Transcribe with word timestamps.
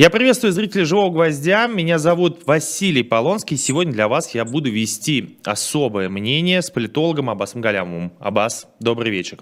Я 0.00 0.08
приветствую 0.08 0.54
зрителей 0.54 0.86
«Живого 0.86 1.10
гвоздя». 1.12 1.66
Меня 1.66 1.98
зовут 1.98 2.46
Василий 2.46 3.02
Полонский. 3.02 3.58
Сегодня 3.58 3.92
для 3.92 4.08
вас 4.08 4.34
я 4.34 4.46
буду 4.46 4.70
вести 4.70 5.36
особое 5.44 6.08
мнение 6.08 6.62
с 6.62 6.70
политологом 6.70 7.28
Аббасом 7.28 7.60
Галямовым. 7.60 8.10
Аббас, 8.18 8.66
добрый 8.80 9.12
вечер. 9.12 9.40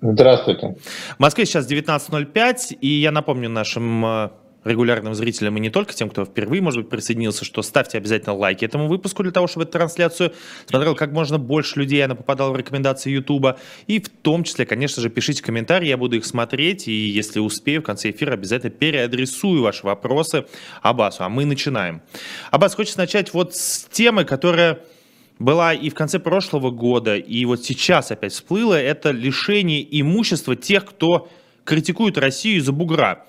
Здравствуйте. 0.00 0.76
В 1.16 1.20
Москве 1.20 1.46
сейчас 1.46 1.70
19.05, 1.70 2.78
и 2.80 2.88
я 2.88 3.12
напомню 3.12 3.48
нашим 3.48 4.04
э, 4.04 4.30
регулярным 4.64 5.14
зрителям 5.14 5.56
и 5.56 5.60
не 5.60 5.70
только 5.70 5.94
тем, 5.94 6.10
кто 6.10 6.24
впервые, 6.24 6.62
может 6.62 6.82
быть, 6.82 6.90
присоединился, 6.90 7.44
что 7.44 7.62
ставьте 7.62 7.98
обязательно 7.98 8.34
лайки 8.34 8.64
этому 8.64 8.88
выпуску 8.88 9.22
для 9.22 9.32
того, 9.32 9.46
чтобы 9.46 9.64
эту 9.64 9.72
трансляцию 9.72 10.32
смотрел 10.66 10.94
как 10.94 11.12
можно 11.12 11.38
больше 11.38 11.78
людей, 11.78 12.04
она 12.04 12.14
попадала 12.14 12.52
в 12.52 12.56
рекомендации 12.56 13.10
Ютуба. 13.10 13.58
И 13.86 14.00
в 14.00 14.08
том 14.08 14.44
числе, 14.44 14.66
конечно 14.66 15.02
же, 15.02 15.10
пишите 15.10 15.42
комментарии, 15.42 15.88
я 15.88 15.96
буду 15.96 16.16
их 16.16 16.24
смотреть, 16.24 16.88
и 16.88 16.92
если 16.92 17.40
успею, 17.40 17.82
в 17.82 17.84
конце 17.84 18.10
эфира 18.10 18.32
обязательно 18.32 18.70
переадресую 18.70 19.62
ваши 19.62 19.84
вопросы 19.84 20.46
Абасу. 20.82 21.24
А 21.24 21.28
мы 21.28 21.44
начинаем. 21.44 22.02
Абас, 22.50 22.74
хочется 22.74 22.98
начать 22.98 23.32
вот 23.34 23.54
с 23.54 23.84
темы, 23.90 24.24
которая 24.24 24.80
была 25.38 25.74
и 25.74 25.90
в 25.90 25.94
конце 25.94 26.18
прошлого 26.18 26.70
года, 26.70 27.16
и 27.16 27.44
вот 27.44 27.64
сейчас 27.64 28.10
опять 28.10 28.32
всплыла, 28.32 28.80
это 28.80 29.10
лишение 29.10 29.86
имущества 30.00 30.56
тех, 30.56 30.84
кто 30.84 31.28
критикуют 31.64 32.18
Россию 32.18 32.58
из-за 32.58 32.72
бугра. 32.72 33.24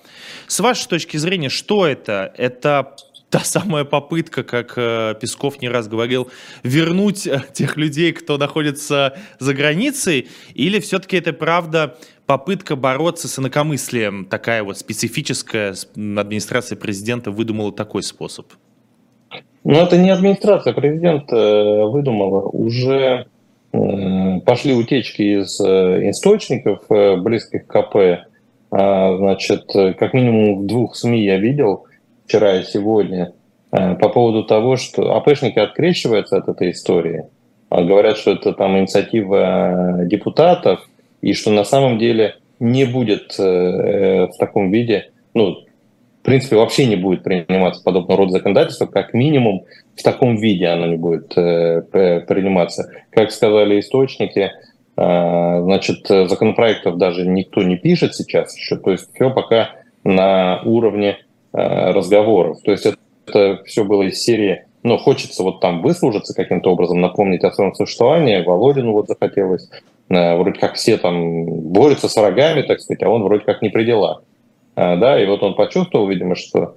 С 0.46 0.60
вашей 0.60 0.88
точки 0.88 1.16
зрения, 1.16 1.48
что 1.48 1.86
это? 1.86 2.32
Это 2.36 2.96
та 3.30 3.40
самая 3.40 3.84
попытка, 3.84 4.44
как 4.44 4.74
э, 4.76 5.14
Песков 5.20 5.60
не 5.60 5.68
раз 5.68 5.88
говорил, 5.88 6.30
вернуть 6.62 7.26
э, 7.26 7.42
тех 7.52 7.76
людей, 7.76 8.12
кто 8.12 8.38
находится 8.38 9.18
за 9.38 9.54
границей, 9.54 10.28
или 10.54 10.78
все-таки 10.78 11.16
это 11.16 11.32
правда 11.32 11.96
попытка 12.26 12.76
бороться 12.76 13.28
с 13.28 13.38
инакомыслием, 13.38 14.26
такая 14.26 14.62
вот 14.62 14.78
специфическая, 14.78 15.74
администрация 15.94 16.76
президента 16.76 17.30
выдумала 17.30 17.72
такой 17.72 18.02
способ? 18.02 18.46
Ну, 19.64 19.74
это 19.74 19.98
не 19.98 20.10
администрация 20.10 20.72
президента 20.72 21.36
э, 21.36 21.84
выдумала, 21.84 22.42
уже 22.42 23.26
пошли 24.44 24.74
утечки 24.74 25.22
из 25.22 25.60
э, 25.60 26.10
источников, 26.10 26.80
э, 26.90 27.16
близких 27.16 27.66
к 27.66 27.72
КП. 27.72 28.26
А, 28.70 29.16
значит, 29.16 29.64
как 29.98 30.12
минимум 30.12 30.62
в 30.62 30.66
двух 30.66 30.96
СМИ 30.96 31.24
я 31.24 31.36
видел 31.38 31.86
вчера 32.26 32.56
и 32.56 32.64
сегодня 32.64 33.32
э, 33.72 33.94
по 33.96 34.08
поводу 34.08 34.44
того, 34.44 34.76
что 34.76 35.14
АПшники 35.16 35.58
открещиваются 35.58 36.38
от 36.38 36.48
этой 36.48 36.70
истории. 36.70 37.24
А 37.68 37.82
говорят, 37.82 38.16
что 38.16 38.32
это 38.32 38.52
там 38.52 38.78
инициатива 38.78 40.00
депутатов, 40.04 40.88
и 41.20 41.32
что 41.32 41.50
на 41.50 41.64
самом 41.64 41.98
деле 41.98 42.36
не 42.60 42.84
будет 42.84 43.36
в 43.36 44.32
таком 44.38 44.70
виде, 44.70 45.10
ну, 45.34 45.66
принципе, 46.26 46.56
вообще 46.56 46.86
не 46.86 46.96
будет 46.96 47.22
приниматься 47.22 47.82
подобного 47.82 48.18
рода 48.18 48.32
законодательство, 48.32 48.86
как 48.86 49.14
минимум 49.14 49.64
в 49.96 50.02
таком 50.02 50.36
виде 50.36 50.66
оно 50.66 50.86
не 50.86 50.96
будет 50.96 51.36
э, 51.36 51.82
приниматься. 51.82 52.90
Как 53.10 53.30
сказали 53.30 53.80
источники, 53.80 54.52
э, 54.96 55.60
значит, 55.62 56.06
законопроектов 56.06 56.98
даже 56.98 57.26
никто 57.26 57.62
не 57.62 57.76
пишет 57.76 58.14
сейчас 58.14 58.56
еще, 58.56 58.76
то 58.76 58.90
есть 58.92 59.08
все 59.14 59.30
пока 59.30 59.70
на 60.04 60.60
уровне 60.64 61.18
э, 61.52 61.92
разговоров. 61.92 62.60
То 62.62 62.72
есть 62.72 62.86
это, 62.86 62.98
это 63.26 63.62
все 63.64 63.84
было 63.84 64.02
из 64.02 64.22
серии 64.22 64.62
но 64.82 64.98
хочется 64.98 65.42
вот 65.42 65.58
там 65.58 65.82
выслужиться 65.82 66.32
каким-то 66.32 66.70
образом, 66.70 67.00
напомнить 67.00 67.42
о 67.42 67.50
своем 67.50 67.74
существовании. 67.74 68.44
Володину 68.44 68.92
вот 68.92 69.08
захотелось. 69.08 69.68
Вроде 70.08 70.60
как 70.60 70.74
все 70.74 70.96
там 70.96 71.44
борются 71.44 72.08
с 72.08 72.14
врагами, 72.14 72.62
так 72.62 72.80
сказать, 72.80 73.02
а 73.02 73.08
он 73.08 73.24
вроде 73.24 73.44
как 73.44 73.62
не 73.62 73.70
при 73.70 73.82
делах. 73.84 74.22
Да, 74.76 75.20
и 75.20 75.26
вот 75.26 75.42
он 75.42 75.56
почувствовал, 75.56 76.06
видимо, 76.06 76.36
что 76.36 76.76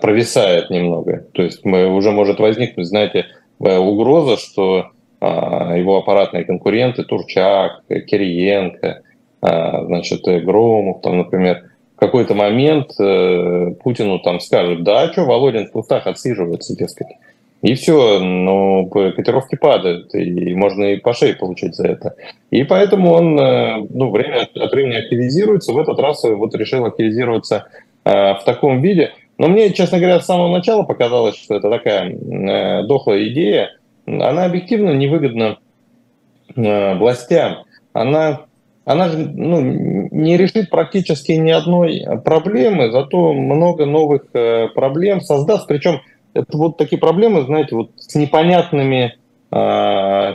провисает 0.00 0.70
немного. 0.70 1.24
То 1.32 1.42
есть 1.42 1.64
мы, 1.64 1.86
уже 1.86 2.10
может 2.10 2.40
возникнуть, 2.40 2.86
знаете, 2.86 3.26
э, 3.60 3.76
угроза, 3.76 4.36
что 4.36 4.90
а, 5.20 5.76
его 5.76 5.98
аппаратные 5.98 6.44
конкуренты, 6.44 7.02
Турчак, 7.02 7.82
Кириенко, 7.88 9.02
а, 9.42 9.84
значит, 9.84 10.22
Громов, 10.22 11.00
там, 11.02 11.18
например, 11.18 11.64
в 11.96 12.00
какой-то 12.00 12.34
момент 12.34 12.92
э, 13.00 13.72
Путину 13.82 14.20
там 14.20 14.38
скажут, 14.38 14.84
да, 14.84 15.10
что 15.10 15.24
Володин 15.24 15.66
в 15.66 15.72
кустах 15.72 16.06
отсиживается, 16.06 16.76
дескать. 16.76 17.08
И 17.60 17.74
все, 17.74 18.20
но 18.20 18.86
котировки 18.86 19.56
падают, 19.56 20.14
и 20.14 20.54
можно 20.54 20.84
и 20.92 20.96
по 20.96 21.12
шее 21.12 21.34
получить 21.34 21.74
за 21.74 21.88
это. 21.88 22.14
И 22.50 22.62
поэтому 22.62 23.10
он 23.10 23.36
э, 23.36 23.84
ну, 23.90 24.12
время 24.12 24.48
от 24.54 24.72
времени 24.72 24.94
активизируется. 24.94 25.72
В 25.72 25.78
этот 25.78 25.98
раз 25.98 26.22
вот 26.22 26.54
решил 26.54 26.84
активизироваться 26.84 27.66
э, 28.04 28.10
в 28.10 28.42
таком 28.46 28.80
виде. 28.80 29.10
Но 29.38 29.48
мне, 29.48 29.72
честно 29.72 29.98
говоря, 29.98 30.20
с 30.20 30.26
самого 30.26 30.52
начала 30.52 30.82
показалось, 30.82 31.36
что 31.36 31.54
это 31.54 31.70
такая 31.70 32.10
э, 32.10 32.82
дохлая 32.86 33.28
идея. 33.28 33.70
Она 34.06 34.44
объективно 34.44 34.90
невыгодна 34.90 35.58
властям. 36.56 37.64
Она, 37.92 38.46
она 38.84 39.08
ну, 39.14 39.60
не 39.60 40.36
решит 40.36 40.70
практически 40.70 41.32
ни 41.32 41.50
одной 41.50 42.04
проблемы, 42.24 42.90
зато 42.90 43.34
много 43.34 43.84
новых 43.84 44.24
проблем 44.74 45.20
создаст. 45.20 45.68
Причем 45.68 46.00
это 46.34 46.56
вот 46.56 46.76
такие 46.76 46.98
проблемы, 46.98 47.42
знаете, 47.42 47.74
вот 47.74 47.90
с 47.96 48.14
непонятными 48.14 49.16
э, 49.50 50.34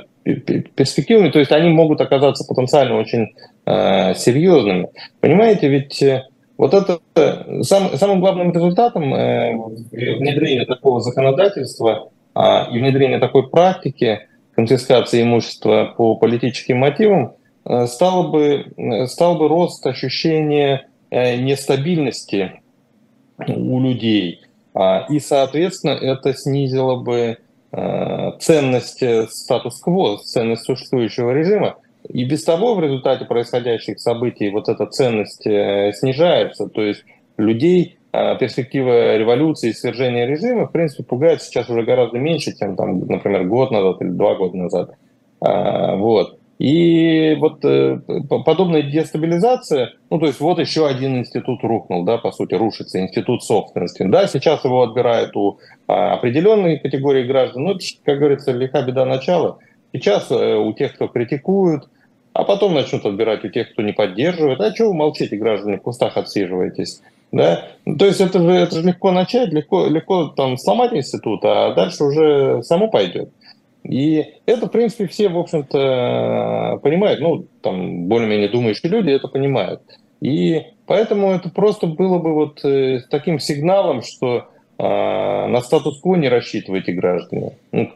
перспективами, 0.75 1.29
то 1.29 1.39
есть 1.39 1.51
они 1.51 1.69
могут 1.69 2.01
оказаться 2.01 2.45
потенциально 2.45 2.97
очень 2.97 3.33
э, 3.65 4.13
серьезными. 4.15 4.89
Понимаете, 5.19 5.67
ведь 5.67 6.01
э, 6.01 6.23
вот 6.57 6.73
это 6.73 6.99
сам, 7.63 7.97
самым 7.97 8.19
главным 8.19 8.51
результатом 8.51 9.13
э, 9.13 9.53
внедрения 9.91 10.65
такого 10.65 11.01
законодательства 11.01 12.09
э, 12.35 12.39
и 12.71 12.79
внедрения 12.79 13.19
такой 13.19 13.49
практики 13.49 14.27
конфискации 14.55 15.23
имущества 15.23 15.93
по 15.97 16.15
политическим 16.15 16.77
мотивам 16.77 17.33
э, 17.65 17.87
стало 17.87 18.29
бы, 18.29 19.05
стал 19.07 19.37
бы 19.37 19.47
рост 19.47 19.85
ощущения 19.87 20.87
э, 21.09 21.37
нестабильности 21.37 22.61
у 23.47 23.79
людей– 23.79 24.41
а, 24.73 25.05
и, 25.09 25.19
соответственно, 25.19 25.91
это 25.91 26.33
снизило 26.33 26.95
бы 26.95 27.37
а, 27.71 28.31
ценность 28.39 29.03
статус-кво, 29.29 30.17
ценность 30.17 30.63
существующего 30.63 31.31
режима. 31.31 31.77
И 32.09 32.25
без 32.25 32.43
того 32.43 32.75
в 32.75 32.81
результате 32.81 33.25
происходящих 33.25 33.99
событий 33.99 34.49
вот 34.49 34.69
эта 34.69 34.85
ценность 34.85 35.45
э, 35.47 35.91
снижается. 35.93 36.67
То 36.67 36.81
есть 36.81 37.03
людей 37.37 37.97
а, 38.11 38.35
перспектива 38.35 39.17
революции 39.17 39.69
и 39.69 39.73
свержения 39.73 40.27
режима, 40.27 40.67
в 40.67 40.71
принципе, 40.71 41.03
пугает 41.03 41.41
сейчас 41.41 41.69
уже 41.69 41.83
гораздо 41.83 42.19
меньше, 42.19 42.55
чем, 42.55 42.75
там, 42.75 42.99
например, 42.99 43.45
год 43.45 43.71
назад 43.71 44.01
или 44.01 44.09
два 44.09 44.35
года 44.35 44.57
назад. 44.57 44.95
Вот. 45.39 46.37
И 46.59 47.35
вот 47.39 47.65
э, 47.65 47.99
подобная 48.45 48.83
дестабилизация, 48.83 49.93
ну 50.09 50.19
то 50.19 50.27
есть 50.27 50.39
вот 50.39 50.59
еще 50.59 50.87
один 50.87 51.17
институт 51.17 51.63
рухнул, 51.63 52.05
да, 52.05 52.17
по 52.17 52.31
сути, 52.31 52.53
рушится 52.53 53.01
институт 53.01 53.43
собственности. 53.43 54.03
Да, 54.03 54.27
сейчас 54.27 54.63
его 54.63 54.83
отбирают 54.83 55.35
у 55.35 55.59
а, 55.87 56.13
определенной 56.13 56.77
категории 56.77 57.23
граждан, 57.23 57.63
ну, 57.63 57.77
как 58.05 58.19
говорится, 58.19 58.51
лиха 58.51 58.81
беда 58.83 59.05
начала. 59.05 59.57
Сейчас 59.93 60.29
э, 60.31 60.55
у 60.55 60.73
тех, 60.73 60.95
кто 60.95 61.07
критикуют, 61.07 61.87
а 62.33 62.43
потом 62.43 62.73
начнут 62.73 63.05
отбирать 63.05 63.45
у 63.45 63.49
тех, 63.49 63.71
кто 63.71 63.83
не 63.83 63.93
поддерживает. 63.93 64.59
А 64.59 64.73
что 64.73 64.87
вы 64.87 64.95
молчите, 64.95 65.37
граждане, 65.37 65.77
в 65.77 65.81
кустах 65.81 66.17
отсиживаетесь? 66.17 67.01
Да? 67.31 67.67
То 67.85 68.05
есть 68.05 68.21
это 68.21 68.39
же, 68.39 68.51
это 68.51 68.75
же 68.75 68.87
легко 68.87 69.11
начать, 69.11 69.49
легко, 69.49 69.87
легко 69.87 70.27
там 70.27 70.57
сломать 70.57 70.93
институт, 70.93 71.41
а 71.43 71.73
дальше 71.73 72.03
уже 72.03 72.63
само 72.63 72.87
пойдет. 72.89 73.29
И 73.83 74.35
это, 74.45 74.67
в 74.67 74.71
принципе, 74.71 75.07
все, 75.07 75.29
в 75.29 75.37
общем-то, 75.37 76.79
понимают. 76.81 77.19
Ну, 77.19 77.45
там, 77.61 78.05
более-менее 78.05 78.49
думающие 78.49 78.89
люди 78.89 79.09
это 79.09 79.27
понимают. 79.27 79.81
И 80.21 80.63
поэтому 80.85 81.31
это 81.31 81.49
просто 81.49 81.85
было 81.85 82.17
бы 82.17 82.33
вот 82.33 82.63
э, 82.63 83.01
таким 83.09 83.39
сигналом, 83.39 84.01
что 84.03 84.47
э, 84.77 84.83
на 84.83 85.59
статус-кво 85.59 86.15
не 86.15 86.29
рассчитывайте 86.29 86.94
граждане. 86.94 87.57
Ну, 87.73 87.91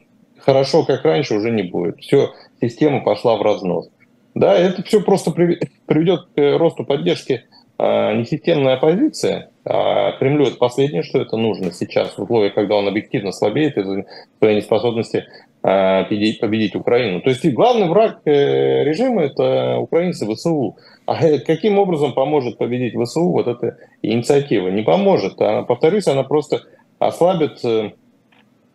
хорошо, 0.47 0.83
как 0.83 1.03
раньше, 1.03 1.35
уже 1.35 1.51
не 1.51 1.63
будет. 1.63 1.99
Все, 1.99 2.31
система 2.61 3.01
пошла 3.01 3.35
в 3.35 3.41
разнос. 3.41 3.89
Да, 4.33 4.55
это 4.57 4.81
все 4.83 5.01
просто 5.01 5.31
приведет 5.31 6.27
к 6.35 6.57
росту 6.57 6.85
поддержки 6.85 7.43
э, 7.77 8.13
несистемной 8.15 8.75
оппозиции. 8.75 9.49
А 9.65 10.13
Кремлю 10.13 10.45
это 10.45 10.57
последнее, 10.57 11.03
что 11.03 11.19
это 11.19 11.35
нужно 11.35 11.71
сейчас, 11.73 12.17
в 12.17 12.23
условиях, 12.23 12.53
когда 12.53 12.75
он 12.75 12.87
объективно 12.87 13.31
слабеет 13.31 13.77
из-за 13.77 14.05
своей 14.39 14.55
неспособности 14.55 15.25
Э, 15.69 16.05
победить, 16.05 16.39
победить 16.39 16.75
Украину. 16.75 17.19
То 17.19 17.29
есть 17.29 17.45
главный 17.53 17.89
враг 17.89 18.21
э, 18.23 18.83
режима 18.85 19.23
это 19.23 19.79
украинцы 19.79 20.25
ВСУ. 20.25 20.77
А 21.05 21.21
э, 21.21 21.39
каким 21.39 21.77
образом 21.77 22.13
поможет 22.13 22.57
победить 22.57 22.93
ВСУ 22.95 23.31
вот 23.31 23.47
эта 23.47 23.75
инициатива? 24.01 24.69
Не 24.69 24.83
поможет. 24.83 25.41
Она, 25.41 25.63
повторюсь, 25.63 26.07
она 26.07 26.23
просто 26.23 26.61
ослабит 26.99 27.59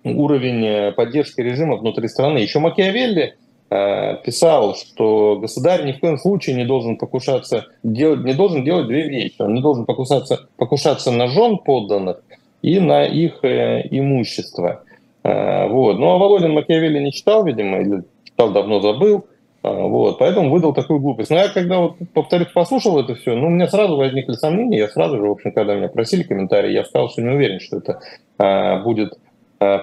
уровень 0.05 0.93
поддержки 0.93 1.41
режима 1.41 1.77
внутри 1.77 2.09
страны. 2.09 2.39
Еще 2.39 2.59
Макиавелли 2.59 3.37
э, 3.71 4.17
писал, 4.25 4.75
что 4.75 5.39
государь 5.41 5.85
ни 5.85 5.93
в 5.93 6.01
коем 6.01 6.19
случае 6.19 6.57
не 6.57 6.65
должен 6.65 6.97
покушаться, 6.97 7.67
делать, 7.83 8.25
не 8.25 8.35
должен 8.35 8.65
делать 8.65 8.87
две 8.87 9.09
вещи. 9.09 9.37
Он 9.41 9.55
не 9.55 9.63
должен 9.63 9.87
покушаться, 9.87 10.49
покушаться 10.57 11.11
на 11.11 11.29
жен 11.29 11.59
подданных 11.59 12.23
и 12.61 12.79
на 12.81 13.05
их 13.05 13.43
э, 13.43 13.87
имущество. 13.91 14.83
Э, 15.25 15.69
вот. 15.69 15.99
Ну 15.99 16.11
а 16.11 16.19
Володин 16.19 16.53
Макиавелли 16.53 16.99
не 16.99 17.13
читал, 17.13 17.45
видимо, 17.45 17.81
или 17.81 18.03
читал 18.25 18.53
давно 18.53 18.81
забыл. 18.81 19.27
Э, 19.63 19.71
вот, 19.71 20.19
поэтому 20.19 20.51
выдал 20.51 20.75
такую 20.75 21.01
глупость. 21.01 21.31
Но 21.31 21.37
я 21.37 21.49
когда, 21.49 21.79
вот, 21.79 21.97
повторюсь, 22.13 22.49
послушал 22.49 22.99
это 23.01 23.15
все, 23.15 23.35
ну, 23.35 23.47
у 23.47 23.51
меня 23.51 23.69
сразу 23.69 23.97
возникли 23.97 24.33
сомнения. 24.33 24.79
Я 24.79 24.89
сразу 24.89 25.17
же, 25.17 25.23
в 25.23 25.31
общем, 25.31 25.53
когда 25.53 25.75
меня 25.75 25.89
просили 25.89 26.25
комментарии, 26.25 26.73
я 26.73 26.85
сказал, 26.85 27.09
что 27.09 27.23
не 27.23 27.31
уверен, 27.31 27.61
что 27.61 27.79
это 27.79 28.01
э, 28.39 28.83
будет 28.83 29.13
э, 29.13 29.17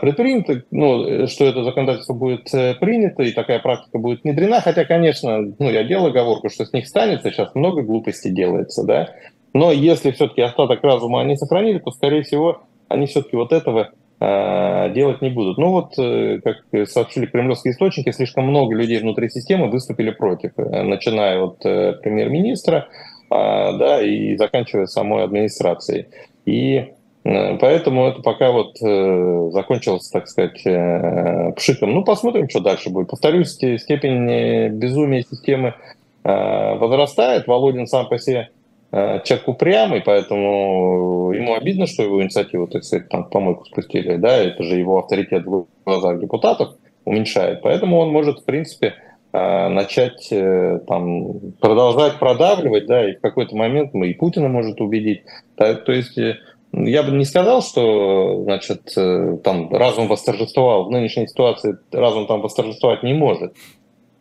предпринято, 0.02 0.64
ну, 0.72 1.28
что 1.28 1.46
это 1.46 1.64
законодательство 1.64 2.14
будет 2.14 2.54
э, 2.54 2.76
принято 2.76 3.24
и 3.24 3.31
такая 3.31 3.60
практика 3.60 4.00
будет 4.00 4.24
внедрена. 4.24 4.62
Хотя, 4.62 4.86
конечно, 4.86 5.40
ну, 5.60 5.70
я 5.70 5.84
делаю 5.84 6.10
оговорку, 6.10 6.50
что 6.50 6.66
с 6.66 6.74
них 6.74 6.88
станется, 6.88 7.30
сейчас 7.30 7.54
много 7.56 7.81
глупостей 7.84 8.31
делается, 8.31 8.84
да. 8.84 9.10
Но 9.54 9.72
если 9.72 10.12
все-таки 10.12 10.42
остаток 10.42 10.84
разума 10.84 11.22
они 11.22 11.36
сохранили, 11.36 11.80
то, 11.80 11.92
скорее 11.92 12.24
всего, 12.24 12.62
они 12.88 13.06
все-таки 13.08 13.36
вот 13.36 13.52
этого 13.52 13.92
э, 14.20 14.94
делать 14.94 15.22
не 15.22 15.30
будут. 15.30 15.58
Ну 15.58 15.72
вот, 15.72 15.98
э, 15.98 16.40
как 16.44 16.90
сообщили 16.90 17.26
кремлевские 17.26 17.74
источники, 17.74 18.12
слишком 18.12 18.46
много 18.46 18.76
людей 18.76 19.00
внутри 19.00 19.30
системы 19.30 19.70
выступили 19.70 20.12
против, 20.12 20.52
э, 20.58 20.84
начиная 20.84 21.42
от 21.42 21.60
премьер-министра 21.60 22.88
да, 23.31 24.02
и 24.02 24.36
заканчивая 24.38 24.88
самой 24.88 25.24
администрацией. 25.24 26.08
И 26.48 26.94
Поэтому 27.24 28.07
это 28.07 28.21
пока 28.21 28.51
вот 28.51 28.77
закончилось, 29.54 30.10
так 30.10 30.27
сказать, 30.27 30.63
пшиком. 31.56 31.94
Ну, 31.94 32.04
посмотрим, 32.04 32.50
что 32.50 32.62
дальше 32.62 32.89
будет. 32.89 33.10
Повторюсь, 33.10 33.51
степень 33.51 34.69
безумия 34.69 35.24
системы 35.24 35.74
возрастает. 36.24 37.45
Володин 37.45 37.88
сам 37.88 38.07
по 38.07 38.18
себе 38.18 38.50
Э, 38.92 39.19
человек 39.24 39.48
упрямый, 39.48 40.01
поэтому 40.01 41.31
ему 41.31 41.54
обидно, 41.54 41.86
что 41.86 42.01
его 42.01 42.24
инициативу, 42.24 42.66
так 42.68 42.83
сказать, 42.83 43.07
там 43.10 43.25
в 43.25 43.30
помойку 43.30 43.66
спустили, 43.66 44.16
да, 44.16 44.36
это 44.38 44.63
же 44.63 44.77
его 44.77 44.98
авторитет 44.98 45.45
в 45.45 45.68
глазах 45.86 46.19
депутатов 46.19 46.69
уменьшает, 47.06 47.62
поэтому 47.62 48.00
он 48.00 48.10
может, 48.10 48.39
в 48.39 48.45
принципе, 48.45 48.95
э, 49.31 49.68
начать 49.68 50.30
э, 50.31 50.80
там 50.88 51.51
продолжать 51.60 52.18
продавливать, 52.18 52.88
да, 52.88 53.07
и 53.07 53.16
в 53.16 53.21
какой-то 53.21 53.56
момент 53.56 53.94
мы 53.94 54.07
и 54.07 54.16
Путина 54.16 54.48
может 54.50 54.81
убедить. 54.81 55.21
То 55.56 55.92
есть 55.92 56.18
я 56.71 57.04
бы 57.04 57.12
не 57.12 57.25
сказал, 57.25 57.62
что, 57.62 58.44
значит, 58.44 58.94
там 59.44 59.71
разум 59.71 60.07
восторжествовал. 60.07 60.86
В 60.86 60.92
нынешней 60.92 61.27
ситуации 61.27 61.77
разум 61.92 62.27
там 62.27 62.42
восторжествовать 62.42 63.04
не 63.04 63.13
может. 63.13 63.54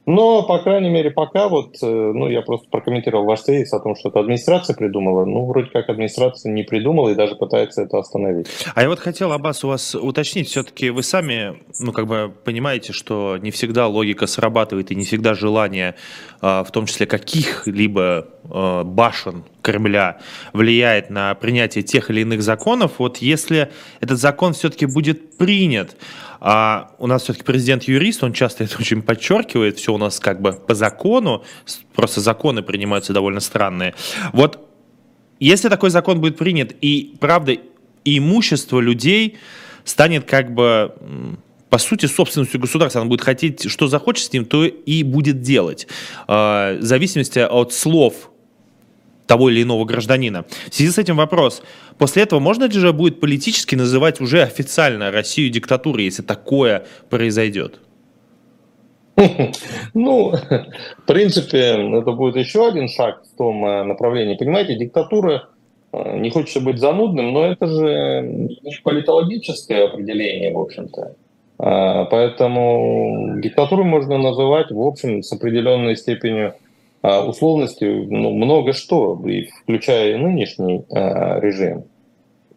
Но, 0.08 0.42
по 0.42 0.58
крайней 0.58 0.88
мере, 0.88 1.10
пока 1.10 1.48
вот, 1.48 1.76
э, 1.82 1.86
ну, 1.86 2.30
я 2.30 2.40
просто 2.40 2.66
прокомментировал 2.70 3.26
ваш 3.26 3.42
тезис 3.42 3.74
о 3.74 3.78
том, 3.78 3.94
что 3.94 4.08
это 4.08 4.20
администрация 4.20 4.74
придумала. 4.74 5.26
Ну, 5.26 5.44
вроде 5.44 5.68
как 5.68 5.90
администрация 5.90 6.50
не 6.50 6.62
придумала 6.62 7.10
и 7.10 7.14
даже 7.14 7.34
пытается 7.34 7.82
это 7.82 7.98
остановить. 7.98 8.46
А 8.74 8.80
я 8.80 8.88
вот 8.88 9.00
хотел, 9.00 9.32
Аббас, 9.32 9.64
у 9.64 9.68
вас 9.68 9.94
уточнить, 9.94 10.48
все-таки 10.48 10.88
вы 10.88 11.02
сами, 11.02 11.58
ну, 11.78 11.92
как 11.92 12.06
бы 12.06 12.32
понимаете, 12.42 12.94
что 12.94 13.36
не 13.36 13.50
всегда 13.50 13.86
логика 13.86 14.26
срабатывает 14.26 14.90
и 14.90 14.94
не 14.94 15.04
всегда 15.04 15.34
желание, 15.34 15.94
а, 16.40 16.64
в 16.64 16.70
том 16.70 16.86
числе 16.86 17.04
каких-либо 17.04 18.28
а, 18.50 18.84
башен 18.84 19.44
Кремля 19.60 20.20
влияет 20.54 21.10
на 21.10 21.34
принятие 21.34 21.84
тех 21.84 22.08
или 22.08 22.22
иных 22.22 22.40
законов. 22.40 22.92
Вот 22.96 23.18
если 23.18 23.68
этот 24.00 24.18
закон 24.18 24.54
все-таки 24.54 24.86
будет 24.86 25.36
принят, 25.36 25.96
а 26.40 26.94
у 26.98 27.06
нас 27.06 27.22
все-таки 27.22 27.44
президент 27.44 27.84
юрист, 27.84 28.22
он 28.22 28.32
часто 28.32 28.64
это 28.64 28.76
очень 28.80 29.02
подчеркивает, 29.02 29.78
все 29.78 29.94
у 29.94 29.98
нас 29.98 30.20
как 30.20 30.40
бы 30.40 30.52
по 30.52 30.74
закону, 30.74 31.44
просто 31.94 32.20
законы 32.20 32.62
принимаются 32.62 33.12
довольно 33.12 33.40
странные. 33.40 33.94
Вот 34.32 34.68
если 35.40 35.68
такой 35.68 35.90
закон 35.90 36.20
будет 36.20 36.36
принят, 36.36 36.74
и 36.80 37.14
правда, 37.20 37.56
имущество 38.04 38.80
людей 38.80 39.38
станет 39.84 40.24
как 40.24 40.52
бы 40.52 40.92
по 41.70 41.78
сути, 41.78 42.06
собственностью 42.06 42.60
государства. 42.60 43.02
Она 43.02 43.10
будет 43.10 43.20
хотеть, 43.20 43.70
что 43.70 43.88
захочет 43.88 44.24
с 44.24 44.32
ним, 44.32 44.46
то 44.46 44.64
и 44.64 45.02
будет 45.02 45.42
делать. 45.42 45.86
А, 46.26 46.78
в 46.78 46.82
зависимости 46.82 47.38
от 47.38 47.72
слов 47.72 48.30
того 49.28 49.50
или 49.50 49.62
иного 49.62 49.84
гражданина. 49.84 50.44
В 50.68 50.74
связи 50.74 50.90
с 50.90 50.98
этим 50.98 51.16
вопрос. 51.16 51.62
После 51.98 52.24
этого 52.24 52.40
можно 52.40 52.64
ли 52.64 52.72
же 52.72 52.92
будет 52.92 53.20
политически 53.20 53.76
называть 53.76 54.20
уже 54.20 54.42
официально 54.42 55.12
Россию 55.12 55.50
диктатурой, 55.50 56.06
если 56.06 56.22
такое 56.22 56.84
произойдет? 57.08 57.78
Ну, 59.94 60.32
в 60.32 61.06
принципе, 61.06 61.58
это 61.58 62.12
будет 62.12 62.36
еще 62.36 62.68
один 62.68 62.88
шаг 62.88 63.22
в 63.24 63.36
том 63.36 63.64
э, 63.64 63.82
направлении. 63.82 64.36
Понимаете, 64.36 64.76
диктатура, 64.76 65.48
э, 65.92 66.18
не 66.18 66.30
хочется 66.30 66.60
быть 66.60 66.78
занудным, 66.78 67.32
но 67.32 67.44
это 67.46 67.66
же 67.66 68.48
политологическое 68.84 69.86
определение, 69.86 70.54
в 70.54 70.58
общем-то. 70.60 71.16
А, 71.58 72.04
поэтому 72.04 73.40
диктатуру 73.40 73.84
можно 73.84 74.18
называть, 74.18 74.70
в 74.70 74.80
общем, 74.80 75.22
с 75.22 75.32
определенной 75.32 75.96
степенью 75.96 76.54
а, 77.00 77.24
условности 77.24 77.84
ну, 77.84 78.30
много 78.30 78.72
что, 78.72 79.20
включая 79.62 80.14
и 80.14 80.16
нынешний 80.16 80.84
а, 80.90 81.38
режим. 81.38 81.84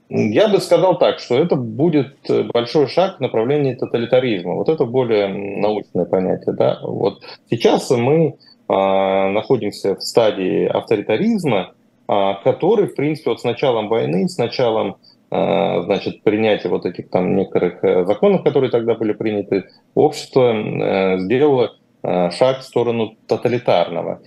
Я 0.10 0.50
бы 0.50 0.60
сказал 0.60 0.98
так, 0.98 1.20
что 1.20 1.38
это 1.38 1.56
будет 1.56 2.16
большой 2.54 2.88
шаг 2.88 3.18
в 3.18 3.20
направлении 3.22 3.76
тоталитаризма. 3.76 4.56
Вот 4.56 4.68
это 4.68 4.86
более 4.86 5.28
научное 5.28 6.06
понятие. 6.06 6.54
Да? 6.56 6.80
Вот 6.82 7.22
сейчас 7.50 7.90
мы 7.92 8.36
а, 8.68 9.30
находимся 9.30 9.96
в 9.96 10.02
стадии 10.02 10.66
авторитаризма, 10.66 11.74
а, 12.08 12.34
который, 12.44 12.88
в 12.88 12.96
принципе, 12.96 13.30
вот 13.30 13.42
с 13.42 13.44
началом 13.44 13.90
войны, 13.90 14.28
с 14.28 14.38
началом 14.38 14.98
значит, 15.34 16.24
принятия 16.24 16.68
вот 16.68 16.86
этих 16.86 17.10
там 17.10 17.38
некоторых 17.38 17.82
э, 17.86 18.04
законов, 18.04 18.44
которые 18.44 18.70
тогда 18.70 18.96
были 18.96 19.14
приняты, 19.14 19.64
общество 19.96 20.52
э, 20.52 21.20
сделало 21.20 21.72
Э, 21.72 21.81
шаг 22.04 22.60
в 22.60 22.64
сторону 22.64 23.16
тоталитарного. 23.28 24.22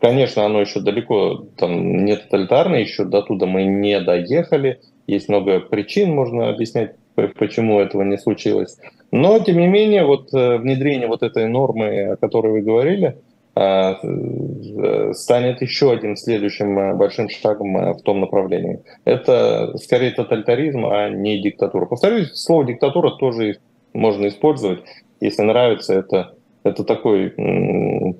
Конечно, 0.00 0.44
оно 0.44 0.60
еще 0.60 0.80
далеко 0.80 1.46
там, 1.56 2.04
не 2.04 2.16
тоталитарное, 2.16 2.80
еще 2.80 3.04
до 3.04 3.22
туда 3.22 3.46
мы 3.46 3.64
не 3.64 4.00
доехали. 4.00 4.80
Есть 5.06 5.28
много 5.28 5.60
причин, 5.60 6.14
можно 6.14 6.50
объяснять, 6.50 6.94
почему 7.38 7.80
этого 7.80 8.02
не 8.02 8.18
случилось. 8.18 8.78
Но, 9.10 9.38
тем 9.38 9.58
не 9.58 9.66
менее, 9.66 10.04
вот 10.04 10.32
э, 10.34 10.58
внедрение 10.58 11.08
вот 11.08 11.22
этой 11.22 11.48
нормы, 11.48 12.12
о 12.12 12.16
которой 12.16 12.52
вы 12.52 12.60
говорили, 12.60 13.16
э, 13.56 15.12
станет 15.14 15.62
еще 15.62 15.92
одним 15.92 16.16
следующим 16.16 16.96
большим 16.98 17.28
шагом 17.30 17.94
в 17.94 18.02
том 18.02 18.20
направлении. 18.20 18.82
Это 19.04 19.76
скорее 19.78 20.10
тоталитаризм, 20.10 20.86
а 20.86 21.08
не 21.08 21.40
диктатура. 21.40 21.86
Повторюсь, 21.86 22.32
слово 22.34 22.66
диктатура 22.66 23.10
тоже 23.10 23.58
можно 23.94 24.28
использовать. 24.28 24.80
Если 25.20 25.42
нравится, 25.42 25.94
это 25.94 26.34
это 26.68 26.84
такой 26.84 27.30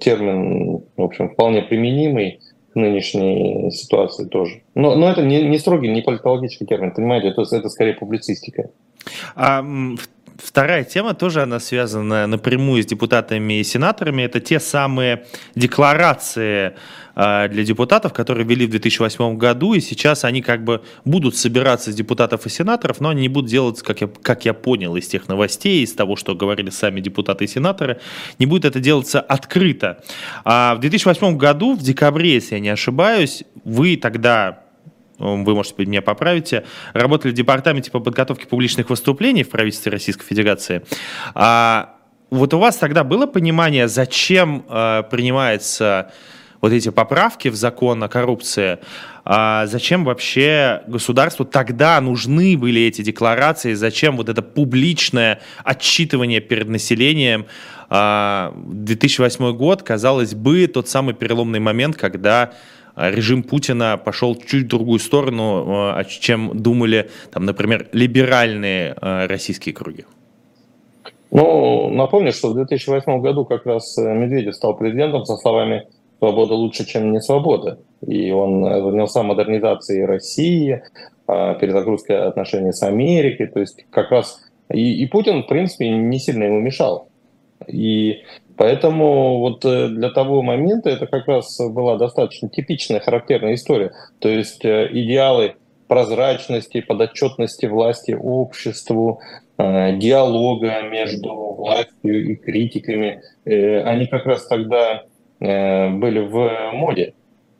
термин, 0.00 0.83
в 0.97 1.02
общем, 1.02 1.31
вполне 1.31 1.62
применимый 1.62 2.40
к 2.73 2.76
нынешней 2.76 3.71
ситуации 3.71 4.26
тоже. 4.26 4.62
Но, 4.75 4.95
но 4.95 5.11
это 5.11 5.23
не, 5.23 5.43
не 5.43 5.59
строгий, 5.59 5.88
не 5.88 6.02
политологический 6.02 6.67
термин, 6.67 6.93
понимаете, 6.93 7.28
это, 7.28 7.43
это 7.43 7.69
скорее 7.69 7.95
публицистика. 7.95 8.71
А 9.35 9.64
Вторая 10.38 10.85
тема 10.85 11.14
тоже 11.14 11.43
она 11.43 11.59
связана 11.59 12.28
напрямую 12.28 12.85
с 12.85 12.87
депутатами 12.87 13.55
и 13.55 13.64
сенаторами. 13.64 14.23
Это 14.23 14.38
те 14.38 14.61
самые 14.61 15.25
декларации 15.57 16.75
для 17.19 17.65
депутатов, 17.65 18.13
которые 18.13 18.47
ввели 18.47 18.65
в 18.65 18.71
2008 18.71 19.37
году, 19.37 19.75
и 19.75 19.81
сейчас 19.81 20.25
они 20.25 20.41
как 20.41 20.63
бы 20.63 20.83
будут 21.05 21.37
собираться 21.37 21.91
с 21.91 21.95
депутатов 21.95 22.47
и 22.47 22.49
сенаторов, 22.49 23.01
но 23.01 23.09
они 23.09 23.23
не 23.23 23.29
будут 23.29 23.51
делать, 23.51 23.83
как 23.83 24.01
я, 24.01 24.09
как 24.23 24.45
я 24.45 24.55
понял 24.55 24.95
из 24.95 25.09
тех 25.09 25.27
новостей, 25.27 25.83
из 25.83 25.93
того, 25.95 26.15
что 26.15 26.37
говорили 26.37 26.71
сами 26.71 27.01
депутаты 27.01 27.45
и 27.45 27.49
сенаторы, 27.49 28.01
не 28.39 28.47
будет 28.47 28.65
это 28.65 28.79
делаться 28.79 29.21
открыто. 29.21 30.01
А 30.45 30.77
в 30.77 30.81
2008 30.81 31.37
году, 31.37 31.75
в 31.75 31.83
декабре, 31.83 32.35
если 32.35 32.55
я 32.55 32.61
не 32.61 32.69
ошибаюсь, 32.69 33.43
вы 33.65 33.97
тогда 33.97 34.61
вы, 35.19 35.55
может 35.57 35.75
быть, 35.75 35.89
меня 35.89 36.01
поправите, 36.03 36.65
работали 36.93 37.33
в 37.33 37.35
департаменте 37.35 37.91
по 37.91 37.99
подготовке 37.99 38.47
публичных 38.47 38.89
выступлений 38.89 39.43
в 39.43 39.51
правительстве 39.51 39.91
Российской 39.91 40.25
Федерации. 40.25 40.83
А 41.35 41.97
вот 42.31 42.55
у 42.55 42.59
вас 42.59 42.77
тогда 42.77 43.03
было 43.03 43.27
понимание, 43.27 43.89
зачем 43.89 44.65
э, 44.69 45.03
принимается 45.11 46.13
вот 46.61 46.73
эти 46.73 46.88
поправки 46.91 47.49
в 47.49 47.55
закон 47.55 48.03
о 48.03 48.09
коррупции, 48.09 48.79
а 49.25 49.67
зачем 49.67 50.05
вообще 50.05 50.83
государству 50.87 51.45
тогда 51.45 52.00
нужны 52.00 52.57
были 52.57 52.83
эти 52.83 53.03
декларации, 53.03 53.75
зачем 53.75 54.17
вот 54.17 54.29
это 54.29 54.43
публичное 54.43 55.41
отчитывание 55.65 56.41
перед 56.41 56.69
населением? 56.69 57.47
А, 57.91 58.55
2008 58.57 59.53
год, 59.57 59.83
казалось 59.83 60.35
бы, 60.35 60.67
тот 60.67 60.88
самый 60.88 61.15
переломный 61.15 61.61
момент, 61.61 61.97
когда 61.97 62.53
режим 62.97 63.43
Путина 63.45 63.97
пошел 63.97 64.35
чуть 64.35 64.65
в 64.65 64.69
другую 64.69 64.99
сторону, 64.99 65.95
чем 66.09 66.50
думали, 66.61 67.09
там, 67.33 67.45
например, 67.45 67.88
либеральные 67.93 68.97
российские 69.00 69.75
круги. 69.75 70.05
Ну, 71.31 71.91
напомню, 71.91 72.33
что 72.33 72.50
в 72.50 72.55
2008 72.55 73.21
году 73.21 73.45
как 73.45 73.67
раз 73.67 73.97
Медведев 73.99 74.55
стал 74.55 74.77
президентом 74.77 75.25
со 75.27 75.37
словами 75.37 75.87
«свобода 76.19 76.55
лучше, 76.55 76.87
чем 76.87 77.13
не 77.13 77.21
свобода». 77.21 77.79
И 78.07 78.31
он 78.31 78.65
занялся 78.65 79.23
модернизацией 79.23 80.05
России, 80.05 80.83
а, 81.27 81.55
перезагрузкой 81.55 82.27
отношений 82.27 82.73
с 82.73 82.83
Америкой. 82.83 83.49
То 83.49 83.61
есть 83.61 83.85
как 83.91 84.11
раз 84.11 84.41
и, 84.73 85.03
и 85.03 85.07
Путин, 85.07 85.43
в 85.43 85.47
принципе, 85.47 85.89
не 85.91 86.19
сильно 86.19 86.45
ему 86.45 86.61
мешал. 86.61 87.09
И 87.67 88.23
поэтому 88.57 89.39
вот 89.39 89.65
э, 89.65 89.89
для 89.89 90.11
того 90.11 90.43
момента 90.43 90.91
это 90.91 91.07
как 91.07 91.27
раз 91.27 91.59
была 91.59 91.97
достаточно 91.97 92.49
типичная, 92.49 93.01
характерная 93.01 93.55
история. 93.55 93.93
То 94.21 94.29
есть 94.29 94.65
э, 94.65 94.89
идеалы 94.93 95.57
прозрачности, 95.87 96.81
подотчетности 96.81 97.67
власти 97.67 98.13
обществу, 98.13 99.21
э, 99.57 99.97
диалога 99.97 100.83
между 100.83 101.35
властью 101.35 102.33
и 102.33 102.37
критиками, 102.37 103.23
они 103.45 104.07
как 104.07 104.27
раз 104.27 104.47
тогда 104.47 105.03
были 105.40 106.21
в 106.21 106.73
моде. 106.73 107.14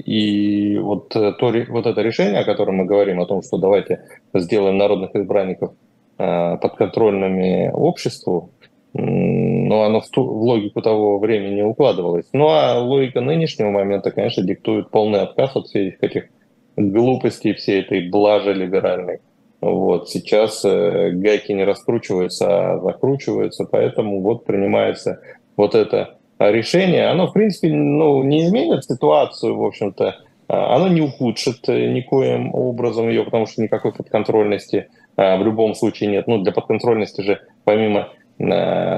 И 0.05 0.79
вот, 0.79 1.09
то, 1.09 1.53
вот 1.69 1.87
это 1.87 2.03
решение, 2.03 2.41
о 2.41 2.45
котором 2.45 2.77
мы 2.77 2.85
говорим, 2.85 3.21
о 3.21 3.27
том, 3.27 3.43
что 3.43 3.59
давайте 3.59 4.05
сделаем 4.35 4.77
народных 4.77 5.15
избранников 5.15 5.73
подконтрольными 6.17 7.71
обществу, 7.73 8.51
но 8.93 9.83
оно 9.83 10.01
в, 10.01 10.09
ту, 10.09 10.25
в 10.25 10.43
логику 10.43 10.83
того 10.83 11.19
времени 11.19 11.63
укладывалось. 11.63 12.27
Ну 12.33 12.49
а 12.49 12.79
логика 12.81 13.21
нынешнего 13.21 13.71
момента, 13.71 14.11
конечно, 14.11 14.43
диктует 14.43 14.91
полный 14.91 15.21
отказ 15.21 15.55
от 15.57 15.67
всех 15.67 16.03
этих 16.03 16.29
глупостей, 16.77 17.55
всей 17.55 17.83
этой 17.83 18.09
блажи 18.09 18.55
либеральной. 18.55 19.21
Вот. 19.61 20.09
Сейчас 20.09 20.65
э, 20.65 21.11
гайки 21.11 21.53
не 21.53 21.65
раскручиваются, 21.65 22.47
а 22.49 22.79
закручиваются, 22.81 23.65
поэтому 23.65 24.21
вот 24.21 24.45
принимается 24.45 25.21
вот 25.57 25.75
это 25.75 26.18
решение. 26.39 27.09
Оно, 27.09 27.27
в 27.27 27.33
принципе, 27.33 27.69
ну, 27.73 28.23
не 28.23 28.45
изменит 28.45 28.85
ситуацию, 28.85 29.57
в 29.57 29.65
общем-то, 29.65 30.17
а, 30.49 30.77
оно 30.77 30.89
не 30.89 31.01
ухудшит 31.01 31.69
э, 31.69 31.91
никоим 31.93 32.55
образом 32.55 33.09
ее, 33.09 33.25
потому 33.25 33.47
что 33.47 33.63
никакой 33.63 33.93
подконтрольности 33.93 34.89
а, 35.17 35.37
в 35.37 35.45
любом 35.45 35.75
случае 35.75 36.11
нет. 36.11 36.27
Ну, 36.27 36.39
для 36.39 36.53
подконтрольности 36.53 37.23
же, 37.23 37.41
помимо 37.65 38.09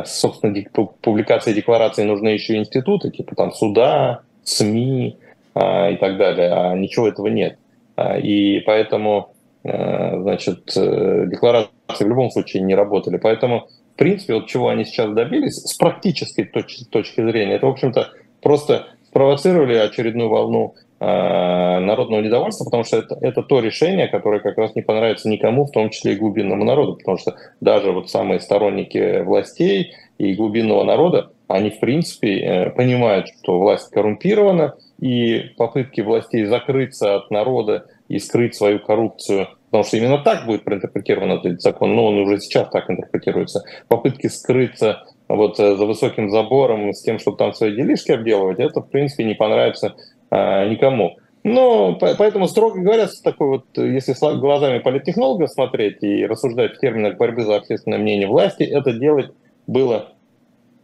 собственно, 0.05 0.55
публикации 1.01 1.55
декларации 1.55 2.05
нужны 2.05 2.29
еще 2.29 2.57
институты, 2.57 3.11
типа 3.11 3.35
там 3.35 3.53
суда, 3.53 4.21
СМИ 4.45 5.17
а, 5.55 5.91
и 5.91 5.97
так 5.97 6.17
далее, 6.17 6.53
а 6.53 6.75
ничего 6.75 7.09
этого 7.09 7.29
нет. 7.29 7.59
А, 7.97 8.19
и 8.19 8.61
поэтому, 8.61 9.33
а, 9.65 10.21
значит, 10.21 10.73
э, 10.77 11.27
декларации 11.27 11.71
в 11.99 12.09
любом 12.09 12.31
случае 12.31 12.63
не 12.63 12.75
работали. 12.75 13.17
Поэтому, 13.17 13.69
принципе, 14.01 14.35
вот 14.35 14.47
чего 14.47 14.69
они 14.69 14.85
сейчас 14.85 15.13
добились 15.13 15.57
с 15.57 15.75
практической 15.77 16.45
точки, 16.45 16.85
точки 16.85 17.23
зрения, 17.23 17.55
это, 17.55 17.67
в 17.67 17.71
общем-то, 17.71 18.11
просто 18.43 18.89
спровоцировали 19.07 19.75
очередную 19.75 20.29
волну 20.29 20.75
Э, 21.03 21.79
народного 21.79 22.21
недовольства, 22.21 22.67
потому 22.67 22.85
что 22.85 22.99
это, 22.99 23.17
это 23.23 23.43
то 23.43 23.61
решение, 23.61 24.07
которое 24.07 24.41
как 24.41 24.59
раз 24.59 24.75
не 24.75 24.83
понравится 24.83 25.31
никому, 25.31 25.65
в 25.65 25.71
том 25.71 25.89
числе 25.89 26.13
и 26.13 26.17
глубинному 26.17 26.63
народу, 26.63 26.97
потому 26.97 27.17
что 27.17 27.37
даже 27.63 27.91
вот 27.91 28.11
самые 28.11 28.39
сторонники 28.39 29.23
властей 29.23 29.95
и 30.19 30.35
глубинного 30.35 30.85
народа, 30.85 31.31
они 31.49 31.71
в 31.71 31.81
принципе 31.81 32.41
э, 32.41 32.71
понимают, 32.71 33.29
что 33.43 33.59
власть 33.59 33.89
коррумпирована, 33.91 34.75
и 35.01 35.55
попытки 35.57 36.03
властей 36.03 36.45
закрыться 36.45 37.15
от 37.15 37.31
народа 37.31 37.87
и 38.09 38.19
скрыть 38.19 38.55
свою 38.55 38.79
коррупцию, 38.79 39.49
потому 39.71 39.85
что 39.85 39.97
именно 39.97 40.19
так 40.19 40.47
будет 40.47 40.65
проинтерпретирован 40.65 41.33
этот 41.33 41.63
закон, 41.63 41.95
но 41.95 42.07
он 42.07 42.19
уже 42.19 42.41
сейчас 42.41 42.69
так 42.71 42.91
интерпретируется, 42.91 43.63
попытки 43.89 44.27
скрыться 44.27 45.05
вот 45.29 45.61
э, 45.61 45.77
за 45.77 45.87
высоким 45.87 46.29
забором 46.29 46.93
с 46.93 47.03
тем, 47.03 47.19
чтобы 47.19 47.37
там 47.37 47.53
свои 47.53 47.75
делишки 47.75 48.11
обделывать, 48.11 48.59
это, 48.59 48.81
в 48.81 48.89
принципе, 48.91 49.25
не 49.25 49.35
понравится 49.35 49.95
а, 50.31 50.69
никому. 50.69 51.17
Но 51.43 51.95
поэтому, 51.95 52.49
строго 52.49 52.81
говоря, 52.81 53.09
такой 53.25 53.49
вот, 53.49 53.65
если 53.77 54.15
глазами 54.39 54.79
политтехнолога 54.79 55.47
смотреть 55.47 56.03
и 56.03 56.27
рассуждать 56.27 56.77
в 56.77 56.81
терминах 56.81 57.17
борьбы 57.17 57.45
за 57.45 57.57
общественное 57.57 57.99
мнение 57.99 58.29
власти, 58.29 58.63
это 58.63 58.93
делать 58.93 59.31
было 59.67 60.13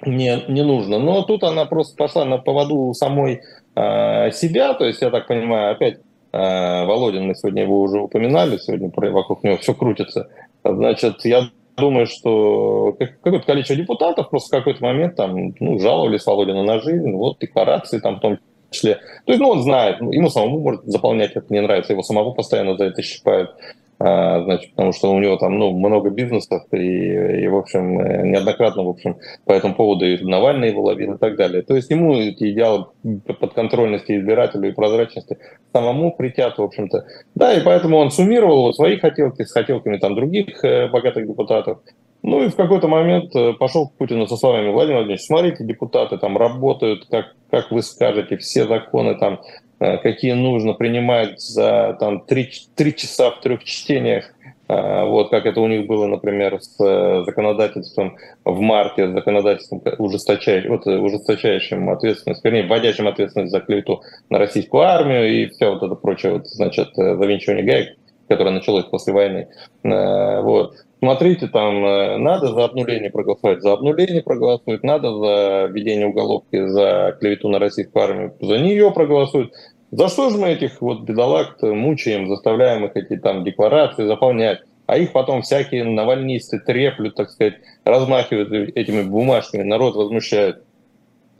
не, 0.05 0.45
не 0.49 0.63
нужно. 0.63 0.99
Но 0.99 1.23
тут 1.25 1.43
она 1.43 1.67
просто 1.67 1.97
пошла 1.97 2.25
на 2.25 2.39
поводу 2.39 2.95
самой 2.95 3.43
э, 3.75 4.31
себя, 4.31 4.73
то 4.75 4.87
есть, 4.87 5.03
я 5.03 5.11
так 5.11 5.27
понимаю, 5.27 5.73
опять 5.73 5.99
Володин, 6.33 7.27
мы 7.27 7.35
сегодня 7.35 7.63
его 7.63 7.81
уже 7.81 8.01
упоминали, 8.01 8.59
сегодня 8.59 8.91
вокруг 9.13 9.43
него 9.43 9.57
все 9.57 9.75
крутится. 9.75 10.29
Значит, 10.65 11.25
я 11.25 11.49
думаю, 11.77 12.07
что 12.07 12.97
какое-то 12.99 13.47
количество 13.47 13.77
депутатов 13.77 14.31
просто 14.31 14.49
в 14.49 14.59
какой-то 14.59 14.83
момент 14.83 15.17
там 15.17 15.55
ну, 15.61 15.79
жаловались 15.79 16.27
Володину 16.27 16.63
на 16.65 16.81
жизнь, 16.81 17.13
вот 17.13 17.39
декларации 17.39 17.99
там 17.99 18.17
в 18.17 18.21
том 18.21 18.39
числе. 18.71 18.97
То 19.25 19.33
есть, 19.33 19.41
ну, 19.41 19.51
он 19.51 19.63
знает, 19.63 20.01
ему 20.01 20.29
самому 20.29 20.61
может 20.61 20.85
заполнять 20.85 21.33
это 21.33 21.47
не 21.53 21.61
нравится, 21.61 21.93
его 21.93 22.03
самого 22.03 22.33
постоянно 22.33 22.77
за 22.77 22.85
это 22.85 23.03
щипают. 23.03 23.51
А, 23.99 24.43
значит, 24.43 24.73
потому 24.73 24.93
что 24.93 25.13
у 25.15 25.19
него 25.19 25.37
там 25.37 25.59
ну, 25.59 25.71
много 25.73 26.11
бизнесов, 26.11 26.65
и, 26.71 26.77
и, 26.77 27.49
в 27.49 27.57
общем, 27.57 27.99
э, 27.99 28.27
неоднократно, 28.27 28.83
в 28.83 28.89
общем, 28.91 29.17
по 29.47 29.53
этому 29.53 29.75
поводу 29.75 30.05
и 30.05 30.23
Навальный 30.23 30.69
его 30.69 30.83
ловил 30.83 31.15
и 31.15 31.19
так 31.19 31.37
далее. 31.37 31.63
То 31.63 31.75
есть 31.75 31.91
ему 31.91 32.15
эти 32.15 32.53
идеалы 32.53 32.87
подконтрольности 33.41 34.19
избирателю 34.19 34.69
и 34.69 34.73
прозрачности 34.73 35.39
самому 35.73 36.15
притят, 36.15 36.59
в 36.59 36.63
общем-то. 36.63 37.07
Да, 37.35 37.55
и 37.55 37.65
поэтому 37.65 37.97
он 37.97 38.11
суммировал 38.11 38.75
свои 38.75 38.99
хотелки 38.99 39.45
с 39.45 39.53
хотелками 39.53 39.97
там 39.97 40.15
других 40.15 40.63
э, 40.63 40.89
богатых 40.89 41.27
депутатов. 41.27 41.79
Ну 42.23 42.43
и 42.43 42.49
в 42.49 42.57
какой-то 42.57 42.89
момент 42.89 43.35
э, 43.35 43.55
пошел 43.55 43.89
к 43.89 43.95
Путину 43.95 44.27
со 44.27 44.37
словами, 44.37 44.71
Владимир 44.71 44.97
Владимирович, 44.97 45.25
смотрите, 45.25 45.65
депутаты 45.65 46.19
там 46.19 46.37
работают, 46.37 47.07
как, 47.11 47.35
как 47.51 47.71
вы 47.71 47.83
скажете, 47.83 48.37
все 48.37 48.67
законы 48.67 49.15
там, 49.15 49.41
какие 49.79 50.33
нужно, 50.33 50.73
принимать 50.73 51.41
за 51.41 51.97
там 52.01 52.21
три, 52.21 52.51
три 52.75 52.95
часа 52.95 53.31
в 53.31 53.41
трех 53.41 53.65
чтениях, 53.65 54.33
э, 54.69 55.05
вот 55.05 55.31
как 55.31 55.47
это 55.47 55.61
у 55.61 55.67
них 55.67 55.87
было, 55.87 56.07
например, 56.07 56.61
с 56.61 56.77
законодательством 57.25 58.17
в 58.45 58.61
марте, 58.61 59.09
с 59.09 59.13
законодательством 59.13 59.83
ужесточающим, 59.99 60.71
вот, 60.71 60.87
ужесточающим 60.87 61.91
ответственность, 61.91 62.45
вернее, 62.45 62.67
вводящим 62.67 63.07
ответственность 63.09 63.53
за 63.53 63.61
клевету 63.61 64.03
на 64.31 64.39
российскую 64.39 64.83
армию 64.83 65.31
и 65.31 65.47
все 65.49 65.71
вот 65.71 65.83
это 65.83 65.95
прочее, 65.95 66.33
вот, 66.33 66.47
значит, 66.49 66.89
завинчивание 66.95 67.65
гаек, 67.65 67.97
которое 68.29 68.51
началось 68.51 68.85
после 68.87 69.13
войны. 69.13 69.49
Вот 69.83 70.86
смотрите, 71.07 71.47
там 71.47 71.85
э, 71.85 72.17
надо 72.19 72.49
за 72.53 72.65
обнуление 72.65 73.11
проголосовать, 73.11 73.63
за 73.63 73.73
обнуление 73.73 74.23
проголосуют, 74.23 74.83
надо 74.83 75.15
за 75.15 75.67
введение 75.71 76.09
уголовки 76.09 76.67
за 76.67 77.17
клевету 77.21 77.49
на 77.49 77.61
российскую 77.61 78.05
армию, 78.05 78.35
за 78.41 78.59
нее 78.59 78.91
проголосуют. 78.91 79.53
За 79.93 80.09
что 80.09 80.31
же 80.31 80.37
мы 80.37 80.49
этих 80.49 80.81
вот 80.81 81.03
бедолаг 81.03 81.63
мучаем, 81.63 82.27
заставляем 82.27 82.85
их 82.87 82.97
эти 82.97 83.17
там 83.17 83.45
декларации 83.45 84.05
заполнять? 84.05 84.63
А 84.87 84.99
их 84.99 85.13
потом 85.13 85.43
всякие 85.43 85.85
навальнисты 85.85 86.59
треплют, 86.59 87.15
так 87.15 87.31
сказать, 87.31 87.55
размахивают 87.85 88.51
этими 88.75 89.03
бумажками, 89.03 89.63
народ 89.63 89.95
возмущает. 89.95 90.65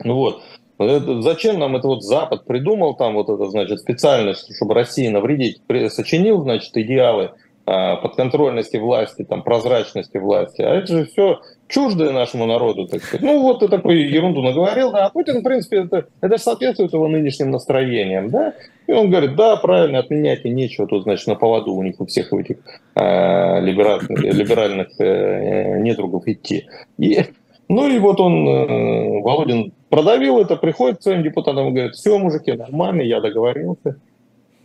Ну 0.01 0.15
вот. 0.15 0.41
Зачем 0.79 1.59
нам 1.59 1.75
это 1.75 1.87
вот 1.87 2.03
Запад 2.03 2.45
придумал 2.45 2.95
там 2.95 3.15
вот 3.15 3.29
это, 3.29 3.49
значит, 3.49 3.79
специальность, 3.79 4.55
чтобы 4.55 4.75
России 4.75 5.07
навредить, 5.07 5.61
сочинил, 5.89 6.41
значит, 6.43 6.71
идеалы– 6.77 7.31
подконтрольности 7.67 8.77
власти, 8.77 9.25
там, 9.25 9.43
прозрачности 9.43 10.17
власти. 10.17 10.61
А 10.61 10.75
это 10.75 10.87
же 10.87 11.05
все 11.05 11.41
чуждое 11.67 12.11
нашему 12.11 12.45
народу, 12.45 12.87
так 12.87 13.03
сказать. 13.03 13.21
Ну, 13.21 13.41
вот 13.41 13.59
ты 13.59 13.67
такую 13.67 14.09
ерунду 14.09 14.41
наговорил, 14.41 14.91
да, 14.91 15.05
а 15.05 15.09
Путин, 15.09 15.41
в 15.41 15.43
принципе, 15.43 15.83
это, 15.83 16.05
это 16.21 16.37
соответствует 16.37 16.93
его 16.93 17.07
нынешним 17.07 17.51
настроениям, 17.51 18.29
да, 18.29 18.53
и 18.87 18.93
он 18.93 19.09
говорит, 19.09 19.35
да, 19.35 19.57
правильно, 19.57 19.99
отменяйте, 19.99 20.49
нечего 20.49 20.87
тут, 20.87 21.03
значит, 21.03 21.27
на 21.27 21.35
поводу 21.35 21.73
у 21.73 21.83
них 21.83 21.99
у 21.99 22.05
всех 22.05 22.31
этих 22.31 22.57
э, 22.95 23.61
либеральных, 23.61 24.09
либеральных 24.09 24.87
э, 24.99 25.79
недругов 25.79 26.25
идти. 26.27 26.67
И, 26.97 27.19
ну 27.67 27.89
и 27.89 27.99
вот 27.99 28.21
он, 28.21 28.47
э, 28.47 29.21
Володин, 29.21 29.73
продавил 29.89 30.39
это, 30.39 30.55
приходит 30.55 30.99
к 30.99 31.03
своим 31.03 31.21
депутатам 31.21 31.67
и 31.67 31.71
говорит, 31.71 31.95
все, 31.95 32.17
мужики, 32.17 32.53
нормально, 32.53 33.01
я 33.01 33.19
договорился, 33.19 33.97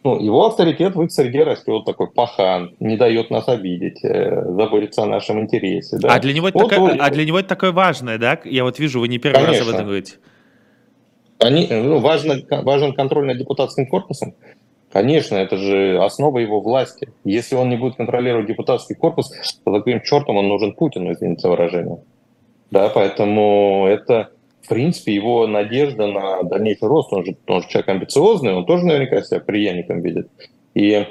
ну, 0.04 0.18
его 0.18 0.46
авторитет 0.46 0.96
в 0.96 1.02
их 1.02 1.12
среде 1.12 1.44
растет 1.44 1.84
такой 1.84 2.10
пахан, 2.10 2.74
не 2.80 2.96
дает 2.96 3.30
нас 3.30 3.48
обидеть, 3.48 4.04
э, 4.04 4.44
заботится 4.52 5.04
о 5.04 5.06
нашем 5.06 5.40
интересе. 5.40 5.98
Да? 5.98 6.14
А, 6.14 6.18
для 6.18 6.32
него 6.32 6.48
это 6.48 6.58
вот, 6.58 6.76
вот, 6.76 6.96
а 6.98 7.10
для 7.10 7.24
него 7.24 7.38
это 7.38 7.48
такое 7.48 7.72
важное, 7.72 8.18
да? 8.18 8.40
Я 8.44 8.64
вот 8.64 8.78
вижу, 8.78 9.00
вы 9.00 9.08
не 9.08 9.18
первый 9.18 9.44
конечно. 9.44 9.58
раз 9.58 9.68
об 9.68 9.74
этом 9.74 9.86
говорите. 9.86 10.14
Они, 11.38 11.68
ну, 11.70 11.98
важно, 11.98 12.36
важен 12.62 12.94
контроль 12.94 13.26
над 13.26 13.38
депутатским 13.38 13.86
корпусом. 13.86 14.34
Конечно, 14.92 15.36
это 15.36 15.56
же 15.56 15.98
основа 16.02 16.38
его 16.38 16.60
власти. 16.60 17.08
Если 17.24 17.54
он 17.54 17.70
не 17.70 17.76
будет 17.76 17.96
контролировать 17.96 18.46
депутатский 18.46 18.94
корпус, 18.94 19.32
то 19.64 19.72
каким 19.72 20.02
чертом 20.02 20.36
он 20.36 20.48
нужен 20.48 20.74
Путину, 20.74 21.12
извините 21.12 21.42
за 21.42 21.48
выражение. 21.48 22.02
Да, 22.70 22.88
поэтому 22.88 23.86
это 23.88 24.30
в 24.62 24.68
принципе, 24.68 25.14
его 25.14 25.46
надежда 25.46 26.06
на 26.06 26.42
дальнейший 26.42 26.88
рост, 26.88 27.12
он 27.12 27.24
же, 27.24 27.36
он 27.46 27.62
же 27.62 27.68
человек 27.68 27.88
амбициозный, 27.88 28.54
он 28.54 28.64
тоже 28.64 28.84
наверняка 28.84 29.22
себя 29.22 29.40
преемником 29.40 30.00
видит. 30.00 30.28
И 30.74 31.06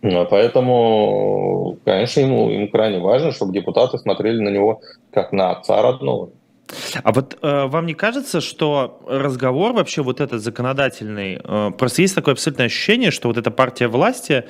Ну, 0.00 0.26
поэтому, 0.28 1.78
конечно, 1.84 2.20
ему, 2.20 2.50
ему 2.50 2.68
крайне 2.68 2.98
важно, 2.98 3.30
чтобы 3.30 3.52
депутаты 3.52 3.98
смотрели 3.98 4.40
на 4.40 4.48
него 4.48 4.80
как 5.12 5.32
на 5.32 5.50
отца 5.50 5.82
родного. 5.82 6.30
А 7.02 7.12
вот 7.12 7.38
э, 7.42 7.66
вам 7.66 7.86
не 7.86 7.94
кажется, 7.94 8.40
что 8.40 9.00
разговор 9.06 9.72
вообще 9.72 10.02
вот 10.02 10.20
этот 10.20 10.40
законодательный, 10.42 11.40
э, 11.42 11.70
просто 11.78 12.02
есть 12.02 12.14
такое 12.14 12.32
абсолютное 12.32 12.66
ощущение, 12.66 13.10
что 13.10 13.28
вот 13.28 13.36
эта 13.36 13.50
партия 13.50 13.88
власти, 13.88 14.44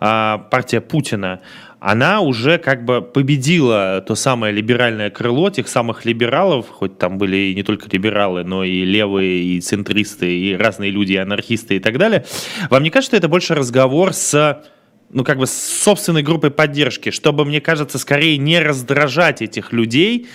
э, 0.00 0.38
партия 0.50 0.80
Путина, 0.80 1.40
она 1.80 2.20
уже 2.20 2.58
как 2.58 2.84
бы 2.84 3.02
победила 3.02 4.02
то 4.06 4.14
самое 4.14 4.52
либеральное 4.52 5.10
крыло 5.10 5.50
тех 5.50 5.68
самых 5.68 6.04
либералов, 6.04 6.68
хоть 6.68 6.98
там 6.98 7.18
были 7.18 7.36
и 7.36 7.54
не 7.54 7.62
только 7.62 7.88
либералы, 7.90 8.44
но 8.44 8.64
и 8.64 8.84
левые, 8.84 9.42
и 9.42 9.60
центристы, 9.60 10.38
и 10.38 10.56
разные 10.56 10.90
люди, 10.90 11.12
и 11.12 11.16
анархисты 11.16 11.76
и 11.76 11.80
так 11.80 11.98
далее. 11.98 12.24
Вам 12.70 12.82
не 12.82 12.90
кажется, 12.90 13.10
что 13.10 13.16
это 13.16 13.28
больше 13.28 13.54
разговор 13.54 14.12
с 14.12 14.62
ну, 15.10 15.24
как 15.24 15.38
бы 15.38 15.46
с 15.46 15.52
собственной 15.52 16.22
группой 16.22 16.50
поддержки, 16.50 17.10
чтобы, 17.10 17.44
мне 17.44 17.60
кажется, 17.60 17.98
скорее 17.98 18.36
не 18.36 18.58
раздражать 18.60 19.42
этих 19.42 19.72
людей, 19.72 20.28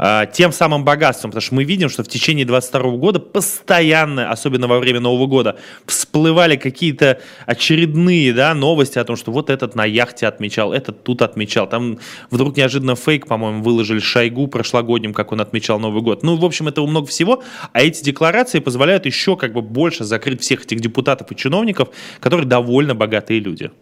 а, 0.00 0.26
тем 0.26 0.52
самым 0.52 0.84
богатством, 0.84 1.32
потому 1.32 1.42
что 1.42 1.54
мы 1.56 1.64
видим, 1.64 1.88
что 1.88 2.04
в 2.04 2.08
течение 2.08 2.46
22 2.46 2.90
года 2.98 3.18
постоянно, 3.18 4.30
особенно 4.30 4.68
во 4.68 4.78
время 4.78 5.00
Нового 5.00 5.26
года, 5.26 5.58
всплывали 5.86 6.54
какие-то 6.56 7.20
очередные 7.46 8.32
да, 8.32 8.54
новости 8.54 8.98
о 8.98 9.04
том, 9.04 9.16
что 9.16 9.32
вот 9.32 9.50
этот 9.50 9.74
на 9.74 9.84
яхте 9.84 10.28
отмечал, 10.28 10.72
этот 10.72 11.02
тут 11.02 11.22
отмечал. 11.22 11.68
Там 11.68 11.98
вдруг 12.30 12.56
неожиданно 12.56 12.94
фейк, 12.94 13.26
по-моему, 13.26 13.62
выложили 13.62 13.98
Шойгу 13.98 14.46
прошлогодним, 14.46 15.12
как 15.12 15.32
он 15.32 15.40
отмечал 15.40 15.80
Новый 15.80 16.02
год. 16.02 16.22
Ну, 16.22 16.36
в 16.36 16.44
общем, 16.44 16.68
этого 16.68 16.86
много 16.86 17.08
всего, 17.08 17.42
а 17.72 17.82
эти 17.82 18.04
декларации 18.04 18.60
позволяют 18.60 19.04
еще 19.04 19.36
как 19.36 19.52
бы 19.52 19.62
больше 19.62 20.04
закрыть 20.04 20.42
всех 20.42 20.62
этих 20.62 20.78
депутатов 20.78 21.32
и 21.32 21.36
чиновников, 21.36 21.88
которые 22.20 22.46
довольно 22.46 22.94
богатые 22.94 23.40
люди. 23.40 23.72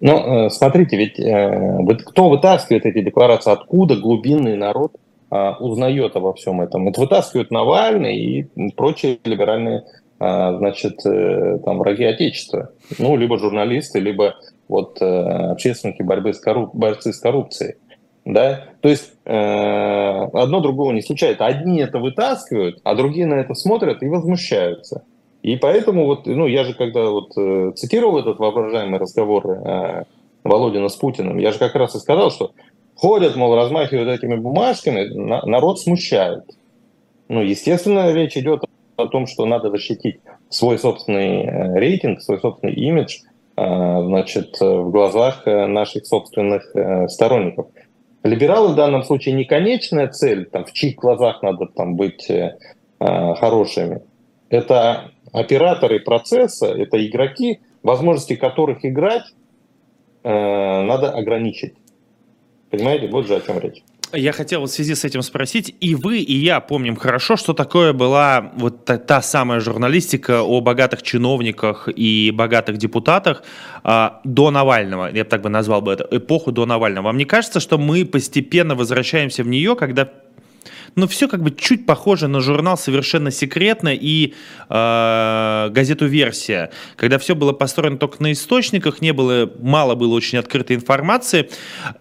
Ну, 0.00 0.46
э, 0.46 0.50
смотрите, 0.50 0.96
ведь 0.96 1.18
э, 1.18 1.96
кто 2.04 2.28
вытаскивает 2.28 2.84
эти 2.84 3.00
декларации, 3.00 3.52
откуда 3.52 3.96
глубинный 3.96 4.56
народ 4.56 4.92
а, 5.28 5.56
узнает 5.58 6.14
обо 6.14 6.34
всем 6.34 6.60
этом. 6.60 6.86
Это 6.88 7.00
вытаскивают 7.00 7.50
Навальный 7.50 8.16
и 8.16 8.70
прочие 8.76 9.18
либеральные 9.24 9.84
а, 10.20 10.56
значит, 10.56 11.04
э, 11.04 11.58
там, 11.64 11.78
враги 11.78 12.04
Отечества. 12.04 12.70
Ну, 12.98 13.16
либо 13.16 13.38
журналисты, 13.38 13.98
либо 13.98 14.36
вот 14.68 15.00
общественники 15.00 16.02
борьбы 16.02 16.32
с 16.32 16.38
корруп... 16.38 16.74
борцы 16.74 17.12
с 17.12 17.18
коррупцией. 17.18 17.74
Да? 18.24 18.64
То 18.80 18.88
есть 18.88 19.12
одно 19.24 20.60
другого 20.60 20.90
не 20.92 21.02
случается. 21.02 21.46
Одни 21.46 21.80
это 21.80 21.98
вытаскивают, 21.98 22.80
а 22.82 22.96
другие 22.96 23.26
на 23.26 23.34
это 23.34 23.54
смотрят 23.54 24.02
и 24.02 24.08
возмущаются. 24.08 25.04
И 25.42 25.56
поэтому 25.56 26.06
вот, 26.06 26.26
ну, 26.26 26.46
я 26.46 26.64
же 26.64 26.74
когда 26.74 27.10
вот 27.10 27.36
э, 27.36 27.72
цитировал 27.76 28.18
этот 28.18 28.38
воображаемый 28.38 28.98
разговор 28.98 29.48
э, 29.48 30.04
Володина 30.42 30.88
с 30.88 30.96
Путиным, 30.96 31.38
я 31.38 31.52
же 31.52 31.58
как 31.58 31.74
раз 31.74 31.94
и 31.94 31.98
сказал, 31.98 32.30
что 32.30 32.52
ходят, 32.94 33.36
мол, 33.36 33.54
размахивают 33.54 34.08
этими 34.08 34.36
бумажками, 34.36 35.04
народ 35.46 35.80
смущает. 35.80 36.44
Ну, 37.28 37.42
естественно, 37.42 38.12
речь 38.12 38.36
идет 38.36 38.64
о 38.96 39.06
том, 39.06 39.26
что 39.26 39.44
надо 39.46 39.70
защитить 39.70 40.20
свой 40.48 40.78
собственный 40.78 41.44
э, 41.44 41.78
рейтинг, 41.78 42.22
свой 42.22 42.40
собственный 42.40 42.74
имидж, 42.74 43.18
э, 43.56 44.02
значит, 44.04 44.58
в 44.60 44.90
глазах 44.90 45.42
э, 45.46 45.66
наших 45.66 46.06
собственных 46.06 46.74
сторонников. 47.08 47.66
Либералы 48.22 48.68
в 48.68 48.74
данном 48.74 49.04
случае 49.04 49.34
не 49.34 49.44
конечная 49.44 50.08
цель, 50.08 50.46
там, 50.46 50.64
в 50.64 50.72
чьих 50.72 50.96
глазах 50.96 51.42
надо 51.42 51.66
там, 51.66 51.94
быть 51.94 52.28
хорошими. 52.98 54.00
Это 54.48 55.10
операторы 55.36 56.00
процесса, 56.00 56.66
это 56.66 57.04
игроки, 57.06 57.60
возможности 57.82 58.36
которых 58.36 58.84
играть 58.84 59.24
надо 60.24 61.12
ограничить. 61.12 61.74
Понимаете, 62.70 63.06
вот 63.08 63.28
же 63.28 63.36
о 63.36 63.40
чем 63.40 63.60
речь. 63.60 63.82
Я 64.12 64.32
хотел 64.32 64.62
в 64.62 64.68
связи 64.68 64.94
с 64.94 65.04
этим 65.04 65.22
спросить, 65.22 65.74
и 65.80 65.94
вы, 65.94 66.18
и 66.18 66.32
я 66.32 66.60
помним 66.60 66.96
хорошо, 66.96 67.36
что 67.36 67.54
такое 67.54 67.92
была 67.92 68.52
вот 68.56 68.84
та, 68.84 68.98
та 68.98 69.20
самая 69.20 69.60
журналистика 69.60 70.42
о 70.42 70.60
богатых 70.60 71.02
чиновниках 71.02 71.88
и 71.94 72.30
богатых 72.32 72.76
депутатах 72.76 73.42
э, 73.84 74.10
до 74.24 74.50
Навального, 74.50 75.10
я 75.12 75.24
бы 75.24 75.30
так 75.30 75.42
бы 75.42 75.48
назвал 75.48 75.82
бы 75.82 75.92
это, 75.92 76.06
эпоху 76.10 76.52
до 76.52 76.66
Навального. 76.66 77.06
Вам 77.06 77.18
не 77.18 77.24
кажется, 77.24 77.58
что 77.60 77.78
мы 77.78 78.04
постепенно 78.04 78.74
возвращаемся 78.74 79.42
в 79.42 79.48
нее, 79.48 79.74
когда 79.74 80.08
но 80.96 81.06
все 81.06 81.28
как 81.28 81.42
бы 81.42 81.50
чуть 81.52 81.86
похоже 81.86 82.26
на 82.26 82.40
журнал 82.40 82.76
«Совершенно 82.76 83.30
секретно» 83.30 83.90
и 83.94 84.34
э, 84.68 85.68
газету 85.70 86.06
«Версия», 86.06 86.70
когда 86.96 87.18
все 87.18 87.34
было 87.34 87.52
построено 87.52 87.98
только 87.98 88.22
на 88.22 88.32
источниках, 88.32 89.00
не 89.00 89.12
было, 89.12 89.50
мало 89.60 89.94
было 89.94 90.14
очень 90.14 90.38
открытой 90.38 90.76
информации. 90.76 91.50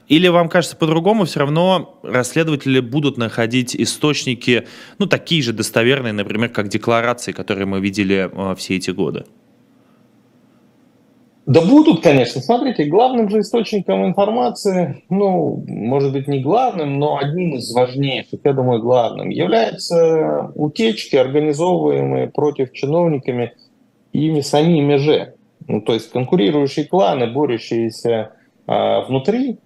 Или 0.08 0.30
вам 0.30 0.50
кажется 0.50 0.78
по-другому, 0.78 1.26
все 1.26 1.42
равно 1.42 2.00
расследователи 2.04 2.80
будут 2.80 3.18
находить 3.18 3.76
источники, 3.76 4.68
ну, 4.98 5.06
такие 5.06 5.44
же 5.44 5.52
достоверные, 5.54 6.14
например, 6.14 6.50
как 6.50 6.70
декларации, 6.70 7.34
которые 7.34 7.66
мы 7.66 7.82
видели 7.82 8.30
э, 8.32 8.56
все 8.56 8.78
эти 8.78 8.92
годы? 8.92 9.26
Да 11.46 11.62
будут, 11.62 12.02
конечно. 12.02 12.42
Смотрите, 12.42 12.86
главным 12.86 13.30
же 13.30 13.42
источником 13.42 14.06
информации, 14.06 15.04
ну, 15.10 15.64
может 15.68 16.12
быть, 16.12 16.28
не 16.28 16.40
главным, 16.42 16.98
но 16.98 17.20
одним 17.20 17.56
из 17.56 17.72
важнейших, 17.72 18.40
я 18.44 18.54
думаю, 18.54 18.82
главным, 18.82 19.30
являются 19.30 20.52
утечки, 20.56 21.16
организовываемые 21.16 22.28
против 22.28 22.74
чиновниками 22.74 23.54
ими 24.12 24.42
самими 24.42 24.96
же. 24.96 25.36
Ну, 25.68 25.82
то 25.82 25.94
есть 25.94 26.12
конкурирующие 26.12 26.86
кланы, 26.86 27.28
борющиеся 27.28 28.32
а, 28.66 29.02
внутри, 29.02 29.60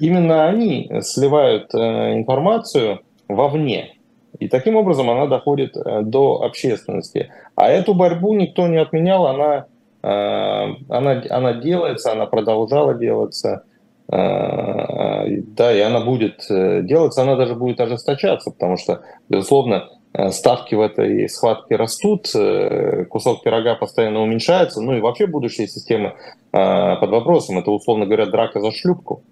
именно 0.00 0.48
они 0.48 0.90
сливают 1.02 1.72
а, 1.74 2.12
информацию 2.14 3.00
вовне. 3.28 3.94
И 4.40 4.48
таким 4.48 4.74
образом 4.74 5.10
она 5.10 5.26
доходит 5.26 5.76
а, 5.76 6.02
до 6.02 6.42
общественности. 6.42 7.30
А 7.54 7.68
эту 7.68 7.94
борьбу 7.94 8.34
никто 8.34 8.66
не 8.66 8.78
отменял, 8.78 9.28
она 9.28 9.66
Э, 9.68 9.77
она, 10.10 11.22
она 11.30 11.52
делается, 11.54 12.12
она 12.12 12.26
продолжала 12.26 12.94
делаться, 12.94 13.64
э, 14.10 14.16
да, 14.16 15.74
и 15.74 15.80
она 15.80 16.00
будет 16.00 16.46
э, 16.50 16.82
делаться, 16.82 17.22
она 17.22 17.36
даже 17.36 17.54
будет 17.54 17.80
ожесточаться, 17.80 18.50
потому 18.50 18.76
что, 18.76 19.02
безусловно, 19.28 19.88
ставки 20.30 20.74
в 20.74 20.80
этой 20.80 21.28
схватке 21.28 21.76
растут, 21.76 22.28
кусок 23.10 23.42
пирога 23.42 23.74
постоянно 23.74 24.22
уменьшается, 24.22 24.80
ну 24.80 24.96
и 24.96 25.00
вообще 25.00 25.26
будущие 25.26 25.68
системы 25.68 26.14
под 26.50 27.10
вопросом. 27.10 27.58
Это, 27.58 27.70
условно 27.70 28.06
говоря, 28.06 28.24
драка 28.26 28.58
за 28.60 28.72
шлюпку. 28.72 29.22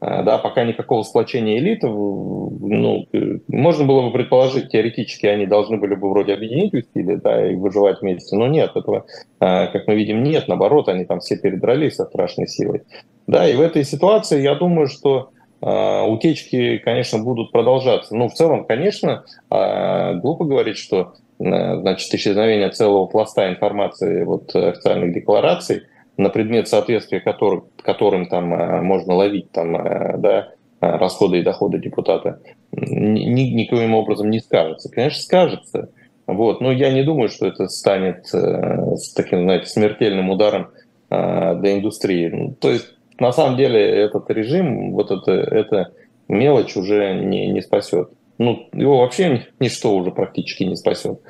Э, 0.00 0.22
да, 0.22 0.38
пока 0.38 0.64
никакого 0.64 1.02
сплочения 1.02 1.58
элит, 1.58 1.82
ну, 1.82 3.06
можно 3.48 3.84
было 3.84 4.02
бы 4.02 4.12
предположить, 4.12 4.70
теоретически 4.70 5.26
они 5.26 5.46
должны 5.46 5.78
были 5.78 5.94
бы 5.94 6.10
вроде 6.10 6.34
объединить 6.34 6.74
усилия, 6.74 7.16
да, 7.16 7.50
и 7.50 7.54
выживать 7.54 8.02
вместе, 8.02 8.36
но 8.36 8.46
нет, 8.46 8.72
этого, 8.74 9.06
э, 9.40 9.66
как 9.68 9.86
мы 9.86 9.94
видим, 9.94 10.22
нет, 10.22 10.48
наоборот, 10.48 10.88
они 10.88 11.04
там 11.06 11.20
все 11.20 11.36
передрались 11.38 11.94
со 11.94 12.04
страшной 12.04 12.46
силой. 12.46 12.82
Да, 13.26 13.48
и 13.48 13.56
в 13.56 13.60
этой 13.60 13.84
ситуации 13.84 14.42
я 14.42 14.54
думаю, 14.54 14.86
что 14.86 15.30
э, 15.62 16.02
утечки, 16.02 16.76
конечно, 16.78 17.18
будут 17.18 17.50
продолжаться. 17.50 18.14
Ну, 18.14 18.28
в 18.28 18.34
целом, 18.34 18.66
конечно, 18.66 19.24
глупо 19.48 20.44
говорить, 20.44 20.76
что 20.76 21.14
значит, 21.38 22.12
исчезновение 22.14 22.70
целого 22.70 23.06
пласта 23.06 23.48
информации 23.50 24.24
вот, 24.24 24.54
официальных 24.54 25.14
деклараций– 25.14 25.82
на 26.16 26.30
предмет 26.30 26.68
соответствия 26.68 27.20
которым, 27.20 27.66
которым 27.82 28.26
там 28.26 28.52
э, 28.54 28.80
можно 28.80 29.14
ловить 29.14 29.50
там, 29.52 29.76
э, 29.76 30.16
да, 30.18 30.48
э, 30.80 30.96
расходы 30.96 31.40
и 31.40 31.42
доходы 31.42 31.78
депутата, 31.78 32.40
ни, 32.72 33.42
никоим 33.52 33.94
образом 33.94 34.30
не 34.30 34.40
скажется. 34.40 34.90
Конечно, 34.90 35.22
скажется. 35.22 35.90
Вот. 36.26 36.60
Но 36.60 36.72
я 36.72 36.92
не 36.92 37.02
думаю, 37.02 37.28
что 37.28 37.46
это 37.46 37.68
станет 37.68 38.26
с 38.26 39.12
таким, 39.14 39.44
знаете, 39.44 39.66
смертельным 39.66 40.28
ударом 40.28 40.70
для 41.08 41.78
индустрии. 41.78 42.28
Ну, 42.28 42.56
то 42.60 42.68
есть, 42.68 42.92
на 43.20 43.30
самом 43.30 43.56
деле, 43.56 43.80
этот 43.80 44.28
режим, 44.30 44.92
вот 44.92 45.12
это, 45.12 45.30
это 45.30 45.92
мелочь 46.26 46.76
уже 46.76 47.14
не, 47.14 47.46
не 47.46 47.60
спасет. 47.60 48.10
Ну, 48.38 48.68
его 48.72 48.98
вообще 48.98 49.46
ничто 49.60 49.94
уже 49.94 50.10
практически 50.10 50.64
не 50.64 50.74
спасет, 50.74 51.20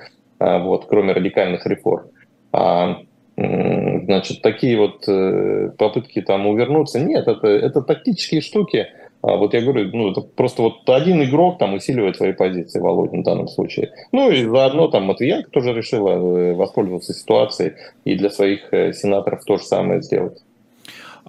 вот, 0.41 0.87
кроме 0.87 1.13
радикальных 1.13 1.67
реформ. 1.67 2.07
А 2.53 3.03
значит, 3.37 4.41
такие 4.41 4.79
вот 4.79 5.05
э, 5.09 5.71
попытки 5.77 6.23
там 6.23 6.47
увернуться. 6.47 7.01
Нет, 7.01 7.29
это, 7.29 7.49
это 7.49 7.83
тактические 7.83 8.41
штуки. 8.41 8.89
А 9.23 9.37
вот 9.37 9.55
я 9.55 9.61
говорю, 9.61 9.91
ну, 9.93 10.11
это 10.11 10.21
просто 10.21 10.63
вот 10.63 10.89
один 10.89 11.23
игрок 11.23 11.59
там 11.59 11.75
усиливает 11.75 12.17
свои 12.17 12.33
позиции, 12.33 12.81
Володин 12.81 13.23
в 13.23 13.25
данном 13.25 13.49
случае. 13.49 13.93
Ну 14.13 14.31
и 14.31 14.45
заодно 14.45 14.89
там 14.89 15.05
Матвиенко 15.05 15.51
тоже 15.51 15.75
решила 15.75 16.11
э, 16.11 16.55
воспользоваться 16.55 17.13
ситуацией 17.13 17.73
и 18.05 18.15
для 18.15 18.31
своих 18.31 18.73
э, 18.73 18.93
сенаторов 18.93 19.45
то 19.45 19.57
же 19.59 19.65
самое 19.65 20.01
сделать. 20.01 20.43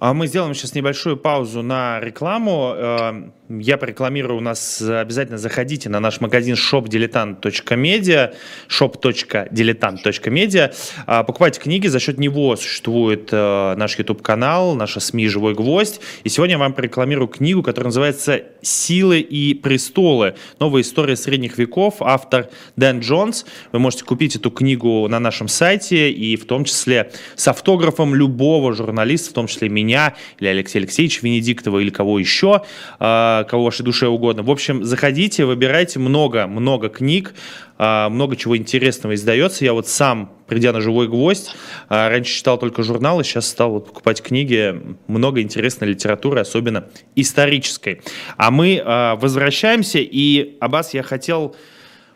А 0.00 0.14
мы 0.14 0.28
сделаем 0.28 0.54
сейчас 0.54 0.76
небольшую 0.76 1.16
паузу 1.16 1.62
на 1.62 1.98
рекламу. 1.98 2.72
Э, 2.72 3.30
я 3.48 3.78
порекламирую 3.78 4.38
у 4.38 4.40
нас. 4.40 4.80
Обязательно 4.80 5.38
заходите 5.38 5.88
на 5.88 5.98
наш 5.98 6.20
магазин 6.20 6.54
shopdiletant.media, 6.54 8.34
shop.diletant.media. 8.68 10.72
А, 11.06 11.24
покупайте 11.24 11.60
книги. 11.60 11.88
За 11.88 11.98
счет 11.98 12.18
него 12.18 12.54
существует 12.54 13.30
э, 13.32 13.74
наш 13.76 13.98
YouTube-канал, 13.98 14.76
наша 14.76 15.00
СМИ 15.00 15.26
«Живой 15.26 15.54
гвоздь». 15.54 16.00
И 16.22 16.28
сегодня 16.28 16.54
я 16.54 16.58
вам 16.60 16.74
порекламирую 16.74 17.26
книгу, 17.26 17.64
которая 17.64 17.88
называется 17.88 18.42
«Силы 18.62 19.18
и 19.18 19.54
престолы. 19.54 20.36
Новая 20.60 20.82
история 20.82 21.16
средних 21.16 21.58
веков». 21.58 21.96
Автор 22.00 22.50
Дэн 22.76 23.00
Джонс. 23.00 23.46
Вы 23.72 23.80
можете 23.80 24.04
купить 24.04 24.36
эту 24.36 24.52
книгу 24.52 25.08
на 25.08 25.18
нашем 25.18 25.48
сайте 25.48 26.12
и 26.12 26.36
в 26.36 26.44
том 26.44 26.62
числе 26.62 27.10
с 27.34 27.48
автографом 27.48 28.14
любого 28.14 28.74
журналиста, 28.74 29.30
в 29.30 29.32
том 29.32 29.48
числе 29.48 29.68
меня 29.68 29.87
меня, 29.88 30.14
или 30.38 30.48
Алексея 30.48 30.82
Алексеевича 30.82 31.20
Венедиктова, 31.22 31.78
или 31.78 31.90
кого 31.90 32.18
еще, 32.18 32.62
а, 32.98 33.44
кого 33.44 33.64
вашей 33.64 33.82
душе 33.82 34.06
угодно. 34.06 34.42
В 34.42 34.50
общем, 34.50 34.84
заходите, 34.84 35.44
выбирайте 35.44 35.98
много-много 35.98 36.88
книг, 36.90 37.34
а, 37.78 38.08
много 38.10 38.36
чего 38.36 38.56
интересного 38.56 39.14
издается. 39.14 39.64
Я 39.64 39.72
вот 39.72 39.88
сам, 39.88 40.30
придя 40.46 40.72
на 40.72 40.80
«Живой 40.80 41.08
гвоздь», 41.08 41.54
а, 41.88 42.08
раньше 42.10 42.34
читал 42.34 42.58
только 42.58 42.82
журналы, 42.82 43.24
сейчас 43.24 43.48
стал 43.48 43.70
вот 43.70 43.86
покупать 43.86 44.22
книги. 44.22 44.80
Много 45.06 45.40
интересной 45.40 45.88
литературы, 45.88 46.40
особенно 46.40 46.88
исторической. 47.16 48.02
А 48.36 48.50
мы 48.50 48.82
возвращаемся, 49.20 49.98
и, 50.00 50.56
Аббас, 50.60 50.94
я 50.94 51.02
хотел... 51.02 51.56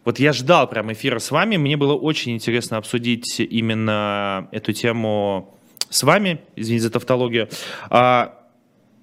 Вот 0.05 0.19
я 0.19 0.33
ждал 0.33 0.69
прям 0.69 0.93
эфира 0.93 1.21
с 1.21 1.31
вами, 1.31 1.57
мне 1.57 1.77
было 1.77 1.95
очень 1.95 2.33
интересно 2.33 2.77
обсудить 2.77 3.39
именно 3.39 4.49
эту 4.51 4.73
тему 4.73 5.62
с 5.93 6.03
вами, 6.03 6.41
извините 6.57 6.85
за 6.85 6.91
тавтологию, 6.91 7.49
а, 7.91 8.39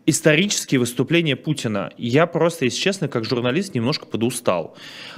исторические 0.08 0.80
выступления 0.80 1.36
Путина. 1.36 1.92
Я 1.98 2.26
просто, 2.26 2.66
если 2.66 2.80
честно, 2.80 3.08
как 3.08 3.26
журналист 3.26 3.76
немножко 3.76 4.08
подустал. 4.08 4.76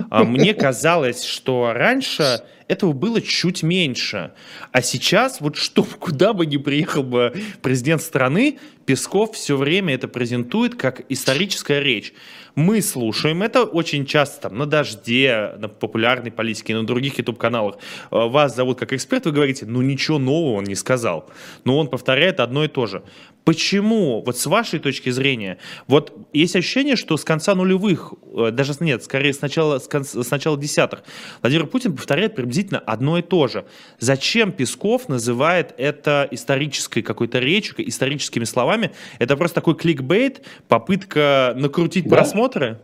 А, 0.10 0.26
мне 0.26 0.54
казалось, 0.54 1.24
что 1.24 1.72
раньше 1.74 2.42
этого 2.72 2.94
было 2.94 3.20
чуть 3.22 3.64
меньше. 3.64 4.32
А 4.72 4.82
сейчас, 4.82 5.42
вот 5.42 5.58
что, 5.58 5.84
куда 6.00 6.32
бы 6.32 6.46
ни 6.46 6.56
приехал 6.58 7.04
бы 7.04 7.34
президент 7.62 8.02
страны, 8.02 8.60
Песков 8.86 9.36
все 9.36 9.58
время 9.58 9.94
это 9.94 10.08
презентует 10.08 10.76
как 10.76 11.04
историческая 11.10 11.82
речь. 11.82 12.14
Мы 12.56 12.82
слушаем 12.82 13.44
это 13.44 13.64
очень 13.64 14.06
часто 14.06 14.50
там, 14.50 14.58
на 14.58 14.66
«Дожде», 14.66 15.54
на 15.58 15.70
популярной 15.70 16.32
политике, 16.32 16.76
на 16.76 16.86
других 16.86 17.18
YouTube-каналах. 17.18 17.78
Э, 18.12 18.28
вас 18.28 18.56
зовут 18.56 18.80
как 18.80 18.92
эксперт, 18.92 19.26
вы 19.26 19.32
говорите, 19.32 19.66
ну 19.66 19.82
ничего 19.82 20.20
нового 20.20 20.58
он 20.58 20.66
не 20.66 20.76
сказал. 20.76 21.30
Но 21.64 21.78
он 21.78 21.88
повторяет 21.88 22.40
одно 22.40 22.66
и 22.66 22.68
то 22.68 22.88
же. 22.88 23.04
Почему, 23.46 24.22
вот 24.26 24.38
с 24.38 24.46
вашей 24.46 24.80
точки 24.80 25.10
зрения, 25.10 25.58
вот 25.88 26.14
есть 26.34 26.56
ощущение, 26.56 26.96
что 26.96 27.18
с 27.18 27.24
конца 27.24 27.56
нулевых, 27.56 28.14
э, 28.36 28.52
даже 28.52 28.74
нет, 28.82 29.04
скорее 29.04 29.34
с 29.34 29.42
начала, 29.42 29.80
с, 29.80 29.88
конца, 29.88 30.22
с 30.22 30.30
начала 30.30 30.58
десятых, 30.58 31.04
Владимир 31.42 31.68
Путин 31.68 31.96
повторяет 31.96 32.36
приблизительно 32.36 32.61
одно 32.70 33.18
и 33.18 33.22
то 33.22 33.48
же. 33.48 33.66
Зачем 34.00 34.52
Песков 34.52 35.10
называет 35.10 35.74
это 35.78 36.28
исторической 36.32 37.02
какой-то 37.02 37.40
речью, 37.40 37.76
историческими 37.88 38.44
словами? 38.44 38.92
Это 39.20 39.38
просто 39.38 39.56
такой 39.56 39.76
кликбейт, 39.76 40.46
попытка 40.68 41.54
накрутить 41.56 42.06
да. 42.06 42.16
просмотры? 42.16 42.80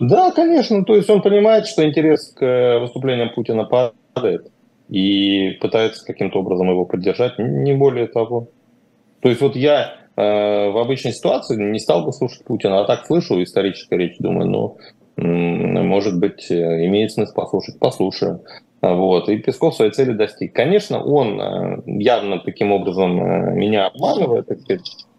Да, 0.00 0.30
конечно. 0.30 0.84
То 0.84 0.94
есть 0.94 1.10
он 1.10 1.22
понимает, 1.22 1.66
что 1.66 1.84
интерес 1.86 2.32
к 2.32 2.44
э, 2.44 2.78
выступлениям 2.78 3.30
Путина 3.34 3.64
падает 3.64 4.50
и 4.88 5.58
пытается 5.60 6.04
каким-то 6.04 6.40
образом 6.40 6.70
его 6.70 6.84
поддержать, 6.84 7.38
не 7.38 7.74
более 7.74 8.06
того. 8.06 8.48
То 9.20 9.28
есть 9.28 9.40
вот 9.40 9.56
я 9.56 9.96
э, 10.16 10.70
в 10.70 10.78
обычной 10.78 11.12
ситуации 11.12 11.60
не 11.60 11.78
стал 11.78 12.04
бы 12.04 12.12
слушать 12.12 12.44
Путина, 12.44 12.80
а 12.80 12.84
так 12.84 13.06
слышу 13.06 13.42
историческую 13.42 13.98
речь, 13.98 14.16
думаю, 14.18 14.48
ну, 14.48 14.76
может 15.18 16.18
быть, 16.18 16.50
э, 16.50 16.86
имеет 16.86 17.12
смысл 17.12 17.34
послушать, 17.34 17.78
послушаем. 17.78 18.40
Вот. 18.80 19.28
И 19.28 19.38
Песков 19.38 19.74
своей 19.74 19.90
цели 19.90 20.12
достиг. 20.12 20.52
Конечно, 20.52 21.02
он 21.02 21.40
э, 21.40 21.82
явно 21.86 22.38
таким 22.38 22.72
образом 22.72 23.20
э, 23.20 23.54
меня 23.54 23.86
обманывает, 23.86 24.48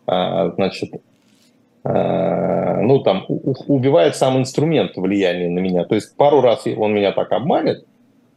а, 0.08 0.52
значит, 0.52 0.90
ну, 1.84 3.00
там, 3.00 3.26
убивает 3.68 4.16
сам 4.16 4.38
инструмент 4.38 4.98
влияния 4.98 5.50
на 5.50 5.60
меня. 5.60 5.86
То 5.86 5.96
есть 5.96 6.16
пару 6.18 6.42
раз 6.42 6.68
он 6.68 6.94
меня 6.94 7.14
так 7.14 7.32
обманет, 7.32 7.86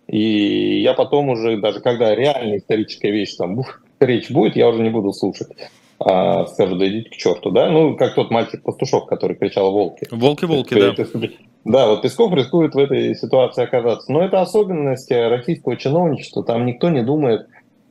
и 0.07 0.81
я 0.81 0.94
потом 0.94 1.31
уже, 1.31 1.61
даже 1.61 1.81
когда 1.81 2.14
реальная 2.14 2.59
историческая 2.59 3.11
вещь, 3.11 3.35
там, 3.35 3.64
речь 4.01 4.31
будет, 4.31 4.55
я 4.55 4.68
уже 4.68 4.83
не 4.83 4.90
буду 4.90 5.12
слушать. 5.12 5.48
А, 6.04 6.46
скажу, 6.46 6.76
да 6.76 6.88
идите 6.88 7.10
к 7.10 7.16
черту, 7.16 7.50
да? 7.50 7.70
Ну, 7.70 7.96
как 7.96 8.14
тот 8.14 8.30
мальчик-пастушок, 8.30 9.08
который 9.08 9.36
кричал 9.36 9.70
«волки». 9.72 10.06
«Волки-волки», 10.10 10.74
да. 10.74 10.94
Да, 11.64 11.88
вот 11.88 12.02
Песков 12.02 12.34
рискует 12.34 12.74
в 12.74 12.78
этой 12.78 13.14
ситуации 13.14 13.62
оказаться. 13.62 14.10
Но 14.10 14.22
это 14.22 14.40
особенность 14.40 15.10
российского 15.12 15.76
чиновничества. 15.76 16.42
Там 16.42 16.66
никто 16.66 16.88
не 16.88 17.02
думает 17.02 17.46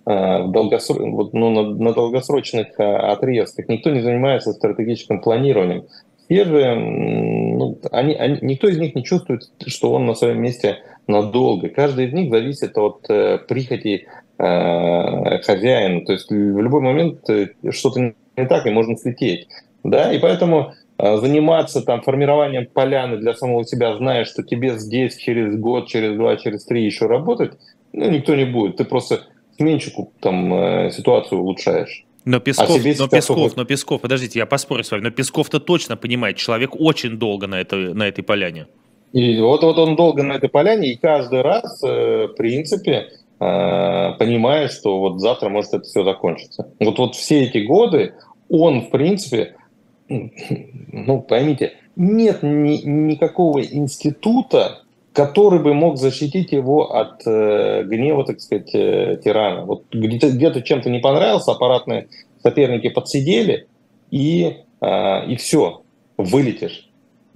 э, 0.06 0.44
в 0.44 0.52
долгоср... 0.52 1.02
вот, 1.02 1.34
ну, 1.34 1.52
на, 1.52 1.64
на 1.64 1.94
долгосрочных 1.94 2.78
э, 2.78 2.84
отрезках. 2.84 3.70
Никто 3.70 3.90
не 3.92 4.02
занимается 4.02 4.52
стратегическим 4.52 5.22
планированием. 5.22 5.86
Все 6.26 6.44
же, 6.44 6.76
ну, 6.76 7.78
они, 7.92 8.14
они, 8.14 8.40
никто 8.42 8.68
из 8.68 8.78
них 8.78 8.94
не 8.94 9.06
чувствует, 9.06 9.44
что 9.68 9.94
он 9.94 10.06
на 10.06 10.16
своем 10.16 10.42
месте 10.42 10.80
надолго. 11.08 11.70
Каждый 11.70 12.08
из 12.08 12.14
них 12.14 12.30
зависит 12.30 12.78
от 12.78 13.06
э, 13.10 13.38
прихоти 13.38 14.08
Э, 14.44 15.40
хозяин. 15.44 16.04
То 16.04 16.14
есть 16.14 16.32
в 16.32 16.60
любой 16.60 16.82
момент 16.82 17.30
э, 17.30 17.50
что-то 17.70 18.00
не 18.00 18.48
так, 18.48 18.66
и 18.66 18.72
можно 18.72 18.98
слететь. 18.98 19.48
Да? 19.84 20.12
И 20.12 20.18
поэтому 20.18 20.74
э, 20.98 21.18
заниматься 21.18 21.84
там 21.84 22.02
формированием 22.02 22.66
поляны 22.66 23.18
для 23.18 23.36
самого 23.36 23.66
себя, 23.66 23.96
зная, 23.98 24.26
что 24.26 24.42
тебе 24.42 24.80
здесь 24.80 25.16
через 25.18 25.56
год, 25.60 25.90
через 25.90 26.16
два, 26.18 26.38
через 26.38 26.66
три 26.66 26.84
еще 26.84 27.06
работать, 27.06 27.52
ну, 27.94 28.10
никто 28.10 28.34
не 28.34 28.46
будет. 28.46 28.78
Ты 28.78 28.86
просто 28.86 29.28
сменщику 29.58 30.12
там 30.22 30.90
ситуацию 30.92 31.40
улучшаешь. 31.40 32.04
Но 32.26 32.40
Песков, 32.40 32.70
а 32.70 32.94
но 32.98 33.08
Песков, 33.08 33.56
но 33.56 33.66
Песков, 33.66 34.02
подождите, 34.02 34.40
я 34.40 34.48
поспорю 34.48 34.84
с 34.84 34.90
вами, 34.90 35.04
но 35.04 35.12
Песков-то 35.12 35.60
точно 35.60 35.98
понимает, 35.98 36.38
человек 36.38 36.72
очень 36.80 37.18
долго 37.18 37.46
на, 37.46 37.62
это, 37.62 37.76
на 37.76 38.08
этой 38.08 38.24
поляне. 38.24 38.66
И 39.14 39.40
вот, 39.40 39.62
вот 39.62 39.78
он 39.78 39.96
долго 39.96 40.24
на 40.24 40.34
этой 40.34 40.50
поляне, 40.50 40.94
и 40.94 40.96
каждый 40.96 41.42
раз, 41.42 41.82
в 41.82 42.34
принципе, 42.38 43.10
понимая, 43.42 44.68
что 44.68 45.00
вот 45.00 45.20
завтра 45.20 45.50
может 45.50 45.74
это 45.74 45.84
все 45.84 46.04
закончиться. 46.04 46.72
Вот, 46.80 47.00
вот 47.00 47.16
все 47.16 47.44
эти 47.46 47.58
годы 47.58 48.14
он, 48.50 48.82
в 48.82 48.90
принципе, 48.92 49.56
ну, 50.08 51.22
поймите, 51.22 51.74
нет 51.96 52.44
ни, 52.44 52.82
никакого 52.86 53.64
института, 53.64 54.82
который 55.14 55.60
бы 55.60 55.74
мог 55.74 55.98
защитить 55.98 56.52
его 56.52 56.94
от 56.94 57.22
э, 57.26 57.84
гнева, 57.84 58.26
так 58.26 58.40
сказать, 58.42 58.74
э, 58.74 59.20
тирана. 59.24 59.66
Вот 59.66 59.86
где-то, 59.92 60.32
где 60.32 60.62
чем-то 60.62 60.90
не 60.90 61.00
понравился, 61.00 61.52
аппаратные 61.52 62.08
соперники 62.42 62.90
подсидели, 62.90 63.68
и, 64.10 64.58
э, 64.82 65.26
и 65.28 65.36
все, 65.36 65.82
вылетишь. 66.18 66.90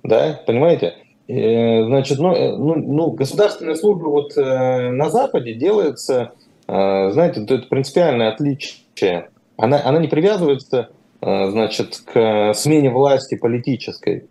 Да, 0.04 0.40
понимаете? 0.46 0.96
Э, 1.28 1.86
значит, 1.86 2.20
ну, 2.20 2.34
э, 2.34 2.56
ну, 2.56 2.76
ну, 2.76 3.12
государственная 3.12 3.76
служба 3.76 4.08
вот 4.08 4.38
э, 4.38 4.92
на 4.92 5.10
Западе 5.10 5.54
делается, 5.54 6.34
знаете, 6.68 7.44
это 7.44 7.60
принципиальное 7.70 8.30
отличие. 8.30 9.30
Она, 9.56 9.80
она 9.86 10.00
не 10.00 10.08
привязывается, 10.08 10.90
значит, 11.22 12.02
к 12.04 12.54
смене 12.56 12.90
власти 12.90 13.36
политической. 13.36 14.26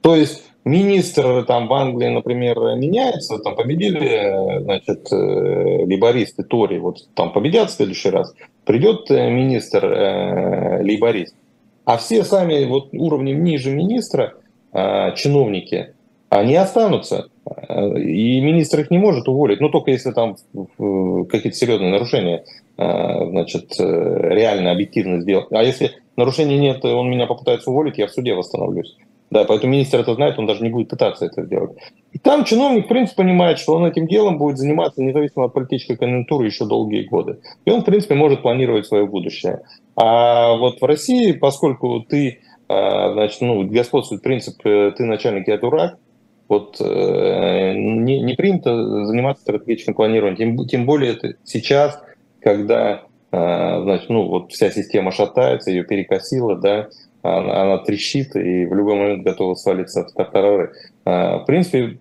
То 0.00 0.14
есть 0.14 0.44
министр 0.64 1.44
там 1.46 1.66
в 1.66 1.72
Англии, 1.72 2.10
например, 2.10 2.56
меняется, 2.76 3.38
там 3.38 3.56
победили, 3.56 4.60
значит, 4.62 5.08
либористы, 5.10 6.44
Тори, 6.44 6.78
вот 6.78 7.08
там 7.16 7.32
победят 7.32 7.70
в 7.70 7.74
следующий 7.74 8.10
раз, 8.10 8.32
придет 8.64 9.10
министр 9.10 9.84
э, 9.84 10.82
либорист, 10.84 11.34
а 11.84 11.96
все 11.96 12.22
сами 12.22 12.66
вот 12.66 12.90
уровнем 12.92 13.42
ниже 13.42 13.72
министра, 13.72 14.34
чиновники, 14.72 15.93
они 16.34 16.56
останутся. 16.56 17.28
И 17.96 18.40
министр 18.40 18.80
их 18.80 18.90
не 18.90 18.98
может 18.98 19.28
уволить, 19.28 19.60
ну 19.60 19.68
только 19.68 19.92
если 19.92 20.10
там 20.10 20.36
какие-то 20.54 21.56
серьезные 21.56 21.90
нарушения, 21.90 22.44
а, 22.76 23.26
значит, 23.26 23.72
э, 23.78 23.84
реально 24.30 24.72
объективно 24.72 25.20
сделать. 25.20 25.46
А 25.52 25.62
если 25.62 25.92
нарушений 26.16 26.58
нет, 26.58 26.84
он 26.84 27.08
меня 27.08 27.26
попытается 27.26 27.70
уволить, 27.70 27.98
я 27.98 28.08
в 28.08 28.10
суде 28.10 28.34
восстановлюсь. 28.34 28.96
Да, 29.30 29.44
поэтому 29.44 29.72
министр 29.72 30.00
это 30.00 30.14
знает, 30.14 30.38
он 30.38 30.46
даже 30.46 30.62
не 30.62 30.70
будет 30.70 30.88
пытаться 30.88 31.26
это 31.26 31.44
сделать. 31.44 31.72
И 32.12 32.18
там 32.18 32.44
чиновник, 32.44 32.86
в 32.86 32.88
принципе, 32.88 33.22
понимает, 33.22 33.58
что 33.58 33.74
он 33.74 33.86
этим 33.86 34.06
делом 34.06 34.38
будет 34.38 34.58
заниматься 34.58 35.02
независимо 35.02 35.46
от 35.46 35.52
политической 35.52 35.96
конъюнктуры 35.96 36.46
еще 36.46 36.66
долгие 36.66 37.04
годы. 37.04 37.38
И 37.64 37.70
он, 37.70 37.82
в 37.82 37.84
принципе, 37.84 38.14
может 38.14 38.42
планировать 38.42 38.86
свое 38.86 39.06
будущее. 39.06 39.62
А 39.96 40.56
вот 40.56 40.80
в 40.80 40.84
России, 40.84 41.32
поскольку 41.32 42.00
ты, 42.00 42.40
значит, 42.68 43.40
ну, 43.40 43.64
господствует 43.66 44.22
принцип 44.22 44.54
э, 44.64 44.92
«ты 44.96 45.04
начальник, 45.04 45.48
я 45.48 45.58
дурак», 45.58 45.98
вот 46.48 46.80
э, 46.80 47.72
не, 47.74 48.20
не 48.20 48.34
принято 48.34 49.06
заниматься 49.06 49.42
стратегическим 49.42 49.94
планированием, 49.94 50.56
тем, 50.56 50.66
тем 50.66 50.86
более 50.86 51.12
это 51.12 51.34
сейчас, 51.44 52.00
когда 52.40 53.02
значит, 53.30 54.10
ну, 54.10 54.28
вот 54.28 54.52
вся 54.52 54.70
система 54.70 55.10
шатается, 55.10 55.72
ее 55.72 55.82
перекосило, 55.82 56.54
да, 56.54 56.88
она, 57.22 57.62
она 57.62 57.78
трещит 57.78 58.36
и 58.36 58.64
в 58.64 58.74
любой 58.74 58.94
момент 58.94 59.24
готова 59.24 59.56
свалиться 59.56 60.04
в 60.04 60.12
тартарары. 60.12 60.72
В 61.04 61.42
принципе, 61.44 61.98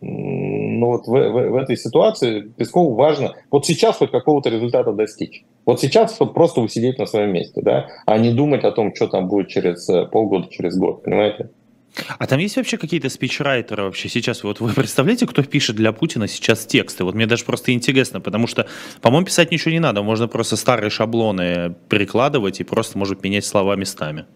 ну 0.00 0.86
вот 0.86 1.06
в, 1.06 1.10
в, 1.10 1.50
в 1.50 1.56
этой 1.56 1.76
ситуации 1.76 2.40
Пескову 2.40 2.94
важно 2.94 3.34
вот 3.50 3.66
сейчас 3.66 3.96
хоть 3.96 4.10
какого-то 4.10 4.50
результата 4.50 4.92
достичь. 4.92 5.44
Вот 5.64 5.80
сейчас 5.80 6.12
просто 6.12 6.60
усидеть 6.60 6.98
на 6.98 7.06
своем 7.06 7.32
месте, 7.32 7.60
да, 7.62 7.88
а 8.04 8.18
не 8.18 8.32
думать 8.32 8.64
о 8.64 8.72
том, 8.72 8.94
что 8.94 9.08
там 9.08 9.28
будет 9.28 9.48
через 9.48 9.88
э, 9.88 10.06
полгода, 10.06 10.48
через 10.50 10.76
год, 10.76 11.02
понимаете? 11.02 11.50
А 12.18 12.26
там 12.26 12.38
есть 12.38 12.56
вообще 12.56 12.76
какие-то 12.76 13.08
спичрайтеры 13.08 13.84
вообще 13.84 14.08
сейчас? 14.08 14.44
Вот 14.44 14.60
вы 14.60 14.72
представляете, 14.72 15.26
кто 15.26 15.42
пишет 15.42 15.76
для 15.76 15.92
Путина 15.92 16.28
сейчас 16.28 16.66
тексты? 16.66 17.04
Вот 17.04 17.14
мне 17.14 17.26
даже 17.26 17.44
просто 17.44 17.72
интересно, 17.72 18.20
потому 18.20 18.46
что, 18.46 18.66
по-моему, 19.00 19.26
писать 19.26 19.50
ничего 19.50 19.72
не 19.72 19.80
надо. 19.80 20.02
Можно 20.02 20.28
просто 20.28 20.56
старые 20.56 20.90
шаблоны 20.90 21.74
перекладывать 21.88 22.60
и 22.60 22.64
просто, 22.64 22.98
может, 22.98 23.22
менять 23.22 23.44
слова 23.44 23.76
местами. 23.76 24.26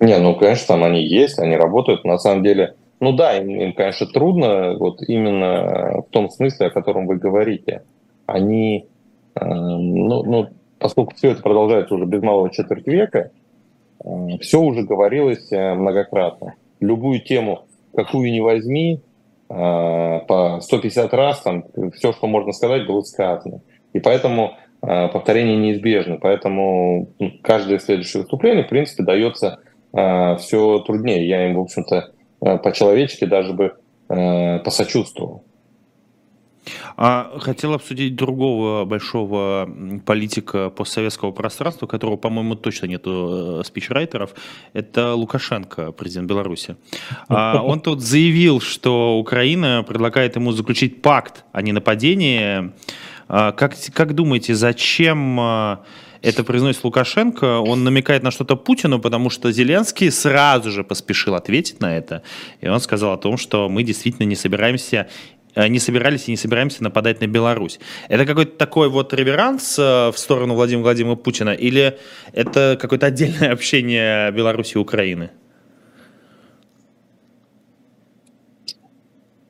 Не, 0.00 0.18
ну, 0.18 0.34
конечно, 0.34 0.66
там 0.68 0.84
они 0.84 1.06
есть, 1.06 1.38
они 1.38 1.56
работают. 1.56 2.04
На 2.04 2.18
самом 2.18 2.42
деле, 2.42 2.74
ну 3.00 3.12
да, 3.12 3.36
им, 3.36 3.48
им, 3.48 3.72
конечно, 3.72 4.06
трудно, 4.06 4.74
вот 4.78 5.02
именно 5.02 6.02
в 6.02 6.10
том 6.10 6.30
смысле, 6.30 6.66
о 6.66 6.70
котором 6.70 7.06
вы 7.06 7.16
говорите. 7.16 7.82
Они, 8.26 8.86
э, 9.34 9.44
ну, 9.44 10.22
ну, 10.22 10.48
поскольку 10.78 11.14
все 11.14 11.30
это 11.30 11.42
продолжается 11.42 11.94
уже 11.94 12.04
без 12.04 12.22
малого 12.22 12.50
четверть 12.50 12.86
века, 12.86 13.30
все 14.40 14.60
уже 14.60 14.82
говорилось 14.82 15.50
э, 15.50 15.74
многократно. 15.74 16.54
Любую 16.80 17.20
тему, 17.20 17.66
какую 17.94 18.30
ни 18.32 18.40
возьми, 18.40 19.00
э, 19.48 19.54
по 19.54 20.58
150 20.60 21.12
раз 21.14 21.40
там 21.40 21.64
все, 21.94 22.12
что 22.12 22.26
можно 22.26 22.52
сказать, 22.52 22.86
было 22.86 23.00
сказано. 23.02 23.62
И 23.92 24.00
поэтому 24.00 24.52
э, 24.82 25.08
повторение 25.08 25.56
неизбежно. 25.56 26.18
Поэтому 26.20 27.08
каждое 27.42 27.78
следующее 27.78 28.22
выступление, 28.22 28.64
в 28.64 28.68
принципе, 28.68 29.02
дается 29.02 29.58
все 30.38 30.80
труднее. 30.80 31.26
Я 31.26 31.48
им, 31.48 31.56
в 31.56 31.60
общем-то, 31.60 32.10
по-человечески 32.38 33.24
даже 33.24 33.54
бы 33.54 33.72
посочувствовал. 34.62 35.42
А 36.96 37.38
хотел 37.40 37.74
обсудить 37.74 38.16
другого 38.16 38.84
большого 38.84 39.68
политика 40.04 40.70
постсоветского 40.70 41.32
пространства, 41.32 41.86
которого, 41.86 42.16
по-моему, 42.16 42.54
точно 42.56 42.86
нету 42.86 43.60
э, 43.60 43.64
спичрайтеров. 43.64 44.34
Это 44.72 45.14
Лукашенко, 45.14 45.92
президент 45.92 46.28
Беларуси. 46.28 46.76
А 47.28 47.62
он 47.64 47.80
тут 47.80 48.00
заявил, 48.00 48.60
что 48.60 49.18
Украина 49.18 49.84
предлагает 49.86 50.36
ему 50.36 50.52
заключить 50.52 51.02
пакт 51.02 51.44
о 51.52 51.62
ненападении. 51.62 52.72
А 53.28 53.52
как, 53.52 53.74
как 53.92 54.14
думаете, 54.14 54.54
зачем 54.54 55.40
это 56.26 56.44
произносит 56.44 56.82
Лукашенко, 56.84 57.60
он 57.60 57.84
намекает 57.84 58.22
на 58.22 58.30
что-то 58.30 58.56
Путину, 58.56 58.98
потому 58.98 59.30
что 59.30 59.52
Зеленский 59.52 60.10
сразу 60.10 60.70
же 60.70 60.82
поспешил 60.82 61.34
ответить 61.34 61.80
на 61.80 61.96
это. 61.96 62.22
И 62.60 62.68
он 62.68 62.80
сказал 62.80 63.12
о 63.12 63.16
том, 63.16 63.36
что 63.36 63.68
мы 63.68 63.84
действительно 63.84 64.26
не 64.26 64.34
собираемся 64.34 64.96
э, 64.96 65.35
не 65.56 65.78
собирались 65.78 66.28
и 66.28 66.30
не 66.30 66.36
собираемся 66.36 66.82
нападать 66.82 67.20
на 67.20 67.26
Беларусь. 67.26 67.80
Это 68.08 68.26
какой-то 68.26 68.56
такой 68.56 68.88
вот 68.88 69.14
реверанс 69.14 69.78
э, 69.78 70.10
в 70.10 70.18
сторону 70.18 70.54
Владимира 70.54 70.84
Владимировича 70.84 71.22
Путина 71.22 71.50
или 71.50 71.98
это 72.32 72.78
какое-то 72.80 73.06
отдельное 73.06 73.52
общение 73.52 74.30
Беларуси 74.32 74.74
и 74.74 74.78
Украины? 74.78 75.30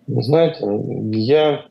Знаете, 0.07 0.65
я, 1.13 1.65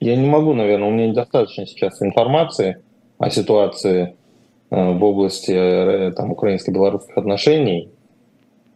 я 0.00 0.16
не 0.16 0.26
могу, 0.26 0.54
наверное, 0.54 0.88
у 0.88 0.90
меня 0.90 1.08
недостаточно 1.08 1.66
сейчас 1.66 2.00
информации 2.00 2.78
о 3.18 3.28
ситуации 3.28 4.14
Э, 4.72 4.92
в 4.92 5.04
области 5.04 5.52
э, 5.52 6.12
там, 6.12 6.32
украинско-белорусских 6.32 7.18
отношений, 7.18 7.90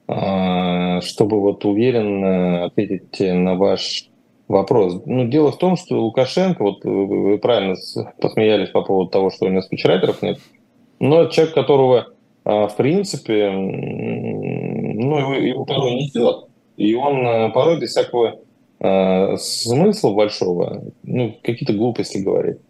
чтобы 0.06 1.40
вот 1.40 1.64
уверенно 1.64 2.66
ответить 2.66 3.18
на 3.18 3.56
ваш 3.56 4.08
вопрос. 4.48 5.02
Ну, 5.06 5.26
дело 5.26 5.52
в 5.52 5.58
том, 5.58 5.76
что 5.76 6.00
Лукашенко, 6.00 6.62
вот 6.62 6.84
вы 6.84 7.38
правильно 7.38 7.76
посмеялись 8.20 8.70
по 8.70 8.82
поводу 8.82 9.10
того, 9.10 9.30
что 9.30 9.46
у 9.46 9.48
него 9.48 9.62
спичрайтеров 9.62 10.22
нет, 10.22 10.38
но 10.98 11.26
человек, 11.26 11.54
которого, 11.54 12.08
а, 12.44 12.68
в 12.68 12.76
принципе, 12.76 13.50
ну, 13.50 15.18
его, 15.18 15.34
его 15.34 15.64
порой 15.64 15.94
несет, 15.94 16.46
и 16.76 16.94
он 16.94 17.26
э, 17.26 17.50
порой 17.52 17.80
без 17.80 17.90
всякого 17.90 18.40
смысла 19.38 20.12
большого, 20.12 20.82
ну, 21.02 21.34
какие-то 21.42 21.72
глупости 21.72 22.18
говорит. 22.18 22.60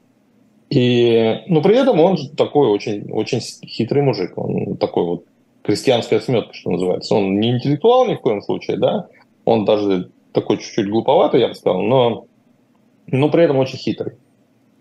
И, 0.70 1.42
но 1.46 1.62
при 1.62 1.76
этом 1.76 2.00
он 2.00 2.16
такой 2.36 2.68
очень, 2.68 3.10
очень 3.10 3.40
хитрый 3.40 4.02
мужик. 4.02 4.36
Он 4.36 4.76
такой 4.76 5.04
вот 5.04 5.24
крестьянская 5.62 6.20
сметка, 6.20 6.54
что 6.54 6.70
называется. 6.70 7.14
Он 7.14 7.38
не 7.38 7.52
интеллектуал 7.52 8.06
ни 8.06 8.14
в 8.14 8.20
коем 8.20 8.42
случае, 8.42 8.76
да. 8.76 9.08
Он 9.44 9.64
даже 9.64 10.10
такой 10.36 10.58
чуть-чуть 10.58 10.88
глуповатый, 10.88 11.40
я 11.40 11.48
бы 11.48 11.54
сказал, 11.54 11.80
но, 11.80 12.26
но 13.06 13.30
при 13.30 13.44
этом 13.44 13.56
очень 13.56 13.78
хитрый 13.78 14.16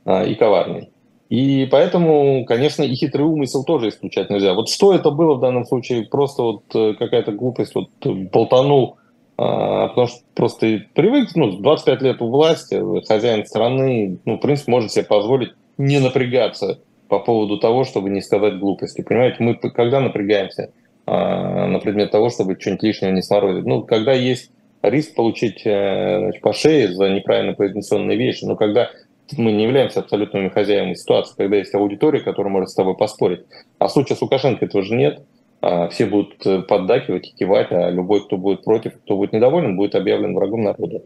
а, 0.04 0.24
и 0.24 0.36
коварный. 0.36 0.89
И 1.30 1.68
поэтому, 1.72 2.46
конечно, 2.46 2.84
и 2.84 2.94
хитрый 2.94 3.26
умысел 3.26 3.63
тоже 3.63 3.89
исключать 3.89 4.30
нельзя. 4.30 4.54
Вот 4.54 4.70
что 4.70 4.94
это 4.94 5.10
было 5.10 5.36
в 5.36 5.39
данном 5.39 5.65
случае? 5.65 6.06
Просто 6.06 6.44
вот 6.44 6.63
э, 6.76 6.94
какая-то 7.00 7.32
глупость, 7.32 7.74
вот 7.74 7.89
болтанул, 8.04 8.98
а, 9.38 9.88
потому 9.88 10.08
что 10.08 10.20
просто 10.36 10.82
привык, 10.94 11.30
ну, 11.36 11.58
25 11.58 12.02
лет 12.04 12.22
у 12.22 12.30
власти, 12.30 12.80
хозяин 13.08 13.46
страны, 13.46 14.20
ну, 14.26 14.36
в 14.36 14.39
принципе, 14.39 14.72
может 14.72 14.91
себе 14.91 15.06
позволить 15.06 15.54
не 15.78 16.00
напрягаться 16.00 16.80
по 17.08 17.20
поводу 17.20 17.58
того, 17.58 17.86
чтобы 17.86 18.10
не 18.10 18.22
сказать 18.22 18.60
глупости. 18.60 19.02
Понимаете, 19.02 19.38
мы 19.39 19.56
когда 19.56 20.00
напрягаемся 20.00 20.72
а, 21.06 21.68
на 21.68 21.80
предмет 21.80 22.12
того, 22.12 22.30
чтобы 22.30 22.58
что-нибудь 22.60 22.84
лишнее 22.84 23.12
не 23.12 23.22
сморозить? 23.22 23.65
Ну, 23.65 23.84
когда 23.84 24.13
есть 24.13 24.52
риск 24.89 25.15
получить 25.15 25.62
э, 25.65 26.19
значит, 26.19 26.41
по 26.41 26.54
шее 26.54 26.93
за 26.93 27.10
неправильно 27.10 27.54
произнесенные 27.54 28.17
вещи, 28.17 28.45
но 28.45 28.56
когда 28.56 28.89
мы 29.38 29.52
не 29.52 29.63
являемся 29.63 30.02
абсолютными 30.02 30.50
хозяевами 30.50 30.93
ситуации, 30.93 31.36
когда 31.36 31.58
есть 31.58 31.74
аудитория, 31.74 32.19
которая 32.19 32.52
может 32.52 32.69
с 32.69 32.76
тобой 32.76 32.95
поспорить. 32.95 33.41
А 33.80 33.88
в 33.88 33.91
случае 33.91 34.15
с 34.15 34.21
Лукашенко 34.21 34.65
этого 34.65 34.84
же 34.84 34.95
нет. 34.95 35.21
А, 35.62 35.88
все 35.88 36.06
будут 36.06 36.45
э, 36.45 36.62
поддакивать 36.62 37.30
и 37.30 37.36
кивать, 37.36 37.71
а 37.71 37.89
любой, 37.89 38.24
кто 38.24 38.38
будет 38.38 38.63
против, 38.63 38.93
кто 39.02 39.17
будет 39.17 39.34
недоволен, 39.34 39.78
будет 39.78 39.95
объявлен 39.95 40.36
врагом 40.36 40.63
народа. 40.63 41.02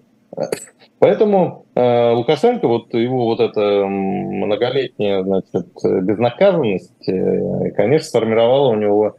Поэтому 1.00 1.66
э, 1.76 2.12
Лукашенко, 2.12 2.68
вот 2.68 2.94
его 2.94 3.26
вот 3.26 3.40
эта 3.40 3.86
многолетняя 3.86 5.24
значит, 5.24 5.68
безнаказанность, 5.84 7.06
конечно, 7.06 8.08
сформировала 8.08 8.70
у 8.72 8.76
него 8.76 9.16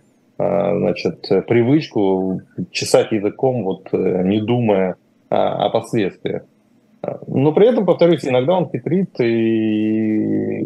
значит, 0.78 1.28
привычку 1.46 2.42
чесать 2.70 3.12
языком, 3.12 3.64
вот, 3.64 3.88
э, 3.92 4.22
не 4.24 4.40
думая 4.40 4.96
о, 5.28 5.66
о 5.66 5.70
последствиях. 5.70 6.42
Но 7.26 7.52
при 7.52 7.68
этом, 7.68 7.86
повторюсь, 7.86 8.24
иногда 8.26 8.54
он 8.54 8.68
хитрит 8.68 9.18
и, 9.20 10.60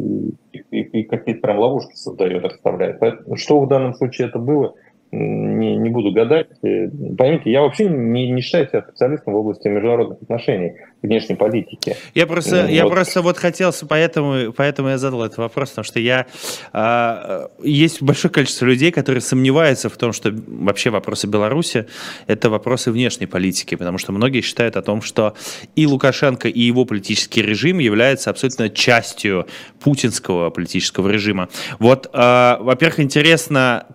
и, 0.52 0.80
и 0.80 1.02
какие-то 1.04 1.40
прям 1.40 1.58
ловушки 1.58 1.94
создает, 1.94 2.44
расставляет. 2.44 3.00
Что 3.36 3.60
в 3.60 3.68
данном 3.68 3.94
случае 3.94 4.28
это 4.28 4.40
было, 4.40 4.74
не, 5.14 5.76
не 5.76 5.90
буду 5.90 6.12
гадать. 6.12 6.48
Э, 6.62 6.88
поймите, 7.16 7.50
я 7.50 7.62
вообще 7.62 7.88
не, 7.88 8.30
не 8.30 8.42
считаю 8.42 8.66
себя 8.68 8.82
специалистом 8.82 9.34
в 9.34 9.36
области 9.36 9.68
международных 9.68 10.22
отношений, 10.22 10.74
внешней 11.02 11.36
политики. 11.36 11.96
Я 12.14 12.26
просто, 12.26 12.62
вот. 12.62 12.70
я 12.70 12.86
просто 12.86 13.22
вот 13.22 13.36
хотел, 13.36 13.72
поэтому, 13.88 14.52
поэтому 14.52 14.88
я 14.88 14.98
задал 14.98 15.24
этот 15.24 15.38
вопрос, 15.38 15.70
потому 15.70 15.84
что 15.84 16.00
я 16.00 16.26
а, 16.72 17.50
есть 17.62 18.02
большое 18.02 18.32
количество 18.32 18.66
людей, 18.66 18.90
которые 18.90 19.20
сомневаются 19.20 19.88
в 19.88 19.96
том, 19.96 20.12
что 20.12 20.32
вообще 20.32 20.90
вопросы 20.90 21.26
Беларуси 21.26 21.86
это 22.26 22.50
вопросы 22.50 22.90
внешней 22.90 23.26
политики, 23.26 23.74
потому 23.74 23.98
что 23.98 24.12
многие 24.12 24.40
считают 24.40 24.76
о 24.76 24.82
том, 24.82 25.02
что 25.02 25.34
и 25.76 25.86
Лукашенко, 25.86 26.48
и 26.48 26.60
его 26.60 26.84
политический 26.84 27.42
режим 27.42 27.78
являются 27.78 28.30
абсолютно 28.30 28.70
частью 28.70 29.46
путинского 29.80 30.50
политического 30.50 31.08
режима. 31.08 31.48
Вот, 31.78 32.08
а, 32.12 32.58
во-первых, 32.60 33.00
интересно, 33.00 33.86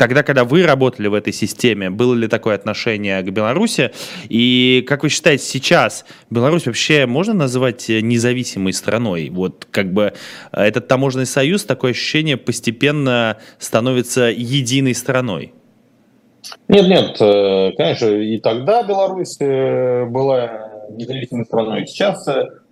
Тогда, 0.00 0.22
когда 0.22 0.44
вы 0.44 0.64
работали 0.64 1.08
в 1.08 1.12
этой 1.12 1.34
системе, 1.34 1.90
было 1.90 2.14
ли 2.14 2.26
такое 2.26 2.54
отношение 2.54 3.20
к 3.20 3.28
Беларуси? 3.28 3.90
И 4.30 4.82
как 4.88 5.02
вы 5.02 5.10
считаете, 5.10 5.44
сейчас 5.44 6.06
Беларусь 6.30 6.64
вообще 6.64 7.04
можно 7.04 7.34
называть 7.34 7.90
независимой 7.90 8.72
страной? 8.72 9.28
Вот 9.28 9.68
как 9.70 9.92
бы 9.92 10.14
э, 10.52 10.62
этот 10.62 10.88
таможенный 10.88 11.26
союз, 11.26 11.66
такое 11.66 11.90
ощущение, 11.90 12.38
постепенно 12.38 13.36
становится 13.58 14.30
единой 14.34 14.94
страной. 14.94 15.52
Нет, 16.68 16.88
нет, 16.88 17.20
э, 17.20 17.72
конечно, 17.76 18.06
и 18.06 18.38
тогда 18.38 18.82
Беларусь 18.82 19.36
э, 19.38 20.06
была 20.06 20.70
независимой 20.92 21.44
страной, 21.44 21.86
сейчас 21.86 22.26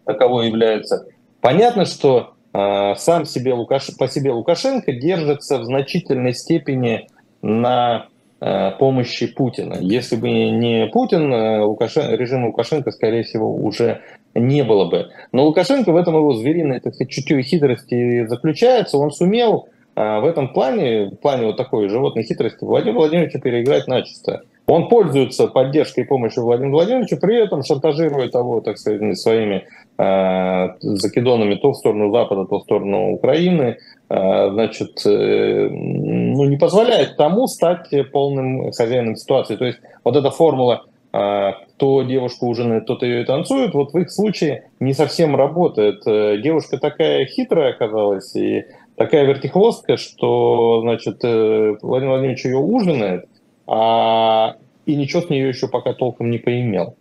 таковой 0.07 0.47
является. 0.47 1.05
Понятно, 1.43 1.85
что 1.85 2.33
сам 2.55 3.27
себе 3.27 3.53
Лукаш... 3.53 3.91
по 3.99 4.09
себе 4.09 4.33
Лукашенко 4.33 4.93
держится 4.93 5.59
в 5.59 5.65
значительной 5.65 6.33
степени 6.33 7.07
на 7.43 8.07
э, 8.41 8.71
помощи 8.79 9.27
Путина. 9.27 9.77
Если 9.81 10.17
бы 10.17 10.29
не 10.29 10.87
Путин, 10.89 11.33
э, 11.33 11.63
Лукашен... 11.63 12.15
режим 12.15 12.47
Лукашенко, 12.47 12.91
скорее 12.91 13.23
всего, 13.23 13.55
уже 13.55 14.01
не 14.35 14.63
было 14.65 14.87
бы. 14.87 15.09
Но 15.33 15.45
Лукашенко 15.45 15.93
в 15.93 15.97
этом 15.97 16.15
его 16.15 16.35
звериной, 16.35 16.81
так 16.81 16.95
сказать, 16.95 17.11
чутье 17.11 17.43
хитрости 17.43 18.27
заключается. 18.27 18.99
Он 18.99 19.11
сумел 19.11 19.69
в 19.97 20.25
этом 20.25 20.53
плане, 20.53 21.07
в 21.07 21.17
плане 21.17 21.47
вот 21.47 21.57
такой 21.57 21.89
животной 21.89 22.23
хитрости, 22.23 22.63
Владимир 22.63 22.99
Владимировича 22.99 23.41
переиграть 23.41 23.89
начисто. 23.89 24.43
Он 24.69 24.91
пользуется 24.91 25.47
поддержкой 25.47 26.01
и 26.05 26.07
помощью 26.07 26.45
Владимира 26.45 26.73
Владимировича, 26.73 27.17
при 27.17 27.43
этом 27.43 27.63
шантажирует 27.63 28.35
его, 28.35 28.61
так 28.61 28.77
сказать, 28.77 29.19
своими 29.19 29.65
э, 29.97 30.69
закидонами 30.81 31.55
то 31.55 31.73
в 31.73 31.77
сторону 31.77 32.13
Запада, 32.13 32.45
то 32.45 32.59
в 32.59 32.65
сторону 32.65 33.13
Украины, 33.13 33.79
э, 34.11 34.51
значит, 34.51 35.07
э, 35.07 35.69
ну, 35.71 36.45
не 36.45 36.59
позволяет 36.59 37.17
тому 37.17 37.47
стать 37.47 37.89
полным 38.13 38.71
хозяином 38.73 39.17
ситуации. 39.17 39.57
То 39.57 39.65
есть 39.65 39.79
вот 40.05 40.17
эта 40.17 40.31
формула 40.31 40.85
э, 41.15 41.53
кто 41.75 42.03
девушку 42.03 42.47
ужинает, 42.47 42.85
тот 42.85 43.03
ее 43.03 43.23
и 43.23 43.25
танцует, 43.25 43.73
вот 43.73 43.95
в 43.95 43.99
их 43.99 44.11
случае 44.11 44.65
не 44.81 44.93
совсем 44.93 45.35
работает. 45.35 46.03
Э, 46.07 46.37
девушка 46.37 46.77
такая 46.77 47.25
хитрая 47.25 47.71
оказалась 47.71 48.37
и 48.37 48.67
такая 48.97 49.25
вертихвостка, 49.25 49.97
что, 49.97 50.83
значит, 50.83 51.21
э, 51.25 51.77
Владимир 51.81 52.11
Владимирович 52.11 52.45
ее 52.45 52.59
ужинает, 52.59 53.29
а, 53.69 54.57
и 54.87 54.97
ничего 54.97 55.21
с 55.21 55.29
нее 55.29 55.49
еще 55.49 55.69
пока 55.69 55.93
толком 55.93 56.31
не 56.31 56.39
поимел. 56.39 56.97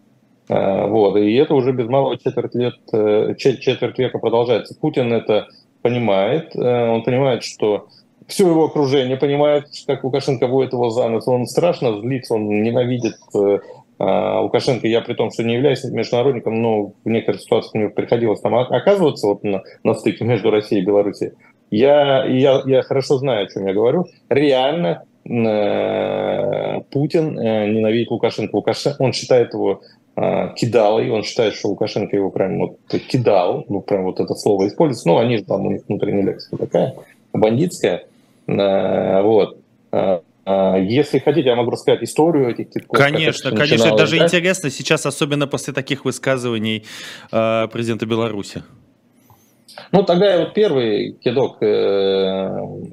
А, 0.50 0.88
вот, 0.88 1.16
и 1.16 1.34
это 1.36 1.56
уже 1.56 1.72
без 1.72 1.88
малого 1.88 2.18
четверть, 2.18 2.56
лет, 2.56 2.76
э, 2.92 3.36
четверть 3.38 3.98
века 3.98 4.20
продолжается. 4.20 4.76
Путин 4.80 5.14
это 5.14 5.48
понимает, 5.82 6.54
э, 6.56 6.90
он 6.90 7.04
понимает, 7.04 7.44
что 7.44 7.88
все 8.28 8.50
его 8.50 8.66
окружение 8.66 9.16
понимает, 9.16 9.68
как 9.88 10.04
Лукашенко 10.04 10.48
будет 10.48 10.74
его 10.74 10.90
за 10.90 11.08
нос, 11.08 11.26
он 11.30 11.46
страшно 11.46 11.98
злится, 12.02 12.34
он 12.34 12.62
ненавидит 12.62 13.16
Лукашенко, 14.00 14.86
я 14.86 15.00
при 15.00 15.14
том, 15.14 15.32
что 15.32 15.44
не 15.44 15.56
являюсь 15.56 15.86
международником, 15.86 16.62
но 16.62 16.92
в 17.04 17.10
некоторых 17.10 17.42
ситуациях 17.42 17.74
мне 17.74 17.90
приходилось 17.90 18.42
там 18.42 18.54
оказываться 18.54 19.28
вот 19.28 19.44
на, 19.44 19.64
на 19.84 19.94
стыке 19.94 20.26
между 20.26 20.52
Россией 20.52 20.82
и 20.82 20.86
Белоруссией. 20.86 21.32
Я, 21.72 22.26
я, 22.26 22.62
я 22.66 22.82
хорошо 22.84 23.18
знаю, 23.18 23.46
о 23.46 23.50
чем 23.50 23.66
я 23.66 23.74
говорю. 23.74 24.06
Реально 24.30 25.04
Э, 25.17 25.17
Путин 26.90 27.38
э, 27.38 27.68
ненавидит 27.68 28.10
Лукашенко. 28.12 28.56
Лукашенко 28.56 29.02
он 29.02 29.14
считает 29.14 29.54
его 29.54 29.82
э, 30.16 30.54
кидалой, 30.56 31.10
он 31.10 31.24
считает, 31.24 31.56
что 31.56 31.68
Лукашенко 31.70 32.16
его 32.16 32.30
прям 32.30 32.58
вот 32.60 32.78
кидал, 32.88 33.66
ну 33.68 33.82
прям 33.82 34.04
вот 34.04 34.20
это 34.20 34.34
слово 34.36 34.68
используется, 34.68 35.08
ну 35.08 35.18
они 35.18 35.38
же 35.38 35.44
там, 35.44 35.66
у 35.66 35.72
них 35.72 35.82
внутренняя 35.88 36.26
лексика 36.26 36.58
такая, 36.58 36.96
бандитская, 37.34 38.06
вот. 38.48 39.58
Если 40.50 41.20
хотите, 41.20 41.50
я 41.50 41.58
могу 41.58 41.72
рассказать 41.72 42.04
историю 42.04 42.50
этих 42.50 42.70
китков. 42.70 42.98
Конечно, 42.98 43.52
конечно, 43.52 43.98
даже 43.98 44.18
да? 44.18 44.24
интересно 44.24 44.70
сейчас, 44.70 45.06
особенно 45.06 45.46
после 45.46 45.74
таких 45.74 46.06
высказываний 46.06 46.86
э, 47.34 47.68
президента 47.68 48.06
Беларуси. 48.06 48.64
Ну, 49.92 50.04
тогда 50.04 50.34
я 50.34 50.40
вот 50.40 50.54
первый 50.54 51.18
кидок, 51.22 51.62
э, 51.62 51.66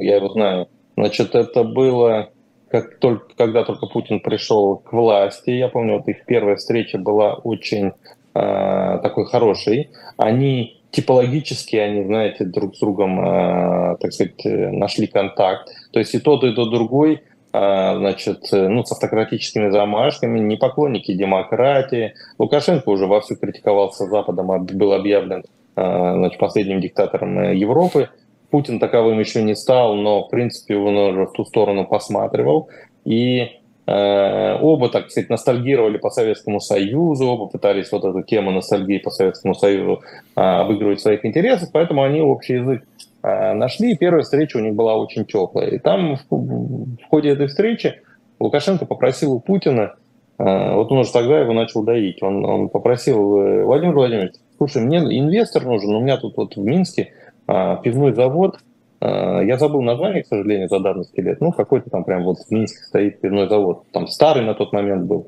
я 0.01 0.17
его 0.17 0.31
знаю, 0.31 0.69
Значит, 0.97 1.35
это 1.35 1.65
было 1.65 2.31
как 2.75 2.99
только, 2.99 3.27
когда 3.37 3.63
только 3.63 3.87
Путин 3.87 4.19
пришел 4.19 4.79
к 4.79 4.93
власти. 4.93 5.51
Я 5.51 5.69
помню, 5.69 5.99
вот 5.99 6.09
их 6.09 6.25
первая 6.27 6.57
встреча 6.57 6.99
была 6.99 7.35
очень 7.35 7.93
э, 8.35 8.99
такой 9.03 9.27
хорошей. 9.27 9.91
Они 10.17 10.81
типологически, 10.91 11.77
они, 11.77 12.03
знаете, 12.05 12.45
друг 12.45 12.75
с 12.75 12.81
другом, 12.81 13.21
э, 13.21 13.97
так 14.01 14.13
сказать, 14.13 14.45
нашли 14.45 15.07
контакт. 15.07 15.69
То 15.93 16.01
есть 16.01 16.15
и 16.15 16.19
тот, 16.19 16.43
и 16.43 16.53
тот 16.53 16.71
другой 16.71 17.23
значит, 17.57 18.49
ну, 18.51 18.85
с 18.85 18.91
автократическими 18.91 19.71
замашками, 19.71 20.41
не 20.41 20.57
поклонники 20.57 21.15
демократии. 21.15 22.15
Лукашенко 22.37 22.89
уже 22.89 23.07
вовсю 23.07 23.37
критиковался 23.37 24.07
Западом, 24.07 24.67
был 24.67 24.93
объявлен 24.93 25.45
значит, 25.77 26.41
последним 26.41 26.81
диктатором 26.81 27.53
Европы. 27.53 28.09
Путин 28.55 28.79
таковым 28.79 29.19
еще 29.19 29.43
не 29.43 29.57
стал, 29.57 29.97
но, 29.97 30.23
в 30.23 30.31
принципе, 30.31 30.77
он 30.77 30.97
уже 30.97 31.27
в 31.27 31.33
ту 31.33 31.45
сторону 31.45 31.85
посматривал. 31.89 32.69
И 33.05 33.51
э, 33.85 34.59
оба, 34.61 34.91
так 34.91 35.11
сказать, 35.11 35.29
ностальгировали 35.29 35.99
по 35.99 36.09
Советскому 36.09 36.61
Союзу, 36.61 37.27
оба 37.27 37.47
пытались 37.47 37.91
вот 37.91 38.05
эту 38.05 38.23
тему 38.23 38.53
ностальгии 38.53 38.99
по 38.99 39.11
Советскому 39.11 39.55
Союзу 39.55 40.03
э, 40.37 40.41
обыгрывать 40.41 41.01
в 41.01 41.03
своих 41.03 41.25
интересах, 41.25 41.71
поэтому 41.73 42.05
они 42.05 42.21
общий 42.21 42.53
язык 42.53 42.85
э, 43.25 43.55
нашли, 43.55 43.91
и 43.91 43.97
первая 43.97 44.23
встреча 44.23 44.59
у 44.59 44.61
них 44.61 44.77
была 44.77 44.95
очень 44.99 45.25
теплая. 45.25 45.71
И 45.71 45.79
там 45.81 46.15
в, 46.15 46.37
в 46.37 47.09
ходе 47.11 47.31
этой 47.31 47.49
встречи 47.49 48.03
Лукашенко 48.39 48.87
попросил 48.87 49.33
у 49.33 49.41
Путина, 49.41 49.97
э, 50.39 50.75
вот 50.75 50.93
он 50.93 50.99
уже 50.99 51.13
тогда 51.13 51.41
его 51.41 51.55
начал 51.55 51.83
доить, 51.83 52.23
он, 52.23 52.45
он 52.45 52.69
попросил, 52.69 53.37
э, 53.37 53.65
Владимир 53.65 53.95
Владимирович, 53.95 54.35
слушай, 54.59 54.81
мне 54.81 54.99
инвестор 54.99 55.65
нужен, 55.65 55.93
у 55.93 56.01
меня 56.01 56.19
тут 56.19 56.37
вот 56.37 56.55
в 56.55 56.61
Минске 56.61 57.11
пивной 57.47 58.13
завод, 58.13 58.59
а, 59.05 59.41
я 59.43 59.59
забыл 59.59 59.83
название, 59.83 60.23
к 60.23 60.27
сожалению, 60.27 60.69
за 60.69 60.81
давности 60.81 61.21
лет, 61.21 61.41
ну, 61.41 61.53
какой-то 61.53 61.91
там 61.91 62.05
прям 62.05 62.25
вот 62.25 62.39
в 62.39 62.51
Минске 62.51 62.83
стоит 62.85 63.21
пивной 63.21 63.49
завод, 63.49 63.85
там 63.93 64.07
старый 64.07 64.45
на 64.45 64.55
тот 64.55 64.73
момент 64.73 65.05
был. 65.05 65.27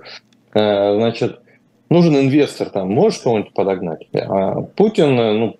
А, 0.55 0.95
значит, 0.95 1.41
нужен 1.91 2.17
инвестор, 2.17 2.71
там, 2.71 2.91
можешь 2.91 3.21
кого-нибудь 3.21 3.53
подогнать? 3.53 4.07
А 4.15 4.63
Путин, 4.63 5.15
ну, 5.15 5.57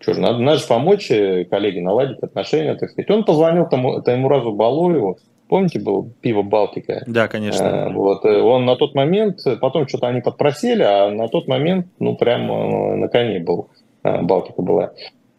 что 0.00 0.12
же, 0.12 0.20
надо, 0.20 0.38
надо 0.38 0.58
же 0.58 0.66
помочь 0.66 1.10
э, 1.10 1.46
коллеге 1.46 1.80
наладить 1.80 2.18
отношения, 2.18 2.74
так 2.74 2.90
сказать. 2.90 3.10
Он 3.10 3.24
позвонил 3.24 3.66
тому, 3.66 4.02
тому 4.02 4.28
разу 4.28 4.52
Балуеву, 4.52 5.16
помните, 5.48 5.80
был 5.80 6.10
пиво 6.20 6.42
Балтика? 6.42 7.04
Да, 7.06 7.26
конечно. 7.26 7.90
Вот, 7.90 8.26
э, 8.26 8.38
он 8.38 8.66
на 8.66 8.76
тот 8.76 8.94
момент, 8.94 9.38
потом 9.62 9.88
что-то 9.88 10.08
они 10.08 10.20
подпросили, 10.20 10.82
а 10.82 11.10
на 11.10 11.28
тот 11.28 11.48
момент, 11.48 11.86
ну, 11.98 12.16
прям 12.16 12.52
э, 12.52 12.96
на 12.96 13.08
коне 13.08 13.40
был, 13.40 13.70
Балтика 14.02 14.60
была. 14.60 14.92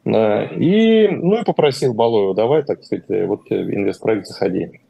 И, 0.06 1.08
ну 1.08 1.42
и 1.42 1.44
попросил 1.44 1.94
Балоева, 1.94 2.36
давай, 2.36 2.64
так 2.64 2.84
сказать, 2.84 3.06
вот 3.28 3.42
инвестпроект 3.50 4.28
заходи. 4.28 4.82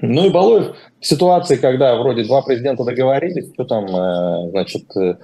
Ну 0.00 0.26
и 0.26 0.30
Балоев 0.30 0.74
в 1.00 1.06
ситуации, 1.06 1.56
когда 1.56 1.96
вроде 1.96 2.24
два 2.24 2.42
президента 2.42 2.84
договорились, 2.84 3.52
что 3.52 3.64
там, 3.64 3.84
э, 3.86 4.50
значит, 4.50 4.84
э, 4.96 5.16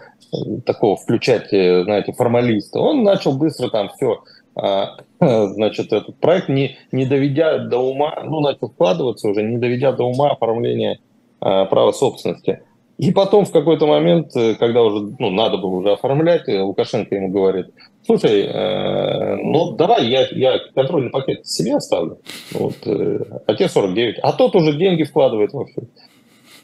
такого 0.67 0.97
включать, 0.97 1.53
э, 1.53 1.85
знаете, 1.85 2.13
формалиста, 2.13 2.79
он 2.81 3.03
начал 3.03 3.33
быстро 3.33 3.71
там 3.71 3.89
все, 3.91 4.23
значит, 5.21 5.93
этот 5.93 6.17
проект, 6.19 6.49
не, 6.49 6.77
не 6.91 7.07
доведя 7.07 7.59
до 7.59 7.79
ума, 7.79 8.23
ну, 8.25 8.41
начал 8.41 8.69
вкладываться 8.69 9.29
уже, 9.29 9.43
не 9.43 9.57
доведя 9.57 9.93
до 9.93 10.03
ума 10.03 10.33
оформления 10.33 10.99
права 11.39 11.93
собственности. 11.93 12.63
И 12.99 13.13
потом 13.13 13.45
в 13.45 13.53
какой-то 13.53 13.87
момент, 13.87 14.33
когда 14.59 14.83
уже 14.83 15.15
ну, 15.19 15.31
надо 15.31 15.57
было 15.57 15.77
уже 15.77 15.93
оформлять, 15.93 16.49
Лукашенко 16.49 17.15
ему 17.15 17.29
говорит, 17.29 17.69
Слушай, 18.09 18.47
э, 18.47 19.37
ну 19.37 19.73
давай 19.73 20.07
я, 20.07 20.27
я 20.31 20.59
контрольный 20.75 21.11
пакет 21.11 21.47
себе 21.47 21.77
оставлю. 21.77 22.19
Вот, 22.53 22.75
э, 22.87 23.19
а 23.47 23.55
те 23.55 23.69
49. 23.69 24.21
А 24.23 24.33
тот 24.33 24.57
уже 24.57 24.73
деньги 24.79 25.03
вкладывает 25.03 25.53
во 25.53 25.67
все. 25.67 25.83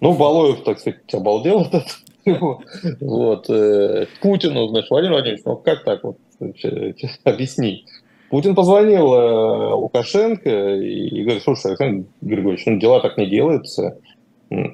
Ну, 0.00 0.14
Балоев, 0.14 0.64
так 0.64 0.78
сказать, 0.78 1.00
обалдел 1.12 1.60
от 1.60 1.74
этого. 1.74 1.84
Вот. 3.00 3.50
Э, 3.50 4.06
Путину, 4.22 4.68
значит, 4.68 4.88
Владимир 4.88 5.12
Владимирович, 5.12 5.44
ну 5.44 5.56
как 5.56 5.84
так 5.84 6.02
вот? 6.02 6.16
Объясни. 7.24 7.84
Путин 8.30 8.54
позвонил 8.54 9.12
э, 9.12 9.74
Лукашенко 9.74 10.48
и, 10.48 11.08
и 11.08 11.22
говорит, 11.24 11.42
слушай, 11.42 11.66
Александр 11.66 12.06
Григорьевич, 12.22 12.64
ну 12.64 12.78
дела 12.78 13.00
так 13.00 13.18
не 13.18 13.26
делаются. 13.26 13.98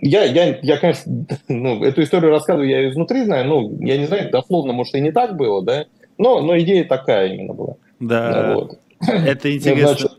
Я, 0.01 0.25
я, 0.25 0.59
я, 0.62 0.77
конечно, 0.79 1.27
ну, 1.49 1.83
эту 1.85 2.03
историю 2.03 2.31
рассказываю, 2.31 2.69
я 2.69 2.88
изнутри 2.90 3.25
знаю, 3.25 3.47
ну, 3.47 3.79
я 3.81 3.97
не 3.99 4.07
знаю, 4.07 4.31
дословно, 4.31 4.73
может, 4.73 4.95
и 4.95 5.01
не 5.01 5.12
так 5.12 5.37
было, 5.37 5.62
да, 5.62 5.87
но, 6.19 6.40
но 6.40 6.59
идея 6.59 6.85
такая 6.85 7.33
именно 7.33 7.55
была. 7.55 7.77
Да, 7.99 8.55
вот. 8.55 8.79
это 9.01 9.53
интересно. 9.57 9.87
Значит, 9.88 10.12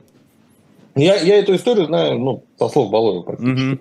я, 0.96 1.16
я 1.18 1.40
эту 1.40 1.56
историю 1.56 1.86
знаю, 1.86 2.20
ну, 2.20 2.44
со 2.58 2.68
слов 2.70 2.90
Балоева 2.90 3.22
практически. 3.22 3.74
Угу. 3.74 3.80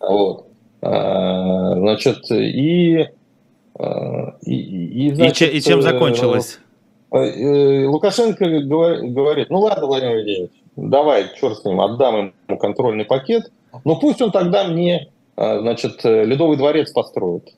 Вот. 0.00 0.46
А, 0.82 1.74
значит, 1.76 2.30
и, 2.30 3.08
а, 3.78 4.34
и, 4.42 5.06
и, 5.06 5.14
значит, 5.14 5.52
и, 5.52 5.58
и 5.58 5.60
чем 5.60 5.82
закончилось? 5.82 6.58
Э, 7.12 7.18
э, 7.18 7.86
Лукашенко 7.86 8.44
говорит, 8.48 9.50
ну 9.50 9.60
ладно, 9.60 9.86
Владимир 9.86 10.14
Владимирович, 10.14 10.50
давай, 10.76 11.26
черт 11.38 11.58
с 11.58 11.64
ним, 11.64 11.80
отдам 11.80 12.32
ему 12.48 12.58
контрольный 12.58 13.04
пакет, 13.04 13.50
но 13.84 13.96
пусть 13.96 14.22
он 14.22 14.30
тогда 14.30 14.64
мне, 14.64 15.08
значит, 15.36 16.04
Ледовый 16.04 16.56
дворец 16.56 16.92
построит. 16.92 17.52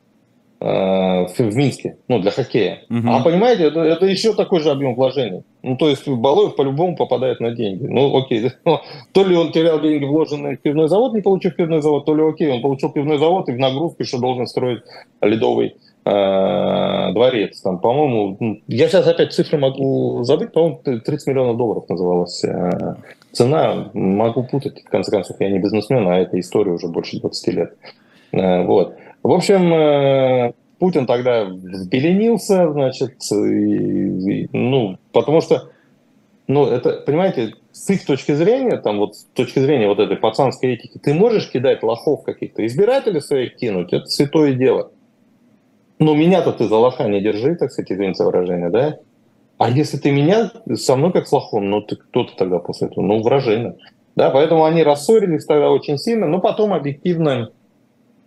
Э, 0.67 1.27
в 1.27 1.57
Минске, 1.57 1.99
ну, 2.09 2.21
для 2.21 2.31
хоккея. 2.31 2.85
Угу. 2.89 3.07
А 3.07 3.23
понимаете, 3.23 3.65
это, 3.65 3.81
это 3.81 4.07
еще 4.07 4.33
такой 4.33 4.61
же 4.61 4.71
объем 4.71 4.95
вложений. 4.95 5.43
Ну, 5.63 5.77
то 5.77 5.91
есть 5.91 6.09
Балоев 6.09 6.57
по-любому 6.57 6.97
попадает 6.97 7.39
на 7.41 7.51
деньги. 7.51 7.85
Ну, 7.85 8.17
окей. 8.17 8.51
То 9.13 9.25
ли 9.25 9.37
он 9.37 9.53
терял 9.53 9.79
деньги, 9.79 10.07
вложенные 10.07 10.57
в 10.57 10.61
пивной 10.63 10.89
завод, 10.89 11.13
не 11.13 11.21
получив 11.21 11.55
пивной 11.57 11.83
завод, 11.83 12.07
то 12.07 12.15
ли 12.15 12.27
окей, 12.27 12.51
он 12.51 12.63
получил 12.63 12.91
пивной 12.91 13.19
завод 13.19 13.47
и 13.51 13.53
в 13.53 13.59
нагрузке, 13.59 14.05
что 14.05 14.19
должен 14.19 14.47
строить 14.47 14.83
ледовый 15.21 15.77
э, 16.07 17.13
дворец. 17.13 17.61
Там, 17.61 17.79
по-моему, 17.79 18.61
я 18.67 18.89
сейчас 18.89 19.07
опять 19.07 19.35
цифры 19.35 19.59
могу 19.59 20.23
забыть, 20.23 20.53
по-моему, 20.53 20.81
30 20.83 21.27
миллионов 21.27 21.59
долларов 21.59 21.85
называлась 21.91 22.43
э, 22.43 22.95
цена. 23.35 23.91
Могу 23.93 24.45
путать, 24.45 24.83
в 24.85 24.89
конце 24.89 25.11
концов, 25.11 25.37
я 25.41 25.51
не 25.51 25.59
бизнесмен, 25.59 26.07
а 26.09 26.19
эта 26.19 26.39
история 26.41 26.73
уже 26.73 26.89
больше 26.89 27.21
20 27.21 27.55
лет. 27.55 27.77
Э, 28.33 28.65
вот. 28.65 28.97
В 29.23 29.31
общем, 29.31 29.73
э, 29.73 30.53
Путин 30.79 31.07
тогда 31.07 31.45
взбеленился, 31.45 32.71
значит, 32.73 33.15
и, 33.33 34.43
и, 34.43 34.49
ну, 34.53 34.99
потому 35.13 35.41
что, 35.41 35.71
ну, 36.47 36.67
это, 36.67 37.03
понимаете, 37.07 37.55
с 37.73 37.89
их 37.91 38.05
точки 38.05 38.33
зрения, 38.33 38.77
там 38.77 38.99
вот 38.99 39.17
с 39.17 39.25
точки 39.35 39.61
зрения 39.61 39.89
вот 39.89 39.99
этой 39.99 40.17
пацанской 40.17 40.75
этики, 40.75 40.99
ты 40.99 41.15
можешь 41.15 41.51
кидать 41.51 41.83
лохов 41.83 42.23
каких-то, 42.25 42.65
избирателей 42.67 43.21
своих 43.21 43.57
кинуть, 43.57 43.93
это 43.93 44.07
святое 44.07 44.53
дело. 44.53 44.91
Ну, 45.99 46.15
меня-то 46.15 46.53
ты 46.53 46.69
за 46.69 46.77
лоха 46.77 47.05
не 47.05 47.21
держи, 47.21 47.55
так 47.57 47.71
сказать, 47.73 47.93
извините 47.93 48.19
за 48.19 48.25
выражение, 48.27 48.71
да? 48.71 48.99
А 49.59 49.71
если 49.71 49.99
ты 49.99 50.11
меня 50.11 50.51
со 50.75 50.97
мной 50.97 51.13
как 51.13 51.27
с 51.27 51.33
лохом, 51.33 51.71
ну, 51.71 51.81
ты 51.81 51.97
кто 51.97 52.25
ты 52.25 52.33
тогда 52.37 52.59
после 52.59 52.89
этого? 52.89 53.05
Ну, 53.05 53.23
вражина. 53.23 53.77
Да, 54.17 54.31
поэтому 54.31 54.65
они 54.65 54.83
рассорились 54.83 55.45
тогда 55.45 55.71
очень 55.71 55.99
сильно, 55.99 56.27
но 56.27 56.41
потом 56.41 56.73
объективно 56.73 57.51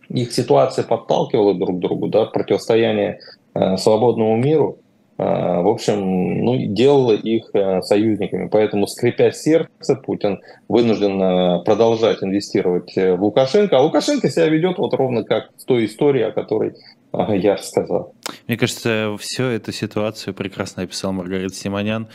их 0.10 0.32
ситуация 0.32 0.84
подталкивала 0.84 1.54
друг 1.54 1.78
к 1.78 1.80
другу, 1.80 2.08
да, 2.08 2.26
противостояние 2.26 3.20
э, 3.54 3.78
свободному 3.78 4.38
миру, 4.38 4.80
э, 5.18 5.24
в 5.24 5.68
общем, 5.68 6.44
ну, 6.44 6.58
делало 6.74 7.14
их 7.14 7.50
э, 7.54 7.82
союзниками. 7.82 8.48
Поэтому, 8.48 8.88
скрипя 8.88 9.32
сердце, 9.32 9.96
Путин 9.96 10.42
вынужден 10.70 11.22
э, 11.22 11.64
продолжать 11.64 12.24
инвестировать 12.24 12.98
э, 12.98 13.16
в 13.16 13.24
Лукашенко. 13.24 13.78
А 13.78 13.82
Лукашенко 13.82 14.30
себя 14.30 14.48
ведет 14.48 14.78
вот 14.78 14.94
ровно 14.94 15.24
как 15.24 15.50
в 15.58 15.66
той 15.66 15.86
истории, 15.86 16.24
о 16.24 16.32
которой 16.32 16.76
я 17.14 17.56
рассказал. 17.56 18.14
Мне 18.48 18.58
кажется, 18.58 19.16
всю 19.20 19.44
эту 19.44 19.72
ситуацию 19.72 20.34
прекрасно 20.34 20.84
описал 20.84 21.14
Маргарита 21.14 21.56
Симонян. 21.56 22.08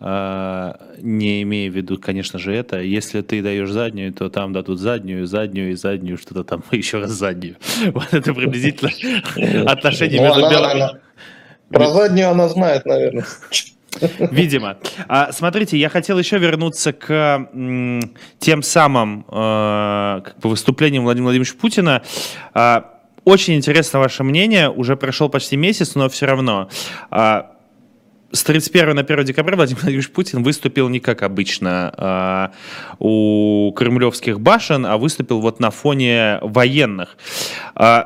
А, 0.00 0.78
не 0.98 1.42
имея 1.42 1.70
в 1.70 1.74
виду, 1.74 1.98
конечно 1.98 2.38
же, 2.38 2.54
это. 2.54 2.80
Если 2.80 3.20
ты 3.20 3.42
даешь 3.42 3.70
заднюю, 3.70 4.12
то 4.12 4.28
там 4.30 4.52
дадут 4.52 4.78
заднюю, 4.78 5.26
заднюю 5.26 5.72
и 5.72 5.74
заднюю, 5.74 6.18
что-то 6.18 6.44
там 6.44 6.62
еще 6.70 6.98
раз 6.98 7.10
заднюю. 7.10 7.56
Вот 7.92 8.12
это 8.12 8.32
приблизительно 8.32 8.90
отношение 9.70 10.20
ну, 10.20 10.26
между 10.26 10.50
белыми. 10.50 11.00
Про 11.70 11.90
заднюю 11.90 12.30
она 12.30 12.48
знает, 12.48 12.86
наверное. 12.86 13.26
Видимо. 14.30 14.76
А, 15.08 15.32
смотрите, 15.32 15.76
я 15.76 15.88
хотел 15.88 16.18
еще 16.18 16.38
вернуться 16.38 16.92
к 16.92 17.48
м, 17.52 18.00
тем 18.38 18.62
самым 18.62 19.24
э, 19.28 20.20
как 20.24 20.38
бы 20.40 20.50
выступлениям 20.50 21.04
Владимира 21.04 21.26
Владимировича 21.26 21.56
Путина. 21.60 22.02
А, 22.54 22.97
очень 23.28 23.56
интересно 23.56 23.98
ваше 23.98 24.24
мнение. 24.24 24.70
Уже 24.70 24.96
прошел 24.96 25.28
почти 25.28 25.56
месяц, 25.56 25.94
но 25.94 26.08
все 26.08 26.24
равно. 26.24 26.70
А, 27.10 27.52
с 28.32 28.42
31 28.42 28.96
на 28.96 29.02
1 29.02 29.24
декабря 29.24 29.54
Владимир 29.54 29.82
Владимирович 29.82 30.10
Путин 30.10 30.42
выступил 30.42 30.88
не 30.88 30.98
как 30.98 31.22
обычно 31.22 31.92
э, 31.94 32.94
у 32.98 33.72
кремлевских 33.76 34.40
башен, 34.40 34.86
а 34.86 34.96
выступил 34.96 35.40
вот 35.40 35.60
на 35.60 35.70
фоне 35.70 36.38
военных. 36.40 37.18
Э, 37.74 38.04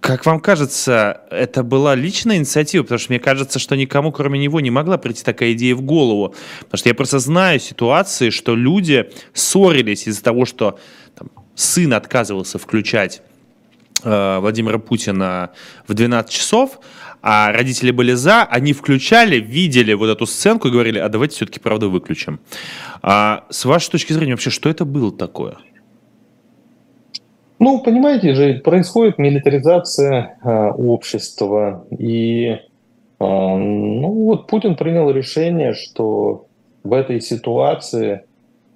как 0.00 0.24
вам 0.24 0.40
кажется, 0.40 1.20
это 1.30 1.62
была 1.62 1.94
личная 1.94 2.38
инициатива? 2.38 2.84
Потому 2.84 2.98
что 2.98 3.12
мне 3.12 3.20
кажется, 3.20 3.58
что 3.58 3.76
никому, 3.76 4.12
кроме 4.12 4.38
него, 4.38 4.60
не 4.60 4.70
могла 4.70 4.96
прийти 4.96 5.22
такая 5.22 5.52
идея 5.52 5.74
в 5.74 5.82
голову. 5.82 6.34
Потому 6.60 6.78
что 6.78 6.88
я 6.88 6.94
просто 6.94 7.18
знаю 7.18 7.60
ситуации, 7.60 8.30
что 8.30 8.56
люди 8.56 9.10
ссорились 9.34 10.08
из-за 10.08 10.22
того, 10.22 10.46
что 10.46 10.78
там, 11.14 11.30
сын 11.54 11.92
отказывался 11.92 12.58
включать 12.58 13.20
Владимира 14.04 14.78
Путина 14.78 15.50
в 15.88 15.94
12 15.94 16.30
часов, 16.30 16.80
а 17.22 17.52
родители 17.52 17.90
были 17.90 18.12
за, 18.12 18.42
они 18.42 18.74
включали, 18.74 19.36
видели 19.36 19.94
вот 19.94 20.10
эту 20.10 20.26
сценку 20.26 20.68
и 20.68 20.70
говорили, 20.70 20.98
а 20.98 21.08
давайте 21.08 21.36
все-таки 21.36 21.58
правда 21.58 21.88
выключим. 21.88 22.38
А 23.02 23.44
с 23.48 23.64
вашей 23.64 23.90
точки 23.90 24.12
зрения 24.12 24.32
вообще, 24.32 24.50
что 24.50 24.68
это 24.68 24.84
было 24.84 25.10
такое? 25.10 25.56
Ну, 27.58 27.80
понимаете 27.80 28.34
же, 28.34 28.60
происходит 28.62 29.16
милитаризация 29.16 30.36
э, 30.42 30.70
общества, 30.72 31.86
и 31.98 32.48
э, 32.48 32.58
ну 33.18 34.12
вот 34.26 34.46
Путин 34.46 34.76
принял 34.76 35.08
решение, 35.10 35.72
что 35.72 36.46
в 36.82 36.92
этой 36.92 37.22
ситуации 37.22 38.12
э, 38.12 38.20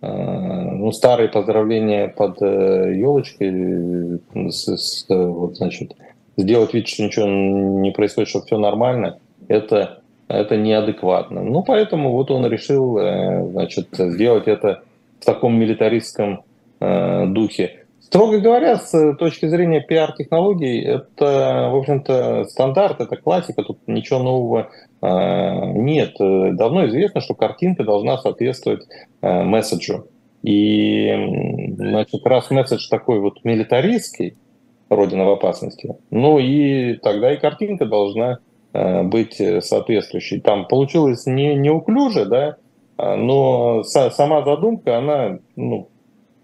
ну, 0.01 0.93
старые 0.93 1.29
поздравления 1.29 2.09
под 2.09 2.41
э, 2.41 2.95
елочкой 2.97 4.21
с, 4.51 4.69
с, 4.69 5.07
вот, 5.09 5.57
значит, 5.57 5.97
сделать 6.37 6.73
вид, 6.73 6.87
что 6.87 7.03
ничего 7.03 7.27
не 7.27 7.91
происходит, 7.91 8.29
что 8.29 8.43
все 8.43 8.59
нормально, 8.59 9.19
это, 9.49 10.01
это 10.29 10.57
неадекватно. 10.57 11.43
Ну, 11.43 11.63
поэтому 11.63 12.13
вот 12.13 12.31
он 12.31 12.47
решил, 12.47 12.97
э, 12.99 13.51
значит, 13.51 13.89
сделать 13.93 14.47
это 14.47 14.83
в 15.21 15.25
таком 15.25 15.59
милитаристском 15.59 16.43
э, 16.81 17.27
духе. 17.27 17.78
Строго 18.09 18.41
говоря, 18.41 18.77
с 18.77 19.15
точки 19.17 19.45
зрения 19.47 19.83
пиар-технологий, 19.83 20.83
это, 20.83 21.69
в 21.71 21.77
общем-то, 21.77 22.47
стандарт, 22.47 23.03
это 23.03 23.17
классика, 23.17 23.63
тут 23.63 23.81
ничего 23.87 24.21
нового 24.21 24.71
э, 25.03 25.73
нет. 25.75 26.15
Давно 26.19 26.87
известно, 26.87 27.21
что 27.21 27.35
картинка 27.35 27.85
должна 27.85 28.17
соответствовать 28.17 28.87
месседжу. 29.21 30.07
И, 30.43 31.75
значит, 31.77 32.27
раз 32.27 32.51
месседж 32.51 32.89
такой 32.89 33.21
вот 33.21 33.45
милитаристский, 33.45 34.39
Родина 34.89 35.27
в 35.27 35.31
опасности. 35.31 35.95
Ну 36.11 36.39
и 36.39 36.95
тогда 36.95 37.35
и 37.35 37.37
картинка 37.37 37.85
должна 37.85 38.39
э, 38.73 39.03
быть 39.03 39.35
соответствующей. 39.61 40.41
Там 40.41 40.67
получилось 40.67 41.27
не 41.27 41.55
неуклюже, 41.57 42.25
да, 42.25 42.57
а, 42.99 43.17
но 43.17 43.85
са, 43.85 44.11
сама 44.11 44.43
задумка, 44.43 44.99
она 44.99 45.39
ну, 45.57 45.89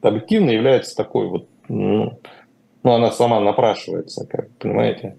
объективно 0.00 0.50
является 0.50 0.94
такой 0.94 1.28
вот, 1.28 1.48
ну, 1.68 2.18
ну, 2.82 2.92
она 2.92 3.10
сама 3.10 3.40
напрашивается, 3.40 4.26
как 4.26 4.50
понимаете. 4.58 5.16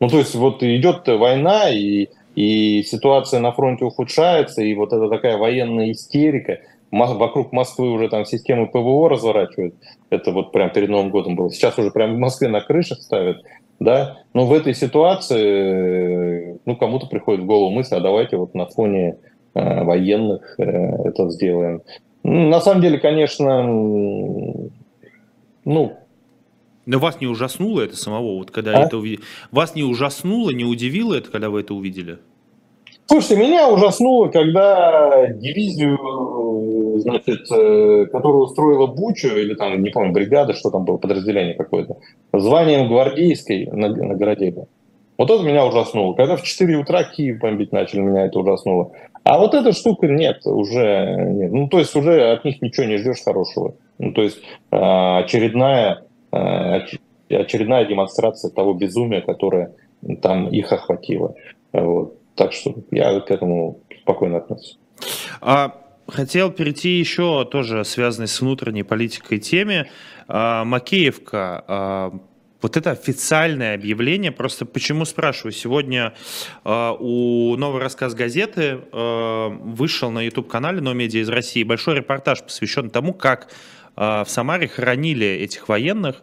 Ну, 0.00 0.08
то 0.08 0.18
есть 0.18 0.34
вот 0.34 0.62
идет 0.62 1.06
война, 1.06 1.70
и, 1.70 2.08
и 2.34 2.82
ситуация 2.82 3.40
на 3.40 3.52
фронте 3.52 3.84
ухудшается, 3.84 4.62
и 4.62 4.74
вот 4.74 4.92
это 4.92 5.08
такая 5.08 5.36
военная 5.36 5.92
истерика– 5.92 6.58
вокруг 6.92 7.52
Москвы 7.52 7.90
уже 7.90 8.08
там 8.08 8.24
системы 8.24 8.66
ПВО 8.66 9.08
разворачивают. 9.08 9.74
Это 10.10 10.30
вот 10.30 10.52
прям 10.52 10.70
перед 10.70 10.90
Новым 10.90 11.10
годом 11.10 11.36
было. 11.36 11.50
Сейчас 11.50 11.78
уже 11.78 11.90
прям 11.90 12.14
в 12.14 12.18
Москве 12.18 12.48
на 12.48 12.60
крышах 12.60 13.00
ставят. 13.00 13.42
Да? 13.80 14.18
Но 14.34 14.46
в 14.46 14.52
этой 14.52 14.74
ситуации 14.74 16.58
ну, 16.66 16.76
кому-то 16.76 17.06
приходит 17.06 17.42
в 17.42 17.46
голову 17.46 17.70
мысль, 17.70 17.96
а 17.96 18.00
давайте 18.00 18.36
вот 18.36 18.54
на 18.54 18.66
фоне 18.66 19.16
э, 19.54 19.84
военных 19.84 20.54
э, 20.58 20.62
это 20.62 21.30
сделаем. 21.30 21.82
На 22.22 22.60
самом 22.60 22.82
деле, 22.82 22.98
конечно, 22.98 23.64
ну, 25.64 25.96
но 26.84 26.98
вас 26.98 27.20
не 27.20 27.26
ужаснуло 27.26 27.82
это 27.82 27.96
самого, 27.96 28.38
вот 28.38 28.50
когда 28.50 28.72
а? 28.72 28.84
это 28.84 28.96
увидели? 28.98 29.20
Вас 29.50 29.74
не 29.74 29.84
ужаснуло, 29.84 30.50
не 30.50 30.64
удивило 30.64 31.14
это, 31.14 31.30
когда 31.30 31.48
вы 31.48 31.60
это 31.60 31.74
увидели? 31.74 32.18
Слушайте, 33.06 33.36
меня 33.36 33.68
ужаснуло, 33.68 34.28
когда 34.28 35.26
дивизию, 35.28 36.98
значит, 37.00 37.50
э, 37.50 38.06
которую 38.06 38.44
устроила 38.44 38.86
Бучу, 38.86 39.28
или 39.28 39.54
там, 39.54 39.82
не 39.82 39.90
помню, 39.90 40.12
бригада, 40.12 40.54
что 40.54 40.70
там 40.70 40.84
было, 40.84 40.96
подразделение 40.96 41.54
какое-то, 41.54 41.98
званием 42.32 42.88
гвардейской 42.88 43.66
наградили. 43.66 44.66
Вот 45.18 45.30
это 45.30 45.42
меня 45.42 45.66
ужаснуло. 45.66 46.14
Когда 46.14 46.36
в 46.36 46.42
4 46.42 46.76
утра 46.76 47.04
Киев 47.04 47.38
бомбить 47.38 47.70
начали, 47.70 48.00
меня 48.00 48.26
это 48.26 48.40
ужаснуло. 48.40 48.92
А 49.24 49.38
вот 49.38 49.54
эта 49.54 49.72
штука 49.72 50.08
нет, 50.08 50.40
уже 50.46 51.16
нет. 51.30 51.52
Ну, 51.52 51.68
то 51.68 51.78
есть 51.78 51.94
уже 51.94 52.32
от 52.32 52.44
них 52.44 52.60
ничего 52.62 52.86
не 52.86 52.96
ждешь 52.96 53.22
хорошего. 53.24 53.74
Ну, 54.02 54.12
то 54.12 54.22
есть 54.22 54.38
э, 54.72 54.76
очередная, 54.76 56.02
э, 56.32 56.80
очередная 57.30 57.84
демонстрация 57.84 58.50
того 58.50 58.74
безумия, 58.74 59.20
которое 59.20 59.74
там 60.20 60.48
их 60.48 60.72
охватило. 60.72 61.36
Вот. 61.72 62.18
Так 62.34 62.52
что 62.52 62.74
я 62.90 63.20
к 63.20 63.30
этому 63.30 63.78
спокойно 64.00 64.38
отношусь. 64.38 64.76
А, 65.40 65.76
хотел 66.08 66.50
перейти 66.50 66.98
еще 66.98 67.44
тоже 67.44 67.84
связанной 67.84 68.26
с 68.26 68.40
внутренней 68.40 68.82
политикой 68.82 69.38
теме. 69.38 69.88
А, 70.26 70.64
Макеевка. 70.64 71.64
А, 71.68 72.12
вот 72.60 72.76
это 72.76 72.90
официальное 72.90 73.74
объявление, 73.74 74.32
просто 74.32 74.66
почему 74.66 75.04
спрашиваю, 75.04 75.50
сегодня 75.50 76.14
у 76.64 77.56
«Новый 77.56 77.82
рассказ 77.82 78.14
газеты» 78.14 78.78
вышел 78.92 80.12
на 80.12 80.20
YouTube-канале 80.20 80.80
«Но 80.80 80.92
медиа 80.92 81.22
из 81.22 81.28
России» 81.28 81.64
большой 81.64 81.96
репортаж, 81.96 82.40
посвящен 82.44 82.88
тому, 82.88 83.14
как 83.14 83.48
в 83.96 84.24
Самаре 84.26 84.68
хоронили 84.68 85.26
этих 85.26 85.68
военных. 85.68 86.22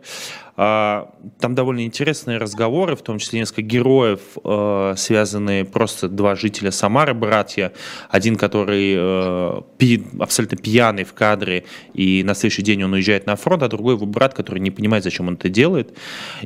А, 0.62 1.14
там 1.40 1.56
довольно 1.56 1.86
интересные 1.86 2.38
разговоры, 2.38 2.98
в 2.98 3.02
том 3.02 3.18
числе 3.18 3.40
несколько 3.40 3.62
героев, 3.62 4.20
э, 4.44 4.94
связанные 4.98 5.64
просто 5.64 6.10
два 6.10 6.36
жителя 6.36 6.70
Самары, 6.72 7.14
братья. 7.14 7.72
Один, 8.10 8.36
который 8.36 8.94
э, 8.98 10.02
абсолютно 10.20 10.58
пьяный 10.58 11.06
в 11.06 11.14
кадре, 11.14 11.64
и 11.94 12.24
на 12.26 12.34
следующий 12.34 12.64
день 12.64 12.84
он 12.84 12.92
уезжает 12.92 13.26
на 13.26 13.38
фронт, 13.38 13.64
а 13.64 13.70
другой 13.70 13.96
его 13.96 14.06
брат, 14.06 14.34
который 14.34 14.60
не 14.60 14.70
понимает, 14.70 15.06
зачем 15.06 15.30
он 15.30 15.36
это 15.36 15.48
делает. 15.48 15.98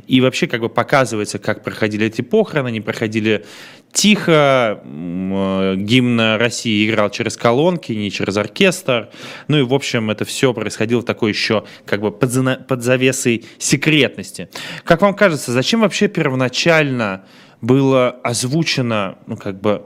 И 0.06 0.20
вообще 0.20 0.46
как 0.46 0.60
бы 0.60 0.68
показывается, 0.68 1.40
как 1.40 1.64
проходили 1.64 2.06
эти 2.06 2.22
похороны, 2.22 2.68
они 2.68 2.80
проходили 2.80 3.44
тихо, 3.92 4.80
э, 4.84 5.74
гимн 5.76 6.36
России 6.36 6.88
играл 6.88 7.10
через 7.10 7.36
колонки, 7.36 7.90
не 7.90 8.12
через 8.12 8.36
оркестр. 8.36 9.10
Ну 9.48 9.58
и, 9.58 9.62
в 9.62 9.74
общем, 9.74 10.12
это 10.12 10.24
все 10.24 10.54
происходило 10.54 11.00
в 11.00 11.04
такой 11.04 11.30
еще 11.30 11.64
как 11.84 12.00
бы 12.00 12.12
под, 12.12 12.68
под 12.68 12.82
завесой 12.84 13.44
секрета 13.58 14.03
секретности. 14.04 14.48
Как 14.84 15.02
вам 15.02 15.14
кажется, 15.14 15.52
зачем 15.52 15.80
вообще 15.80 16.08
первоначально 16.08 17.24
было 17.60 18.10
озвучено, 18.22 19.16
ну, 19.26 19.36
как 19.36 19.60
бы, 19.60 19.82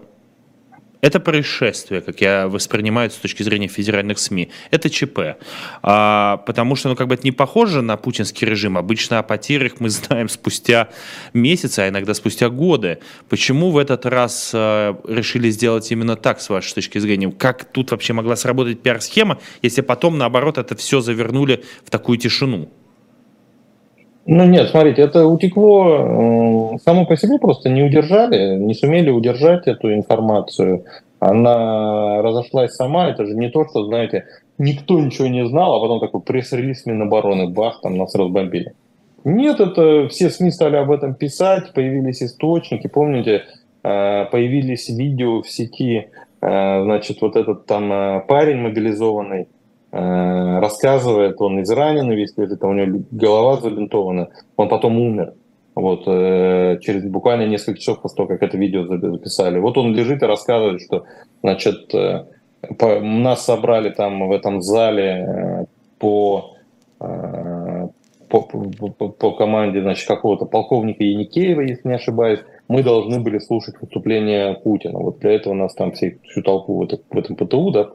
это 1.00 1.20
происшествие, 1.20 2.00
как 2.00 2.20
я 2.20 2.48
воспринимаю 2.48 3.08
с 3.10 3.14
точки 3.14 3.44
зрения 3.44 3.68
федеральных 3.68 4.18
СМИ. 4.18 4.50
Это 4.72 4.90
ЧП. 4.90 5.36
А, 5.80 6.38
потому 6.38 6.74
что, 6.74 6.88
ну, 6.88 6.96
как 6.96 7.06
бы 7.06 7.14
это 7.14 7.22
не 7.22 7.30
похоже 7.30 7.82
на 7.82 7.96
путинский 7.96 8.48
режим. 8.48 8.76
Обычно 8.76 9.20
о 9.20 9.22
потерях 9.22 9.74
мы 9.78 9.90
знаем 9.90 10.28
спустя 10.28 10.88
месяцы, 11.32 11.80
а 11.80 11.88
иногда 11.88 12.14
спустя 12.14 12.48
годы. 12.48 12.98
Почему 13.28 13.70
в 13.70 13.78
этот 13.78 14.06
раз 14.06 14.50
а, 14.52 15.00
решили 15.06 15.50
сделать 15.50 15.92
именно 15.92 16.16
так, 16.16 16.40
с 16.40 16.48
вашей 16.48 16.74
точки 16.74 16.98
зрения? 16.98 17.30
Как 17.30 17.64
тут 17.64 17.92
вообще 17.92 18.12
могла 18.12 18.34
сработать 18.34 18.82
пиар-схема, 18.82 19.38
если 19.62 19.82
потом, 19.82 20.18
наоборот, 20.18 20.58
это 20.58 20.74
все 20.74 21.00
завернули 21.00 21.62
в 21.84 21.90
такую 21.90 22.18
тишину? 22.18 22.68
Ну 24.30 24.44
нет, 24.44 24.68
смотрите, 24.68 25.00
это 25.00 25.26
утекло 25.26 26.74
э, 26.74 26.78
само 26.84 27.06
по 27.06 27.16
себе, 27.16 27.38
просто 27.38 27.70
не 27.70 27.82
удержали, 27.82 28.58
не 28.58 28.74
сумели 28.74 29.08
удержать 29.08 29.66
эту 29.66 29.94
информацию. 29.94 30.84
Она 31.18 32.20
разошлась 32.20 32.74
сама, 32.74 33.08
это 33.08 33.24
же 33.24 33.34
не 33.34 33.48
то, 33.48 33.64
что, 33.66 33.86
знаете, 33.86 34.26
никто 34.58 35.00
ничего 35.00 35.28
не 35.28 35.46
знал, 35.48 35.74
а 35.74 35.80
потом 35.80 36.00
такой 36.00 36.20
пресс-релиз 36.20 36.84
Минобороны, 36.84 37.48
бах, 37.48 37.80
там 37.80 37.96
нас 37.96 38.14
разбомбили. 38.14 38.74
Нет, 39.24 39.60
это 39.60 40.08
все 40.08 40.28
СМИ 40.28 40.50
стали 40.50 40.76
об 40.76 40.90
этом 40.90 41.14
писать, 41.14 41.72
появились 41.72 42.22
источники, 42.22 42.86
помните, 42.86 43.44
э, 43.82 44.26
появились 44.30 44.90
видео 44.90 45.40
в 45.40 45.48
сети, 45.48 46.08
э, 46.42 46.82
значит, 46.82 47.22
вот 47.22 47.34
этот 47.34 47.64
там 47.64 48.26
парень 48.26 48.58
мобилизованный, 48.58 49.48
рассказывает, 50.60 51.40
он 51.40 51.62
израненный 51.62 52.16
весь 52.16 52.36
лежит, 52.36 52.62
у 52.62 52.72
него 52.72 53.02
голова 53.10 53.56
забинтована, 53.56 54.28
он 54.56 54.68
потом 54.68 54.98
умер. 54.98 55.34
Вот, 55.74 56.02
э, 56.06 56.78
через 56.80 57.04
буквально 57.04 57.46
несколько 57.46 57.78
часов 57.78 58.02
после 58.02 58.16
того, 58.16 58.28
как 58.28 58.42
это 58.42 58.56
видео 58.58 58.84
записали. 58.86 59.60
Вот 59.60 59.78
он 59.78 59.94
лежит 59.94 60.22
и 60.22 60.26
рассказывает, 60.26 60.80
что, 60.82 61.04
значит, 61.42 61.94
э, 61.94 62.24
по, 62.78 63.00
нас 63.00 63.44
собрали 63.44 63.90
там 63.90 64.28
в 64.28 64.32
этом 64.32 64.60
зале 64.60 65.66
по, 65.98 66.56
по, 66.98 68.40
по, 68.40 69.08
по 69.08 69.30
команде, 69.32 69.80
значит, 69.80 70.08
какого-то 70.08 70.46
полковника 70.46 71.04
Яникеева, 71.04 71.60
если 71.60 71.88
не 71.88 71.94
ошибаюсь, 71.94 72.40
мы 72.68 72.82
должны 72.82 73.20
были 73.20 73.38
слушать 73.38 73.76
выступление 73.80 74.54
Путина. 74.54 74.98
Вот 74.98 75.20
для 75.20 75.32
этого 75.32 75.54
нас 75.54 75.74
там 75.74 75.92
все, 75.92 76.18
всю 76.28 76.42
толпу 76.42 76.78
в, 76.78 76.82
это, 76.82 76.98
в 77.10 77.16
этом 77.16 77.36
ПТУ, 77.36 77.70
да, 77.70 77.90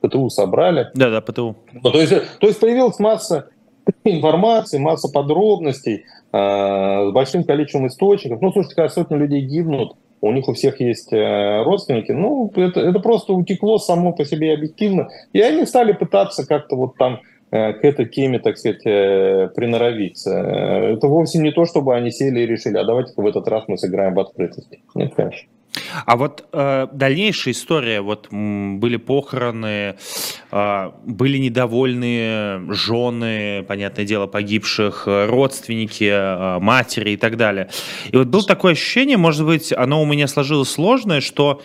ПТУ 0.00 0.28
собрали. 0.30 0.88
Да, 0.94 1.10
да, 1.10 1.20
ПТУ. 1.20 1.56
Ну, 1.72 1.90
то, 1.90 2.00
есть, 2.00 2.12
то 2.38 2.46
есть 2.46 2.60
появилась 2.60 2.98
масса 2.98 3.48
информации, 4.04 4.78
масса 4.78 5.08
подробностей, 5.08 6.04
э, 6.32 7.08
с 7.08 7.12
большим 7.12 7.44
количеством 7.44 7.86
источников. 7.86 8.40
Ну, 8.40 8.52
слушайте, 8.52 8.76
когда 8.76 8.88
сотни 8.88 9.16
людей 9.16 9.42
гибнут, 9.42 9.96
у 10.20 10.32
них 10.32 10.48
у 10.48 10.52
всех 10.52 10.80
есть 10.80 11.12
э, 11.12 11.62
родственники, 11.62 12.12
ну, 12.12 12.50
это, 12.56 12.80
это 12.80 12.98
просто 13.00 13.32
утекло 13.32 13.78
само 13.78 14.12
по 14.12 14.24
себе 14.24 14.54
объективно. 14.54 15.08
И 15.32 15.40
они 15.40 15.64
стали 15.66 15.92
пытаться 15.92 16.46
как-то 16.46 16.76
вот 16.76 16.96
там 16.96 17.20
э, 17.50 17.72
к 17.74 17.84
этой 17.84 18.06
теме, 18.06 18.38
так 18.38 18.58
сказать, 18.58 18.84
э, 18.84 19.48
приноровиться. 19.54 20.30
Э, 20.30 20.94
это 20.94 21.06
вовсе 21.06 21.38
не 21.38 21.52
то, 21.52 21.64
чтобы 21.64 21.94
они 21.94 22.10
сели 22.10 22.40
и 22.40 22.46
решили, 22.46 22.78
а 22.78 22.84
давайте 22.84 23.12
в 23.16 23.26
этот 23.26 23.46
раз 23.48 23.64
мы 23.68 23.78
сыграем 23.78 24.14
в 24.14 24.20
открытости. 24.20 24.80
Нет, 24.94 25.14
конечно. 25.14 25.48
А 26.06 26.16
вот 26.16 26.46
э, 26.52 26.86
дальнейшая 26.92 27.54
история, 27.54 28.00
вот 28.00 28.28
м, 28.32 28.80
были 28.80 28.96
похороны, 28.96 29.96
э, 30.50 30.90
были 31.04 31.38
недовольные 31.38 32.72
жены, 32.72 33.64
понятное 33.66 34.04
дело, 34.04 34.26
погибших, 34.26 35.04
э, 35.06 35.26
родственники, 35.26 36.04
э, 36.04 36.58
матери 36.60 37.10
и 37.10 37.16
так 37.16 37.36
далее. 37.36 37.68
И 38.10 38.16
вот 38.16 38.28
было 38.28 38.44
такое 38.44 38.72
ощущение, 38.72 39.16
может 39.16 39.46
быть, 39.46 39.72
оно 39.72 40.02
у 40.02 40.06
меня 40.06 40.26
сложилось 40.26 40.70
сложное, 40.70 41.20
что 41.20 41.62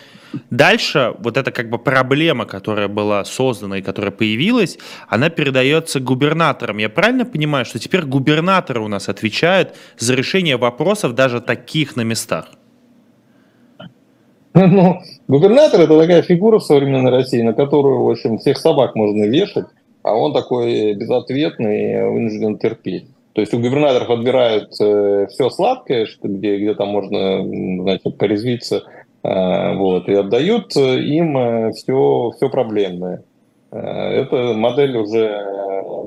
дальше 0.50 1.14
вот 1.18 1.36
эта 1.36 1.50
как 1.50 1.70
бы 1.70 1.78
проблема, 1.78 2.44
которая 2.44 2.88
была 2.88 3.24
создана 3.24 3.78
и 3.78 3.82
которая 3.82 4.10
появилась, 4.10 4.78
она 5.08 5.30
передается 5.30 6.00
губернаторам. 6.00 6.78
Я 6.78 6.88
правильно 6.88 7.24
понимаю, 7.24 7.64
что 7.64 7.78
теперь 7.78 8.02
губернаторы 8.02 8.80
у 8.80 8.88
нас 8.88 9.08
отвечают 9.08 9.76
за 9.98 10.14
решение 10.14 10.56
вопросов 10.56 11.14
даже 11.14 11.40
таких 11.40 11.96
на 11.96 12.02
местах? 12.02 12.46
Ну, 14.54 15.00
губернатор 15.26 15.80
это 15.80 15.98
такая 15.98 16.22
фигура 16.22 16.58
в 16.60 16.64
современной 16.64 17.10
России, 17.10 17.42
на 17.42 17.54
которую, 17.54 18.04
в 18.04 18.10
общем, 18.10 18.38
всех 18.38 18.58
собак 18.58 18.94
можно 18.94 19.24
вешать, 19.24 19.66
а 20.02 20.14
он 20.14 20.32
такой 20.32 20.94
безответный, 20.94 22.08
вынужден 22.08 22.58
терпеть. 22.58 23.06
То 23.32 23.40
есть 23.40 23.52
у 23.52 23.58
губернаторов 23.58 24.10
отбирают 24.10 24.70
э, 24.80 25.26
все 25.28 25.50
сладкое, 25.50 26.06
что, 26.06 26.28
где, 26.28 26.56
где 26.58 26.74
там 26.74 26.88
можно 26.90 27.42
значит, 27.82 28.16
порезвиться, 28.16 28.84
э, 29.24 29.74
вот, 29.74 30.08
и 30.08 30.14
отдают 30.14 30.76
им 30.76 31.36
э, 31.36 31.72
все, 31.72 32.30
все 32.36 32.48
проблемное. 32.48 33.24
Э, 33.72 33.78
это 33.78 34.52
модель 34.54 34.96
уже 34.96 35.44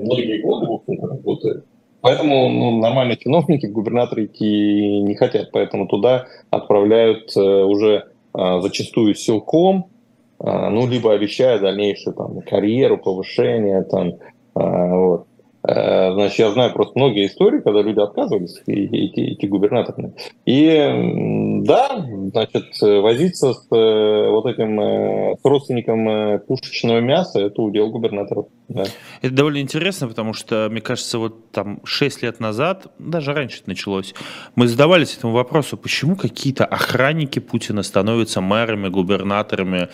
многие 0.00 0.40
годы 0.40 0.66
работает. 1.02 1.64
Поэтому 2.00 2.48
ну, 2.48 2.78
нормальные 2.78 3.18
чиновники, 3.18 3.66
губернаторы 3.66 4.26
идти 4.26 5.02
не 5.02 5.14
хотят, 5.16 5.50
поэтому 5.52 5.86
туда 5.86 6.26
отправляют 6.50 7.36
э, 7.36 7.40
уже 7.40 8.06
зачастую 8.34 9.14
силком, 9.14 9.90
а, 10.38 10.70
ну, 10.70 10.86
либо 10.86 11.12
обещая 11.12 11.58
дальнейшую 11.58 12.14
там, 12.14 12.40
карьеру, 12.42 12.98
повышение, 12.98 13.82
там, 13.82 14.14
а, 14.54 14.96
вот. 14.96 15.26
Э, 15.66 16.12
значит, 16.12 16.38
я 16.38 16.50
знаю 16.52 16.72
просто 16.72 16.92
многие 16.96 17.26
истории, 17.26 17.60
когда 17.60 17.82
люди 17.82 17.98
отказывались 17.98 18.60
идти, 18.66 19.34
идти 19.34 19.46
губернаторами. 19.48 20.14
И 20.46 21.62
да, 21.64 22.06
значит, 22.32 22.66
возиться 22.80 23.54
с 23.54 23.66
э, 23.70 24.28
вот 24.30 24.46
этим 24.46 24.80
э, 24.80 25.36
с 25.36 25.44
родственником 25.44 26.40
пушечного 26.46 27.00
мяса, 27.00 27.40
это 27.40 27.60
удел 27.60 27.90
губернаторов. 27.90 28.46
Да. 28.68 28.84
Это 29.22 29.34
довольно 29.34 29.60
интересно, 29.60 30.08
потому 30.08 30.32
что, 30.32 30.68
мне 30.70 30.80
кажется, 30.80 31.18
вот 31.18 31.50
там 31.50 31.80
6 31.84 32.22
лет 32.22 32.38
назад, 32.38 32.86
даже 32.98 33.32
раньше 33.32 33.60
это 33.60 33.70
началось, 33.70 34.14
мы 34.54 34.68
задавались 34.68 35.16
этому 35.16 35.32
вопросу, 35.32 35.76
почему 35.76 36.16
какие-то 36.16 36.64
охранники 36.66 37.38
Путина 37.38 37.82
становятся 37.82 38.40
мэрами, 38.40 38.88
губернаторами, 38.88 39.88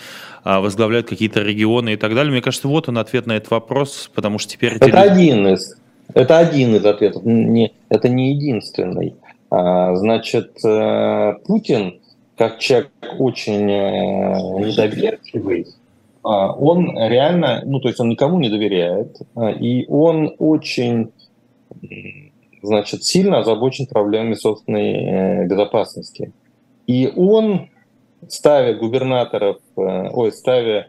возглавляют 0.44 1.08
какие-то 1.08 1.40
регионы 1.40 1.94
и 1.94 1.96
так 1.96 2.14
далее. 2.14 2.30
Мне 2.30 2.42
кажется, 2.42 2.68
вот 2.68 2.88
он 2.88 2.98
ответ 2.98 3.26
на 3.26 3.32
этот 3.32 3.50
вопрос, 3.50 4.10
потому 4.14 4.38
что 4.38 4.52
теперь... 4.52 4.74
Это 4.74 5.00
один 5.00 5.46
из 5.48 5.76
это 6.12 6.38
один 6.38 6.76
из 6.76 6.84
ответов, 6.84 7.24
не, 7.24 7.72
это 7.88 8.08
не 8.08 8.34
единственный. 8.34 9.14
А, 9.50 9.94
значит, 9.96 10.64
э, 10.64 11.34
Путин, 11.46 12.00
как 12.36 12.58
человек 12.58 12.90
очень 13.18 13.70
э, 13.70 14.66
недоверчивый, 14.66 15.66
а, 16.22 16.52
он 16.52 16.96
реально, 16.98 17.62
ну, 17.64 17.80
то 17.80 17.88
есть 17.88 18.00
он 18.00 18.08
никому 18.08 18.38
не 18.38 18.48
доверяет, 18.48 19.18
а, 19.34 19.50
и 19.50 19.86
он 19.86 20.34
очень, 20.38 21.12
значит, 22.62 23.04
сильно 23.04 23.38
озабочен 23.38 23.86
проблемами 23.86 24.34
собственной 24.34 24.92
э, 24.92 25.46
безопасности. 25.46 26.32
И 26.86 27.10
он, 27.14 27.68
ставя 28.28 28.74
губернаторов, 28.74 29.58
ой, 29.76 30.32
ставя 30.32 30.88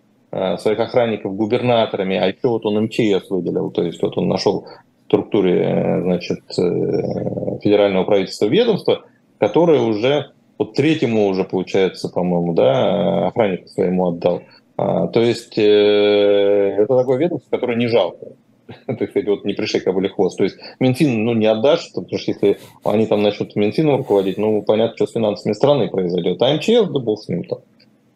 своих 0.58 0.80
охранников 0.80 1.36
губернаторами, 1.36 2.18
а 2.18 2.28
еще 2.28 2.50
вот 2.50 2.66
он 2.66 2.84
МЧС 2.84 3.30
выделил, 3.30 3.72
то 3.72 3.84
есть 3.84 4.02
вот 4.02 4.18
он 4.18 4.28
нашел 4.28 4.68
структуре 5.08 5.62
э, 5.62 6.02
значит, 6.02 6.40
э, 6.58 7.60
федерального 7.62 8.04
правительства 8.04 8.46
ведомства, 8.46 9.06
которое 9.40 9.80
уже 9.80 10.32
вот 10.58 10.74
третьему 10.74 11.28
уже, 11.28 11.44
получается, 11.44 12.10
по-моему, 12.10 12.54
да, 12.54 13.28
охраннику 13.28 13.68
своему 13.68 14.08
отдал. 14.08 14.42
А, 14.78 15.08
то 15.08 15.22
есть 15.22 15.58
э, 15.58 16.76
это 16.80 16.98
такое 16.98 17.18
ведомство, 17.18 17.50
которое 17.50 17.78
не 17.78 17.88
жалко. 17.88 18.28
То 18.88 18.98
есть, 19.00 19.28
вот 19.28 19.46
не 19.46 19.54
пришли 19.54 19.80
кобыле 19.80 20.10
хвост. 20.10 20.38
То 20.38 20.44
есть 20.44 20.58
Минфин 20.80 21.24
ну, 21.24 21.34
не 21.34 21.46
отдашь, 21.46 21.92
потому 21.94 22.18
что 22.18 22.32
если 22.32 22.60
они 22.84 23.06
там 23.06 23.22
начнут 23.22 23.56
Минфином 23.56 23.98
руководить, 23.98 24.38
ну, 24.38 24.62
понятно, 24.62 24.96
что 24.96 25.08
с 25.08 25.14
финансами 25.14 25.54
страны 25.54 25.90
произойдет. 25.90 26.42
А 26.42 26.54
МЧС, 26.54 26.90
да 26.90 27.00
бог 27.00 27.22
с 27.22 27.28
ним 27.28 27.44
там 27.44 27.60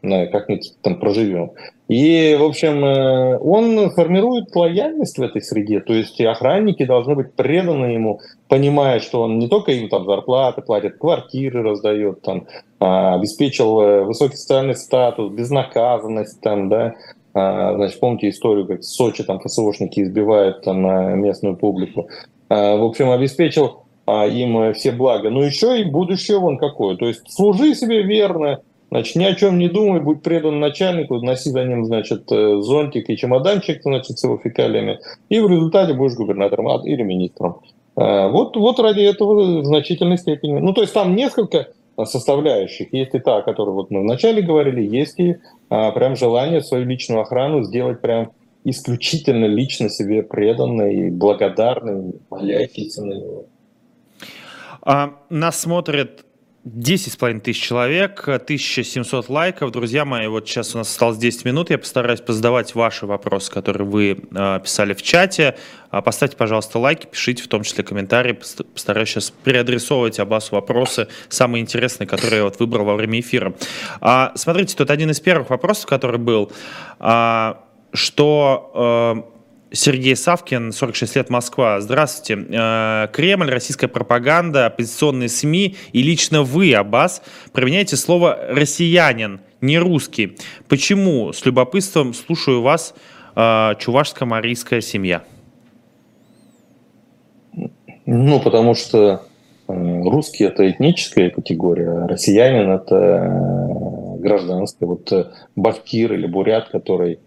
как-нибудь 0.01 0.75
там 0.81 0.99
проживем. 0.99 1.51
И, 1.89 2.37
в 2.39 2.43
общем, 2.43 2.85
э, 2.85 3.37
он 3.39 3.89
формирует 3.91 4.55
лояльность 4.55 5.17
в 5.17 5.21
этой 5.21 5.41
среде, 5.41 5.79
то 5.81 5.93
есть 5.93 6.21
охранники 6.21 6.85
должны 6.85 7.15
быть 7.15 7.33
преданы 7.33 7.85
ему, 7.87 8.21
понимая, 8.47 8.99
что 8.99 9.23
он 9.23 9.39
не 9.39 9.47
только 9.47 9.71
им 9.71 9.89
там 9.89 10.05
зарплаты 10.05 10.61
платит, 10.61 10.97
квартиры 10.99 11.63
раздает, 11.63 12.21
там, 12.21 12.45
а, 12.79 13.15
обеспечил 13.15 13.81
э, 13.81 14.03
высокий 14.03 14.35
социальный 14.35 14.75
статус, 14.75 15.33
безнаказанность, 15.33 16.39
там, 16.41 16.69
да, 16.69 16.93
значит, 17.33 17.99
помните 17.99 18.29
историю, 18.29 18.67
как 18.67 18.81
в 18.81 18.85
Сочи 18.85 19.23
там 19.23 19.39
ФСОшники 19.39 20.01
избивают 20.01 20.63
там 20.63 20.81
местную 21.19 21.55
публику. 21.55 22.07
А, 22.49 22.77
в 22.77 22.83
общем, 22.83 23.11
обеспечил 23.11 23.83
им 24.07 24.73
все 24.73 24.91
блага. 24.91 25.29
Но 25.29 25.43
еще 25.43 25.79
и 25.79 25.83
будущее 25.83 26.39
вон 26.39 26.57
какое. 26.57 26.95
То 26.95 27.07
есть 27.07 27.31
служи 27.31 27.75
себе 27.75 28.01
верно, 28.01 28.61
Значит, 28.91 29.15
ни 29.17 29.23
о 29.23 29.35
чем 29.35 29.59
не 29.59 29.69
думай, 29.69 30.01
будь 30.01 30.23
предан 30.23 30.59
начальнику, 30.59 31.19
носи 31.19 31.51
за 31.51 31.63
ним, 31.63 31.85
значит, 31.85 32.31
э, 32.31 32.59
зонтик 32.59 33.09
и 33.09 33.17
чемоданчик, 33.17 33.83
значит, 33.83 34.17
с 34.17 34.23
его 34.23 34.37
фекалиями, 34.37 34.99
и 35.29 35.39
в 35.39 35.47
результате 35.47 35.93
будешь 35.93 36.15
губернатором 36.15 36.83
или 36.85 37.03
министром. 37.03 37.59
Э, 37.95 38.29
вот, 38.29 38.57
вот 38.57 38.79
ради 38.79 39.01
этого 39.01 39.61
в 39.61 39.65
значительной 39.65 40.17
степени. 40.17 40.57
Ну, 40.57 40.73
то 40.73 40.81
есть 40.81 40.93
там 40.93 41.15
несколько 41.15 41.67
составляющих. 42.05 42.93
Есть 42.93 43.13
и 43.13 43.19
та, 43.19 43.37
о 43.37 43.41
которой 43.41 43.71
вот 43.71 43.91
мы 43.91 44.01
вначале 44.01 44.41
говорили, 44.41 44.81
есть 44.81 45.19
и 45.19 45.37
а, 45.69 45.91
прям 45.91 46.15
желание 46.15 46.61
свою 46.61 46.85
личную 46.85 47.21
охрану 47.21 47.63
сделать 47.63 48.01
прям 48.01 48.31
исключительно 48.63 49.45
лично 49.45 49.89
себе 49.89 50.23
преданной, 50.23 51.09
благодарной, 51.11 52.15
молящейся 52.29 53.03
на 53.03 53.13
него. 53.13 53.45
А, 54.81 55.13
нас 55.29 55.59
смотрит 56.63 56.65
10,5 56.65 57.39
тысяч 57.41 57.61
человек, 57.61 58.27
1700 58.27 59.29
лайков. 59.29 59.71
Друзья 59.71 60.05
мои, 60.05 60.27
вот 60.27 60.47
сейчас 60.47 60.75
у 60.75 60.77
нас 60.79 60.89
осталось 60.89 61.17
10 61.17 61.45
минут. 61.45 61.69
Я 61.69 61.77
постараюсь 61.77 62.21
позадавать 62.21 62.75
ваши 62.75 63.05
вопросы, 63.05 63.51
которые 63.51 63.87
вы 63.87 64.17
э, 64.31 64.59
писали 64.63 64.93
в 64.93 65.01
чате. 65.01 65.57
А, 65.89 66.01
поставьте, 66.01 66.37
пожалуйста, 66.37 66.79
лайки, 66.79 67.07
пишите 67.07 67.43
в 67.43 67.47
том 67.47 67.63
числе 67.63 67.83
комментарии. 67.83 68.33
Постараюсь 68.33 69.09
сейчас 69.09 69.31
переадресовывать 69.43 70.19
Аббасу 70.19 70.55
вопросы, 70.55 71.07
самые 71.29 71.61
интересные, 71.61 72.07
которые 72.07 72.37
я 72.37 72.43
вот 72.43 72.59
выбрал 72.59 72.85
во 72.85 72.95
время 72.95 73.19
эфира. 73.19 73.53
А, 74.01 74.33
смотрите, 74.35 74.75
тут 74.75 74.91
один 74.91 75.09
из 75.11 75.19
первых 75.19 75.49
вопросов, 75.49 75.87
который 75.87 76.19
был, 76.19 76.51
а, 76.99 77.63
что... 77.93 79.35
Сергей 79.71 80.15
Савкин, 80.15 80.71
46 80.71 81.15
лет, 81.15 81.29
Москва. 81.29 81.79
Здравствуйте. 81.79 82.43
Э, 82.49 83.07
Кремль, 83.13 83.49
российская 83.49 83.87
пропаганда, 83.87 84.65
оппозиционные 84.65 85.29
СМИ 85.29 85.75
и 85.93 86.01
лично 86.01 86.41
вы, 86.41 86.73
Аббас, 86.73 87.21
применяете 87.53 87.95
слово 87.95 88.37
«россиянин», 88.49 89.41
не 89.61 89.77
«русский». 89.77 90.37
Почему? 90.67 91.33
С 91.33 91.45
любопытством 91.45 92.13
слушаю 92.15 92.61
вас, 92.61 92.95
э, 93.35 93.73
чувашско-марийская 93.77 94.81
семья. 94.81 95.23
Ну, 98.07 98.39
потому 98.39 98.73
что 98.73 99.21
э, 99.67 100.01
русский– 100.01 100.43
это 100.45 100.67
этническая 100.69 101.29
категория, 101.29 101.91
а 101.91 102.07
россиянин– 102.07 102.71
это 102.71 104.17
гражданская. 104.19 104.89
Вот 104.89 105.35
башкир 105.55 106.13
или 106.13 106.25
бурят, 106.25 106.69
который 106.69 107.19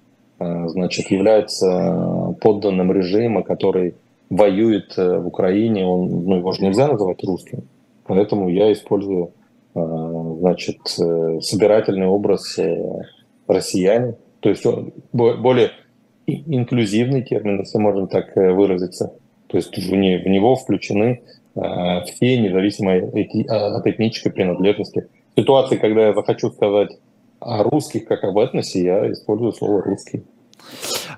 значит, 0.69 1.11
является 1.11 2.35
подданным 2.41 2.93
режима, 2.93 3.43
который 3.43 3.95
воюет 4.31 4.95
э, 4.97 5.19
в 5.19 5.27
Украине, 5.27 5.85
он, 5.85 6.25
ну, 6.25 6.37
его 6.37 6.53
же 6.53 6.63
нельзя 6.63 6.89
называть 6.89 7.23
русским. 7.25 7.65
Поэтому 8.07 8.49
я 8.49 8.73
использую, 8.73 9.33
э, 9.75 9.81
значит, 10.41 10.79
собирательный 10.87 12.07
образ 12.07 12.59
россияне. 13.47 14.17
То 14.41 14.49
есть 14.49 14.65
он 14.67 14.93
более 15.13 15.71
инклюзивный 16.27 17.23
термин, 17.23 17.61
если 17.61 17.79
можно 17.79 18.07
так 18.07 18.35
выразиться. 18.35 19.13
То 19.49 19.59
есть 19.59 19.77
в, 19.77 19.95
не, 19.95 20.17
в 20.19 20.27
него 20.27 20.57
включены 20.57 21.23
все, 21.55 22.39
независимо 22.39 22.95
от 22.97 23.87
этнической 23.87 24.33
принадлежности. 24.33 25.09
Ситуации, 25.37 25.77
когда 25.77 26.07
я 26.07 26.15
захочу 26.15 26.51
сказать 26.51 26.93
о 27.43 27.63
русских 27.63 28.07
как 28.07 28.25
об 28.25 28.39
этносе, 28.39 28.85
я 28.85 29.13
использую 29.13 29.53
слово 29.53 29.83
«русский». 29.83 30.25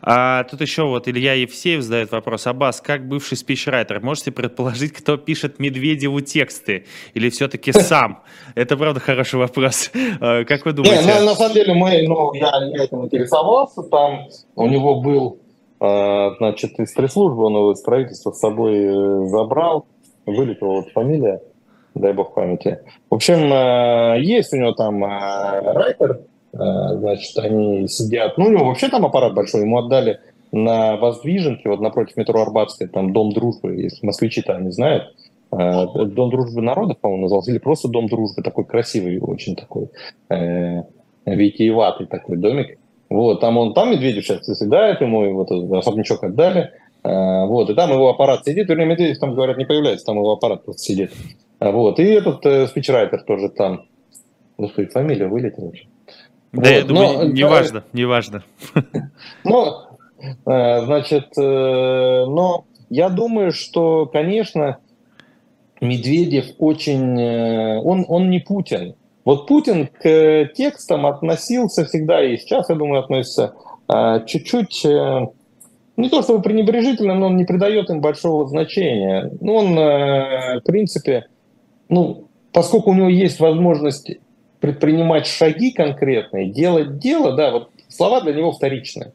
А, 0.03 0.45
тут 0.45 0.61
еще 0.61 0.85
вот 0.85 1.09
Илья 1.09 1.35
Евсеев 1.35 1.83
задает 1.83 2.13
вопрос. 2.13 2.47
Аббас, 2.47 2.81
как 2.81 3.07
бывший 3.09 3.37
спичрайтер, 3.37 4.01
можете 4.01 4.33
предположить, 4.33 4.93
кто 4.93 5.17
пишет 5.17 5.59
Медведеву 5.59 6.21
тексты? 6.21 6.85
Или 7.15 7.31
все-таки 7.31 7.73
сам? 7.73 8.23
Это, 8.55 8.77
правда, 8.77 9.01
хороший 9.01 9.39
вопрос. 9.39 9.91
А, 10.21 10.45
как 10.45 10.65
вы 10.67 10.73
думаете? 10.73 11.05
Не, 11.05 11.21
ну, 11.21 11.27
на 11.27 11.35
самом 11.35 11.55
деле, 11.55 11.75
мы, 11.75 12.03
ну, 12.07 12.35
я, 12.35 12.53
я 12.75 12.85
этим 12.85 13.05
интересовался. 13.05 13.83
Там 13.83 14.29
у 14.57 14.67
него 14.67 15.01
был, 15.01 15.39
а, 15.81 16.35
значит, 16.39 16.79
из 16.79 16.93
пресс-службы, 16.93 17.45
он 17.45 17.55
его 17.55 17.73
из 17.73 17.81
правительства 17.83 18.33
с 18.33 18.41
собой 18.41 18.75
э, 18.77 19.27
забрал. 19.29 19.87
Вылетела 20.27 20.77
вот 20.77 20.89
фамилия, 20.93 21.43
дай 21.95 22.13
бог 22.13 22.35
памяти. 22.35 22.81
В 23.11 23.15
общем, 23.15 23.53
э, 23.53 24.21
есть 24.23 24.53
у 24.53 24.57
него 24.57 24.73
там 24.73 25.05
э, 25.05 25.73
райтер, 25.73 26.21
Э, 26.55 26.97
значит, 26.97 27.37
они 27.39 27.89
сидят, 27.89 28.39
ну, 28.39 28.47
у 28.47 28.51
него 28.51 28.67
вообще 28.67 28.89
там 28.89 29.05
аппарат 29.05 29.35
большой, 29.35 29.63
ему 29.63 29.79
отдали 29.79 30.21
на 30.53 30.97
Воздвиженке, 30.97 31.69
вот 31.69 31.81
напротив 31.81 32.17
метро 32.17 32.41
Арбатской, 32.41 32.87
там 32.87 33.13
Дом 33.13 33.33
Дружбы, 33.33 33.75
если 33.75 34.07
москвичи-то 34.07 34.57
не 34.59 34.71
знают, 34.71 35.15
Дом 35.51 36.31
Дружбы 36.31 36.63
народов, 36.63 36.99
по-моему, 36.99 37.25
назывался, 37.25 37.51
или 37.51 37.59
просто 37.59 37.89
Дом 37.89 38.07
Дружбы, 38.07 38.43
такой 38.43 38.65
красивый, 38.65 39.19
очень 39.19 39.57
такой, 39.57 39.89
э, 40.31 40.83
витиеватый 41.27 42.07
такой 42.07 42.37
домик. 42.37 42.79
Вот, 43.11 43.41
там 43.41 43.59
он, 43.59 43.75
там 43.75 43.91
Медведев 43.91 44.25
сейчас 44.25 44.45
заседает, 44.47 45.01
ему 45.01 45.35
вот 45.35 45.51
особнячок 45.51 46.23
отдали, 46.23 46.71
вот, 47.03 47.69
и 47.69 47.75
там 47.75 47.91
его 47.91 48.11
аппарат 48.11 48.45
сидит, 48.45 48.69
вернее, 48.69 48.87
Медведев 48.87 49.19
там, 49.19 49.35
говорят, 49.35 49.59
не 49.59 49.67
появляется, 49.67 50.07
там 50.07 50.17
его 50.17 50.33
аппарат 50.33 50.65
просто 50.65 50.83
сидит. 50.83 51.11
Вот, 51.61 51.99
и 51.99 52.05
этот 52.05 52.45
э, 52.47 52.67
спичрайтер 52.67 53.23
тоже 53.23 53.49
там, 53.49 53.87
господи, 54.59 54.89
фамилия 54.89 55.29
вылетела. 55.29 55.73
Да, 56.55 56.61
вот. 56.61 56.69
я 56.69 56.85
думаю, 56.85 57.19
но, 57.19 57.25
неважно, 57.25 57.81
да, 57.81 57.99
неважно. 57.99 58.43
Ну, 59.45 59.75
э, 60.21 60.85
значит, 60.85 61.37
э, 61.37 61.41
но 61.41 62.65
я 62.91 63.09
думаю, 63.09 63.53
что, 63.53 64.07
конечно, 64.07 64.79
Медведев 65.81 66.47
очень... 66.59 67.21
Э, 67.21 67.81
он, 67.81 68.05
он 68.09 68.31
не 68.31 68.39
Путин. 68.39 68.95
Вот 69.25 69.47
Путин 69.49 69.89
к 69.89 70.51
текстам 70.55 71.07
относился 71.07 71.85
всегда, 71.87 72.23
и 72.23 72.37
сейчас, 72.37 72.69
я 72.69 72.77
думаю, 72.77 73.01
относится 73.01 73.55
чуть-чуть 74.27 74.85
не 74.85 76.09
то 76.09 76.23
чтобы 76.23 76.43
пренебрежительно, 76.43 77.15
но 77.15 77.27
он 77.27 77.37
не 77.37 77.45
придает 77.45 77.89
им 77.89 78.01
большого 78.01 78.47
значения. 78.47 79.31
Ну, 79.41 79.55
он, 79.55 79.75
в 79.75 80.61
принципе, 80.65 81.27
ну, 81.95 82.25
поскольку 82.53 82.91
у 82.91 82.95
него 82.95 83.09
есть 83.09 83.39
возможность 83.39 84.11
предпринимать 84.61 85.27
шаги 85.27 85.71
конкретные, 85.71 86.51
делать 86.51 86.99
дело, 86.99 87.37
да, 87.37 87.53
вот 87.53 87.69
слова 87.89 88.21
для 88.21 88.35
него 88.35 88.51
вторичные. 88.51 89.13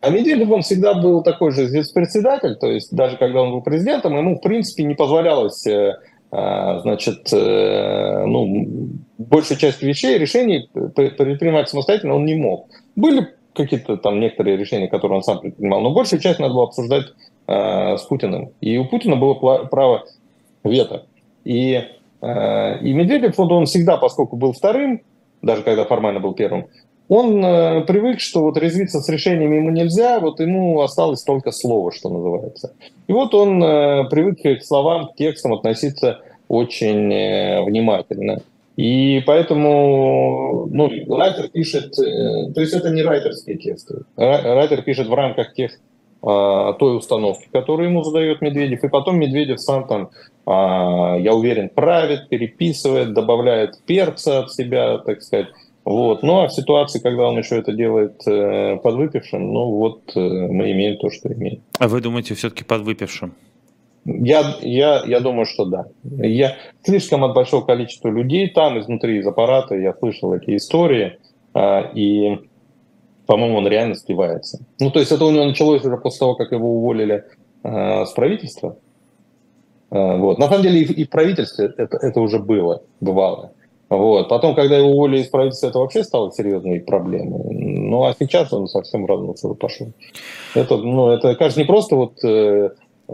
А 0.00 0.10
Медведев, 0.10 0.50
он 0.50 0.62
всегда 0.62 0.94
был 0.94 1.22
такой 1.22 1.50
же 1.50 1.66
председатель, 1.92 2.54
то 2.56 2.70
есть 2.70 2.94
даже 2.94 3.16
когда 3.16 3.42
он 3.42 3.50
был 3.50 3.62
президентом, 3.62 4.16
ему, 4.16 4.36
в 4.36 4.40
принципе, 4.40 4.84
не 4.84 4.94
позволялось, 4.94 5.66
э, 5.66 5.96
а, 6.30 6.78
значит, 6.80 7.32
э, 7.32 8.24
ну, 8.24 8.90
большую 9.18 9.58
часть 9.58 9.82
вещей, 9.82 10.18
решений 10.18 10.68
предпринимать 10.72 11.68
самостоятельно 11.68 12.14
он 12.14 12.24
не 12.24 12.36
мог. 12.36 12.68
Были 12.94 13.28
какие-то 13.52 13.96
там 13.96 14.20
некоторые 14.20 14.56
решения, 14.56 14.86
которые 14.86 15.16
он 15.16 15.22
сам 15.24 15.40
предпринимал, 15.40 15.80
но 15.80 15.90
большую 15.92 16.20
часть 16.20 16.38
надо 16.38 16.54
было 16.54 16.64
обсуждать 16.64 17.06
э, 17.48 17.96
с 17.96 18.02
Путиным. 18.02 18.50
И 18.60 18.76
у 18.78 18.84
Путина 18.84 19.16
было 19.16 19.34
право 19.34 20.04
вето. 20.62 21.06
И 21.44 21.80
Э, 21.80 21.95
и 22.82 22.92
Медведев, 22.92 23.38
вот 23.38 23.52
он 23.52 23.66
всегда, 23.66 23.96
поскольку 23.96 24.36
был 24.36 24.52
вторым, 24.52 25.02
даже 25.42 25.62
когда 25.62 25.84
формально 25.84 26.20
был 26.20 26.34
первым, 26.34 26.66
он 27.08 27.44
э, 27.44 27.84
привык, 27.84 28.20
что 28.20 28.42
вот 28.42 28.56
резвиться 28.58 29.00
с 29.00 29.08
решениями 29.08 29.56
ему 29.56 29.70
нельзя, 29.70 30.18
вот 30.18 30.40
ему 30.40 30.80
осталось 30.80 31.22
только 31.22 31.52
слово, 31.52 31.92
что 31.92 32.08
называется. 32.08 32.74
И 33.06 33.12
вот 33.12 33.32
он 33.34 33.62
э, 33.62 34.08
привык 34.10 34.40
к 34.42 34.64
словам, 34.64 35.08
к 35.08 35.14
текстам 35.14 35.54
относиться 35.54 36.20
очень 36.48 37.12
э, 37.12 37.62
внимательно. 37.62 38.42
И 38.76 39.22
поэтому 39.24 40.66
ну, 40.70 40.90
райтер 41.16 41.48
пишет, 41.48 41.96
э, 41.98 42.52
то 42.52 42.60
есть 42.60 42.74
это 42.74 42.90
не 42.90 43.02
райтерские 43.02 43.56
тексты. 43.56 44.02
Райтер 44.16 44.82
пишет 44.82 45.06
в 45.06 45.14
рамках 45.14 45.54
тех 45.54 45.78
той 46.26 46.96
установки, 46.96 47.48
которую 47.52 47.90
ему 47.90 48.02
задает 48.02 48.42
Медведев, 48.42 48.82
и 48.82 48.88
потом 48.88 49.18
Медведев 49.18 49.60
сам 49.60 49.86
там, 49.86 50.10
а, 50.44 51.16
я 51.18 51.32
уверен, 51.34 51.68
правит, 51.68 52.28
переписывает, 52.28 53.14
добавляет 53.14 53.80
перца 53.86 54.40
от 54.40 54.52
себя, 54.52 54.98
так 54.98 55.22
сказать. 55.22 55.48
Вот. 55.84 56.24
Ну 56.24 56.40
а 56.40 56.48
в 56.48 56.52
ситуации, 56.52 56.98
когда 56.98 57.28
он 57.28 57.38
еще 57.38 57.58
это 57.58 57.72
делает 57.72 58.20
э, 58.26 58.76
подвыпившим, 58.82 59.52
ну 59.52 59.70
вот 59.70 60.16
э, 60.16 60.20
мы 60.20 60.72
имеем 60.72 60.96
то, 60.98 61.10
что 61.10 61.32
имеем. 61.32 61.62
А 61.78 61.86
вы 61.86 62.00
думаете, 62.00 62.34
все-таки 62.34 62.64
подвыпившим? 62.64 63.32
Я, 64.04 64.56
я, 64.62 65.04
я 65.06 65.20
думаю, 65.20 65.46
что 65.46 65.64
да. 65.64 65.86
Я 66.02 66.56
слишком 66.82 67.22
от 67.22 67.34
большого 67.34 67.64
количества 67.64 68.08
людей 68.08 68.48
там, 68.48 68.80
изнутри, 68.80 69.18
из 69.18 69.26
аппарата, 69.28 69.76
я 69.76 69.94
слышал 69.94 70.34
эти 70.34 70.56
истории, 70.56 71.18
а, 71.54 71.90
и 71.94 72.40
по-моему, 73.26 73.58
он 73.58 73.68
реально 73.68 73.94
сливается. 73.96 74.60
Ну, 74.80 74.90
то 74.90 75.00
есть 75.00 75.12
это 75.12 75.24
у 75.24 75.30
него 75.30 75.44
началось 75.44 75.84
уже 75.84 75.96
после 75.96 76.20
того, 76.20 76.34
как 76.34 76.52
его 76.52 76.78
уволили 76.78 77.24
э, 77.62 78.04
с 78.06 78.12
правительства. 78.12 78.76
Э, 79.90 80.16
вот. 80.16 80.38
На 80.38 80.48
самом 80.48 80.62
деле 80.62 80.82
и, 80.82 80.92
и 80.92 81.04
в 81.04 81.10
правительстве 81.10 81.72
это, 81.76 81.98
это 81.98 82.20
уже 82.20 82.38
было, 82.38 82.82
бывало. 83.00 83.52
Вот. 83.88 84.28
Потом, 84.28 84.54
когда 84.54 84.76
его 84.78 84.90
уволили 84.90 85.22
из 85.22 85.28
правительства, 85.28 85.68
это 85.68 85.78
вообще 85.78 86.02
стало 86.02 86.32
серьезной 86.32 86.80
проблемой. 86.80 87.54
Ну, 87.54 88.04
а 88.04 88.14
сейчас 88.18 88.52
он 88.52 88.66
совсем 88.66 89.06
разнулся 89.06 89.48
пошел. 89.54 89.88
Это, 90.54 90.76
ну, 90.76 91.10
это, 91.10 91.34
кажется, 91.36 91.60
не 91.60 91.66
просто 91.66 91.96
вот 91.96 92.24
э, 92.24 92.70
э, 93.08 93.12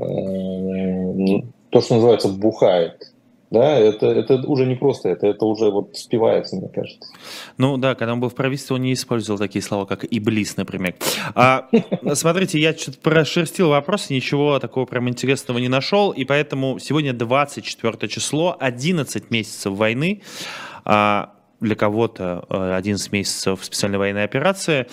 то, 1.70 1.80
что 1.80 1.94
называется, 1.94 2.28
бухает, 2.28 3.11
Да, 3.52 3.78
это, 3.78 4.06
это 4.06 4.36
уже 4.46 4.64
не 4.64 4.76
просто 4.76 5.10
это, 5.10 5.26
это 5.26 5.44
уже 5.44 5.70
вот 5.70 5.94
спивается, 5.94 6.56
мне 6.56 6.70
кажется. 6.70 7.06
Ну 7.58 7.76
да, 7.76 7.94
когда 7.94 8.14
он 8.14 8.20
был 8.20 8.30
в 8.30 8.34
правительстве, 8.34 8.76
он 8.76 8.82
не 8.82 8.94
использовал 8.94 9.38
такие 9.38 9.62
слова, 9.62 9.84
как 9.84 10.06
«иблис», 10.10 10.56
например. 10.56 10.94
А, 11.34 11.68
смотрите, 12.14 12.58
я 12.58 12.72
что-то 12.72 12.98
прошерстил 13.00 13.68
вопрос, 13.68 14.08
ничего 14.08 14.58
такого 14.58 14.86
прям 14.86 15.06
интересного 15.10 15.58
не 15.58 15.68
нашел, 15.68 16.12
и 16.12 16.24
поэтому 16.24 16.78
сегодня 16.78 17.12
24 17.12 18.08
число, 18.08 18.56
11 18.58 19.30
месяцев 19.30 19.74
войны, 19.74 20.22
а, 20.86 21.34
для 21.60 21.76
кого-то 21.76 22.46
11 22.48 23.06
э, 23.06 23.16
месяцев 23.16 23.62
специальной 23.62 23.98
военной 23.98 24.24
операции. 24.24 24.86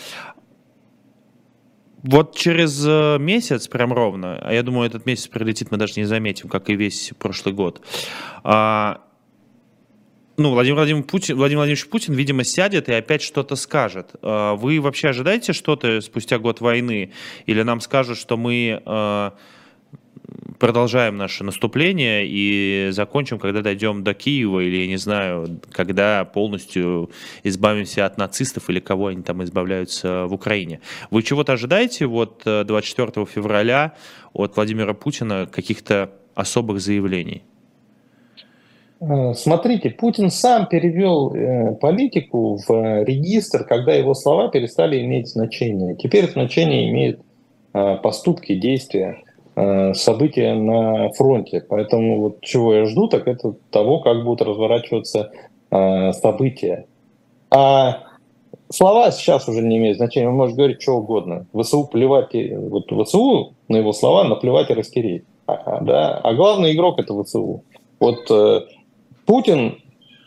Вот 2.04 2.36
через 2.36 2.86
э, 2.86 3.18
месяц, 3.20 3.68
прям 3.68 3.92
ровно, 3.92 4.40
а 4.42 4.54
я 4.54 4.64
думаю, 4.64 4.88
этот 4.88 5.06
месяц 5.06 5.28
прилетит, 5.28 5.70
мы 5.72 5.78
даже 5.78 5.94
не 5.98 6.06
заметим, 6.06 6.48
как 6.48 6.70
и 6.70 6.76
весь 6.76 7.12
прошлый 7.20 7.54
год. 7.54 7.86
А, 8.44 9.02
ну, 10.38 10.52
Владимир 10.52 10.76
Владимирович 10.76 11.10
Путин, 11.10 11.36
Владимир 11.36 11.60
Владимирович 11.60 11.90
Путин, 11.90 12.14
видимо, 12.14 12.46
сядет 12.46 12.88
и 12.88 12.94
опять 12.94 13.22
что-то 13.22 13.58
скажет. 13.58 14.12
А, 14.22 14.56
вы 14.56 14.80
вообще 14.80 15.10
ожидаете 15.10 15.52
что-то 15.52 16.00
спустя 16.00 16.40
год 16.40 16.62
войны? 16.62 17.12
Или 17.46 17.64
нам 17.64 17.82
скажут, 17.82 18.18
что 18.18 18.38
мы 18.38 18.82
а, 18.86 19.34
продолжаем 20.60 21.18
наше 21.18 21.44
наступление 21.44 22.26
и 22.28 22.90
закончим, 22.92 23.40
когда 23.40 23.62
дойдем 23.62 24.04
до 24.04 24.14
Киева, 24.14 24.60
или, 24.60 24.78
я 24.78 24.88
не 24.88 24.98
знаю, 24.98 25.60
когда 25.72 26.26
полностью 26.26 27.10
избавимся 27.44 28.06
от 28.06 28.18
нацистов 28.18 28.70
или 28.70 28.80
кого 28.80 29.08
они 29.08 29.22
там 29.22 29.44
избавляются 29.44 30.26
в 30.26 30.34
Украине. 30.34 30.82
Вы 31.12 31.24
чего-то 31.24 31.54
ожидаете 31.54 32.06
вот 32.06 32.44
24 32.46 33.12
э, 33.16 33.26
февраля 33.26 33.94
от 34.34 34.56
Владимира 34.56 34.94
Путина 34.94 35.48
каких-то 35.52 36.12
особых 36.36 36.82
заявлений? 36.82 37.44
Э, 39.00 39.34
смотрите, 39.34 39.90
Путин 39.92 40.30
сам 40.30 40.68
перевел 40.68 41.34
э, 41.34 41.76
политику 41.76 42.60
в 42.68 43.04
регистр, 43.04 43.64
когда 43.64 43.94
его 43.94 44.14
слова 44.14 44.50
перестали 44.50 45.02
иметь 45.06 45.30
значение. 45.30 45.96
Теперь 45.96 46.30
значение 46.30 46.90
имеют 46.90 47.22
поступки, 47.72 48.56
действия. 48.56 49.20
Э, 49.62 49.94
события 49.94 50.54
на 50.54 51.12
фронте. 51.12 51.66
Поэтому 51.68 52.22
вот 52.22 52.40
чего 52.40 52.74
я 52.76 52.86
жду, 52.86 53.10
так 53.10 53.28
это 53.28 53.56
того, 53.72 54.00
как 54.00 54.24
будут 54.24 54.48
разворачиваться 54.48 55.32
э, 55.70 56.14
события. 56.14 56.86
А 57.50 58.04
слова 58.70 59.12
сейчас 59.12 59.50
уже 59.50 59.62
не 59.62 59.78
имеют 59.78 59.98
значения. 59.98 60.30
Он 60.30 60.36
может 60.36 60.56
говорить 60.56 60.82
что 60.82 60.94
угодно. 60.94 61.46
ВСУ 61.54 61.84
плевать, 61.88 62.34
вот 62.34 62.86
ВСУ 62.90 63.54
на 63.68 63.76
его 63.76 63.92
слова 63.92 64.24
наплевать 64.24 64.70
и 64.70 64.76
растереть. 64.76 65.26
А, 65.46 65.82
да? 65.82 66.22
а 66.24 66.34
главный 66.36 66.72
игрок 66.72 66.98
это 66.98 67.22
ВСУ. 67.22 67.66
Вот 68.00 68.32
э, 68.32 68.62
Путин 69.26 69.82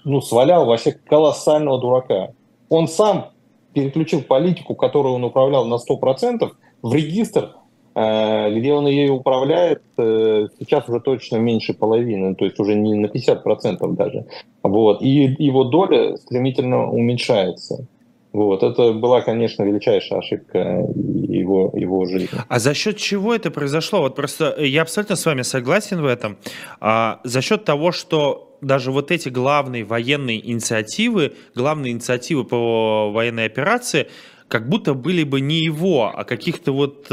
ну, 0.04 0.20
свалял 0.20 0.66
вообще 0.66 0.92
колоссального 0.92 1.80
дурака. 1.80 2.34
Он 2.68 2.86
сам 2.86 3.30
переключил 3.72 4.20
политику, 4.20 4.74
которую 4.74 5.14
он 5.14 5.24
управлял 5.24 5.64
на 5.64 5.76
100%, 5.76 6.50
в 6.82 6.94
регистр 6.94 7.52
где 7.94 8.72
он 8.72 8.86
ее 8.86 9.12
управляет, 9.12 9.82
э, 9.98 10.46
сейчас 10.58 10.88
уже 10.88 11.00
точно 11.00 11.36
меньше 11.36 11.74
половины, 11.74 12.34
то 12.34 12.44
есть 12.44 12.58
уже 12.58 12.74
не 12.74 12.94
на 12.94 13.06
50% 13.06 13.94
даже. 13.96 14.26
Вот. 14.62 15.02
И 15.02 15.34
его 15.38 15.64
доля 15.64 16.16
стремительно 16.16 16.90
уменьшается. 16.90 17.86
Вот, 18.32 18.62
это 18.62 18.94
была, 18.94 19.20
конечно, 19.20 19.62
величайшая 19.62 20.20
ошибка 20.20 20.86
его, 20.94 21.70
его 21.76 22.06
жизни. 22.06 22.38
А 22.48 22.58
за 22.58 22.72
счет 22.72 22.96
чего 22.96 23.34
это 23.34 23.50
произошло? 23.50 24.00
Вот 24.00 24.16
просто 24.16 24.54
э, 24.56 24.66
я 24.66 24.82
абсолютно 24.82 25.16
с 25.16 25.26
вами 25.26 25.42
согласен 25.42 26.00
в 26.00 26.06
этом. 26.06 26.38
А, 26.80 27.20
за 27.24 27.42
счет 27.42 27.64
того, 27.64 27.92
что 27.92 28.56
даже 28.62 28.90
вот 28.90 29.10
эти 29.10 29.28
главные 29.28 29.84
военные 29.84 30.50
инициативы, 30.50 31.34
главные 31.54 31.92
инициативы 31.92 32.44
по 32.44 33.10
военной 33.10 33.44
операции, 33.44 34.08
как 34.48 34.66
будто 34.66 34.94
были 34.94 35.24
бы 35.24 35.42
не 35.42 35.58
его, 35.58 36.10
а 36.14 36.24
каких-то 36.24 36.72
вот 36.72 37.08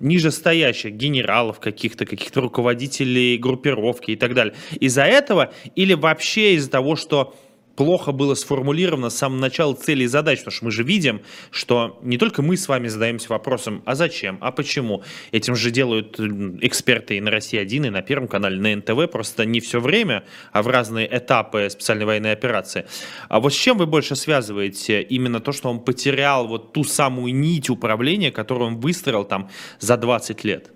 нижестоящих 0.00 0.94
генералов 0.94 1.60
каких-то, 1.60 2.06
каких-то 2.06 2.40
руководителей 2.40 3.36
группировки 3.36 4.12
и 4.12 4.16
так 4.16 4.34
далее. 4.34 4.54
Из-за 4.80 5.04
этого 5.04 5.52
или 5.76 5.94
вообще 5.94 6.54
из-за 6.54 6.70
того, 6.70 6.96
что 6.96 7.34
плохо 7.80 8.12
было 8.12 8.34
сформулировано 8.34 9.08
с 9.08 9.16
самого 9.16 9.40
начала 9.40 9.72
цели 9.72 10.04
и 10.04 10.06
задач, 10.06 10.40
потому 10.40 10.52
что 10.52 10.64
мы 10.66 10.70
же 10.70 10.82
видим, 10.82 11.22
что 11.50 11.98
не 12.02 12.18
только 12.18 12.42
мы 12.42 12.58
с 12.58 12.68
вами 12.68 12.88
задаемся 12.88 13.30
вопросом, 13.30 13.82
а 13.86 13.94
зачем, 13.94 14.36
а 14.42 14.52
почему. 14.52 15.02
Этим 15.32 15.56
же 15.56 15.70
делают 15.70 16.20
эксперты 16.60 17.16
и 17.16 17.22
на 17.22 17.30
России 17.30 17.58
1, 17.58 17.86
и 17.86 17.88
на 17.88 18.02
Первом 18.02 18.28
канале, 18.28 18.60
на 18.60 18.76
НТВ, 18.76 19.10
просто 19.10 19.46
не 19.46 19.60
все 19.60 19.80
время, 19.80 20.24
а 20.52 20.62
в 20.62 20.66
разные 20.66 21.08
этапы 21.10 21.70
специальной 21.70 22.04
военной 22.04 22.32
операции. 22.32 22.84
А 23.30 23.40
вот 23.40 23.54
с 23.54 23.56
чем 23.56 23.78
вы 23.78 23.86
больше 23.86 24.14
связываете 24.14 25.00
именно 25.00 25.40
то, 25.40 25.52
что 25.52 25.70
он 25.70 25.80
потерял 25.80 26.48
вот 26.48 26.74
ту 26.74 26.84
самую 26.84 27.34
нить 27.34 27.70
управления, 27.70 28.30
которую 28.30 28.72
он 28.72 28.76
выстроил 28.76 29.24
там 29.24 29.48
за 29.78 29.96
20 29.96 30.44
лет? 30.44 30.70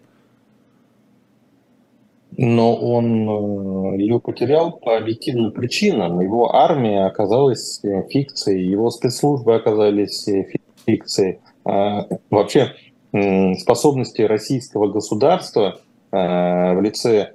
Но 2.37 2.75
он 2.75 3.29
э, 3.29 4.01
ее 4.01 4.19
потерял 4.19 4.73
по 4.73 4.97
объективным 4.97 5.53
причинам. 5.53 6.21
Его 6.21 6.55
армия 6.55 7.07
оказалась 7.07 7.81
э, 7.85 8.03
фикцией, 8.11 8.67
его 8.67 8.91
спецслужбы 8.91 9.55
оказались 9.55 10.27
э, 10.29 10.47
фикцией. 10.87 11.39
А, 11.65 12.07
вообще 12.31 12.73
способности 13.59 14.23
российского 14.23 14.89
государства 14.89 15.79
в 16.11 16.81
лице 16.83 17.31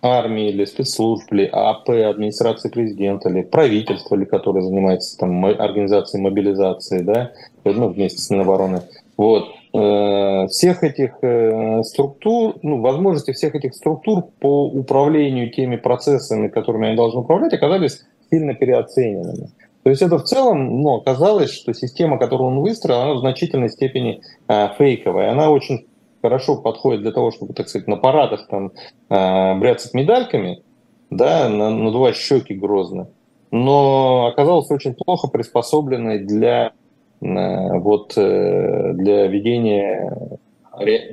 армии 0.00 0.50
или 0.50 0.64
спецслужб, 0.64 1.32
или 1.32 1.44
АП, 1.52 1.88
администрации 1.88 2.68
президента, 2.68 3.28
или 3.28 3.42
правительства, 3.42 4.14
или 4.14 4.24
которое 4.24 4.62
занимается 4.62 5.18
там, 5.18 5.44
организацией 5.44 6.22
мобилизации, 6.22 7.00
да, 7.00 7.32
ну, 7.64 7.88
вместе 7.88 8.20
с 8.20 8.30
Минобороны. 8.30 8.82
Вот. 9.16 9.48
Э, 9.78 10.48
всех 10.48 10.82
этих 10.82 11.18
э, 11.22 11.82
структур, 11.84 12.56
ну, 12.62 12.80
возможности 12.80 13.32
всех 13.32 13.54
этих 13.54 13.74
структур 13.74 14.24
по 14.40 14.66
управлению 14.66 15.52
теми 15.52 15.76
процессами, 15.76 16.48
которыми 16.48 16.88
они 16.88 16.96
должны 16.96 17.20
управлять, 17.20 17.52
оказались 17.54 18.04
сильно 18.28 18.54
переоцененными. 18.54 19.50
То 19.84 19.90
есть 19.90 20.02
это 20.02 20.18
в 20.18 20.24
целом 20.24 20.82
ну, 20.82 20.96
оказалось, 20.96 21.52
что 21.52 21.72
система, 21.74 22.18
которую 22.18 22.48
он 22.48 22.60
выстроил, 22.60 23.02
она 23.02 23.14
в 23.14 23.18
значительной 23.18 23.68
степени 23.68 24.20
э, 24.48 24.68
фейковая. 24.76 25.30
Она 25.30 25.50
очень 25.50 25.86
хорошо 26.22 26.56
подходит 26.56 27.02
для 27.02 27.12
того, 27.12 27.30
чтобы, 27.30 27.54
так 27.54 27.68
сказать, 27.68 27.86
на 27.86 27.96
парадах 27.96 28.48
там 28.48 28.72
бряцать 29.08 29.94
медальками, 29.94 30.62
да, 31.10 31.48
надувать 31.48 32.16
щеки 32.16 32.54
грозно, 32.54 33.06
но 33.52 34.26
оказалась 34.26 34.68
очень 34.72 34.94
плохо 34.94 35.28
приспособленной 35.28 36.18
для 36.18 36.72
вот 37.20 38.12
э, 38.16 38.92
для 38.94 39.26
ведения, 39.26 40.38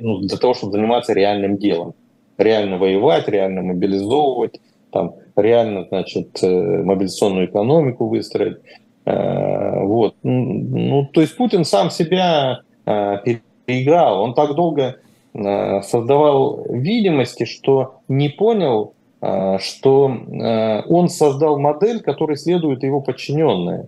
ну, 0.00 0.18
для 0.18 0.36
того, 0.36 0.54
чтобы 0.54 0.72
заниматься 0.72 1.12
реальным 1.12 1.58
делом. 1.58 1.94
Реально 2.38 2.78
воевать, 2.78 3.28
реально 3.28 3.62
мобилизовывать, 3.62 4.60
там, 4.90 5.14
реально, 5.34 5.86
значит, 5.88 6.42
э, 6.42 6.82
мобилизационную 6.82 7.46
экономику 7.46 8.08
выстроить. 8.08 8.58
Вот. 9.04 10.16
Ну, 10.24 11.08
то 11.12 11.20
есть 11.20 11.36
Путин 11.36 11.64
сам 11.64 11.90
себя 11.90 12.62
переиграл. 12.84 14.20
Он 14.20 14.34
так 14.34 14.56
долго 14.56 14.96
создавал 15.32 16.64
видимости, 16.68 17.44
что 17.44 18.00
не 18.08 18.30
понял, 18.30 18.94
что 19.60 20.12
он 20.88 21.08
создал 21.08 21.60
модель, 21.60 22.00
которой 22.00 22.36
следуют 22.36 22.82
его 22.82 23.00
подчиненные. 23.00 23.86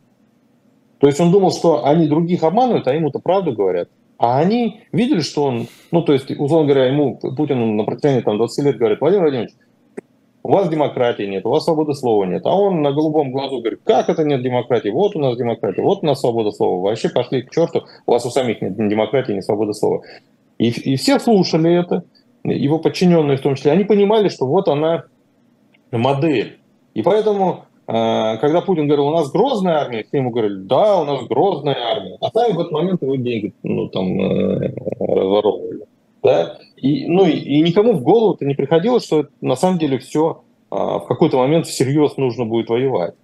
То 0.99 1.07
есть 1.07 1.20
он 1.20 1.30
думал, 1.30 1.53
что 1.53 1.84
они 1.86 2.09
других 2.09 2.42
обманывают, 2.42 2.86
а 2.86 2.94
ему-то 2.94 3.18
правду 3.18 3.53
говорят. 3.53 3.88
А 4.18 4.38
они 4.38 4.80
видели, 4.90 5.20
что 5.20 5.44
он, 5.44 5.68
ну, 5.92 6.03
то 6.03 6.12
есть, 6.12 6.30
условно 6.30 6.66
говоря, 6.66 6.86
ему 6.86 7.16
Путин 7.16 7.76
на 7.76 7.84
протяжении 7.84 8.20
там, 8.20 8.36
20 8.36 8.64
лет 8.64 8.76
говорит, 8.76 9.01
Владимир 9.01 9.22
Владимирович, 9.22 9.55
у 10.42 10.53
вас 10.53 10.68
демократии 10.68 11.24
нет, 11.24 11.46
у 11.46 11.51
вас 11.51 11.64
свободы 11.64 11.94
слова 11.94 12.24
нет. 12.24 12.42
А 12.46 12.55
он 12.57 12.82
на 12.82 12.90
голубом 12.90 13.30
глазу 13.30 13.59
говорит, 13.59 13.80
как 13.84 14.09
это 14.09 14.24
нет 14.24 14.42
демократии? 14.42 14.88
Вот 14.88 15.14
у 15.14 15.20
нас 15.20 15.36
демократия, 15.36 15.82
вот 15.82 16.03
у 16.03 16.07
нас 16.07 16.20
свобода 16.20 16.51
слова. 16.51 16.88
Вообще 16.88 17.11
пошли 17.11 17.42
к 17.42 17.51
черту, 17.51 17.84
у 18.07 18.12
вас 18.12 18.26
у 18.26 18.30
самих 18.30 18.61
нет 18.61 18.76
ни 18.76 18.88
демократии, 18.88 19.32
ни 19.32 19.40
свободы 19.40 19.74
слова. 19.74 20.03
И, 20.59 20.68
и 20.70 20.96
все 20.96 21.20
слушали 21.20 21.78
это, 21.78 22.03
его 22.42 22.78
подчиненные 22.78 23.36
в 23.36 23.42
том 23.42 23.55
числе. 23.55 23.72
Они 23.72 23.84
понимали, 23.84 24.28
что 24.28 24.46
вот 24.46 24.68
она 24.68 25.05
модель. 25.92 26.59
И 26.94 27.03
поэтому 27.03 27.64
когда 27.89 28.61
Путин 28.61 28.86
говорил, 28.86 29.07
у 29.09 29.12
нас 29.12 29.32
грозная 29.32 29.78
армия, 29.78 30.05
все 30.05 30.18
ему 30.18 30.30
говорили, 30.30 30.57
да, 30.57 31.01
у 31.01 31.05
нас 31.07 31.26
грозная 31.26 31.74
армия. 31.74 32.18
А 32.20 32.30
сами 32.30 32.53
в 32.53 32.61
этот 32.61 32.72
момент 32.72 33.01
его 33.01 33.16
деньги 33.16 33.55
ну, 33.62 33.89
там, 33.89 34.20
э, 34.20 34.74
разворовывали. 35.01 35.86
Да? 36.22 36.59
И, 36.76 37.07
ну, 37.07 37.24
и, 37.24 37.32
и 37.32 37.62
никому 37.62 37.95
в 37.95 38.03
голову-то 38.03 38.45
не 38.45 38.55
приходило, 38.55 39.01
что 39.01 39.28
на 39.41 39.57
самом 39.57 39.78
деле 39.78 39.99
все 39.99 40.43
а, 40.70 40.99
в 40.99 41.07
какой-то 41.07 41.39
момент 41.39 41.66
всерьез 41.66 42.18
нужно 42.18 42.45
будет 42.45 42.68
воевать. 42.68 43.14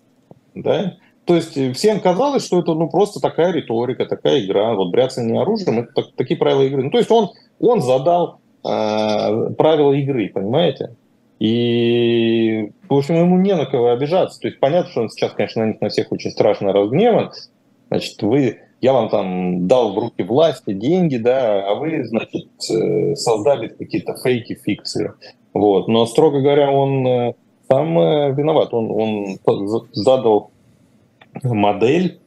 Да? 0.54 0.96
То 1.26 1.36
есть 1.36 1.58
всем 1.76 2.00
казалось, 2.00 2.44
что 2.44 2.60
это 2.60 2.74
ну, 2.74 2.88
просто 2.88 3.20
такая 3.20 3.52
риторика, 3.52 4.06
такая 4.06 4.44
игра, 4.44 4.74
вот 4.74 4.90
бряцание 4.90 5.40
оружием, 5.40 5.80
это 5.80 5.92
так, 5.94 6.06
такие 6.16 6.38
правила 6.38 6.62
игры. 6.62 6.84
Ну, 6.84 6.90
то 6.90 6.98
есть 6.98 7.10
он, 7.10 7.30
он 7.60 7.80
задал 7.82 8.40
э, 8.62 9.50
правила 9.58 9.92
игры, 9.92 10.30
понимаете? 10.32 10.96
И, 11.38 12.70
в 12.88 12.94
общем, 12.94 13.16
ему 13.16 13.38
не 13.38 13.54
на 13.54 13.66
кого 13.66 13.90
обижаться. 13.90 14.40
То 14.40 14.48
есть 14.48 14.60
понятно, 14.60 14.90
что 14.90 15.02
он 15.02 15.10
сейчас, 15.10 15.32
конечно, 15.32 15.62
на 15.62 15.68
них 15.68 15.80
на 15.80 15.88
всех 15.88 16.12
очень 16.12 16.30
страшно 16.30 16.72
разгневан. 16.72 17.32
Значит, 17.88 18.22
вы, 18.22 18.60
я 18.80 18.92
вам 18.92 19.08
там 19.08 19.66
дал 19.66 19.94
в 19.94 19.98
руки 19.98 20.22
власти 20.22 20.72
деньги, 20.72 21.16
да, 21.16 21.68
а 21.68 21.74
вы, 21.74 22.04
значит, 22.04 22.48
э, 22.70 23.14
создали 23.16 23.68
какие-то 23.68 24.14
фейки, 24.22 24.54
фикции. 24.54 25.12
Вот. 25.52 25.88
Но, 25.88 26.06
строго 26.06 26.40
говоря, 26.40 26.70
он 26.70 27.06
э, 27.06 27.34
сам 27.68 27.98
э, 27.98 28.32
виноват. 28.32 28.72
Он, 28.72 28.90
он 28.90 29.38
задал 29.92 30.50
модель, 31.42 32.20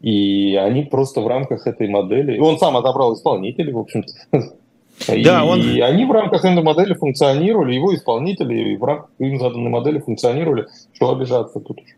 и 0.00 0.56
они 0.56 0.82
просто 0.82 1.20
в 1.20 1.26
рамках 1.26 1.66
этой 1.66 1.88
модели... 1.88 2.38
Он 2.38 2.58
сам 2.58 2.76
отобрал 2.76 3.14
исполнителей, 3.14 3.72
в 3.72 3.78
общем-то. 3.78 4.12
Да, 5.08 5.14
и, 5.14 5.46
он... 5.46 5.60
они 5.60 6.04
в 6.04 6.10
рамках 6.10 6.44
этой 6.44 6.62
модели 6.62 6.94
функционировали, 6.94 7.74
его 7.74 7.94
исполнители 7.94 8.76
в 8.76 8.84
рамках 8.84 9.10
им 9.18 9.38
заданной 9.38 9.70
модели 9.70 9.98
функционировали. 9.98 10.66
Что 10.94 11.12
обижаться 11.12 11.60
тут 11.60 11.80
уже? 11.80 11.95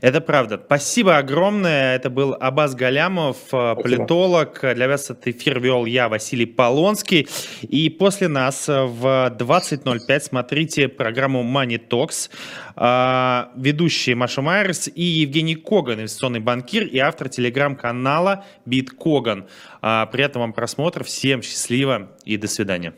Это 0.00 0.20
правда. 0.20 0.60
Спасибо 0.64 1.18
огромное. 1.18 1.96
Это 1.96 2.10
был 2.10 2.36
Абаз 2.38 2.74
Галямов, 2.74 3.36
э, 3.36 3.48
Спасибо. 3.48 3.82
политолог. 3.82 4.60
Для 4.74 4.88
вас 4.88 5.04
этот 5.10 5.28
эфир 5.28 5.60
вел 5.60 5.86
я, 5.86 6.08
Василий 6.08 6.46
Полонский. 6.46 7.28
И 7.62 7.90
после 7.90 8.28
нас 8.28 8.68
в 8.68 9.34
20.05 9.38 10.20
смотрите 10.20 10.88
программу 10.88 11.42
Money 11.42 11.80
Talks. 11.88 12.30
А, 12.78 13.50
ведущие 13.56 14.16
Маша 14.16 14.42
Майерс 14.42 14.88
и 14.94 15.02
Евгений 15.02 15.54
Коган, 15.54 16.00
инвестиционный 16.00 16.40
банкир 16.40 16.84
и 16.84 16.98
автор 16.98 17.28
телеграм-канала 17.28 18.44
Биткоган. 18.66 19.46
Приятного 19.80 20.44
вам 20.44 20.52
просмотра. 20.52 21.04
Всем 21.04 21.42
счастливо 21.42 22.10
и 22.24 22.36
до 22.36 22.48
свидания. 22.48 22.92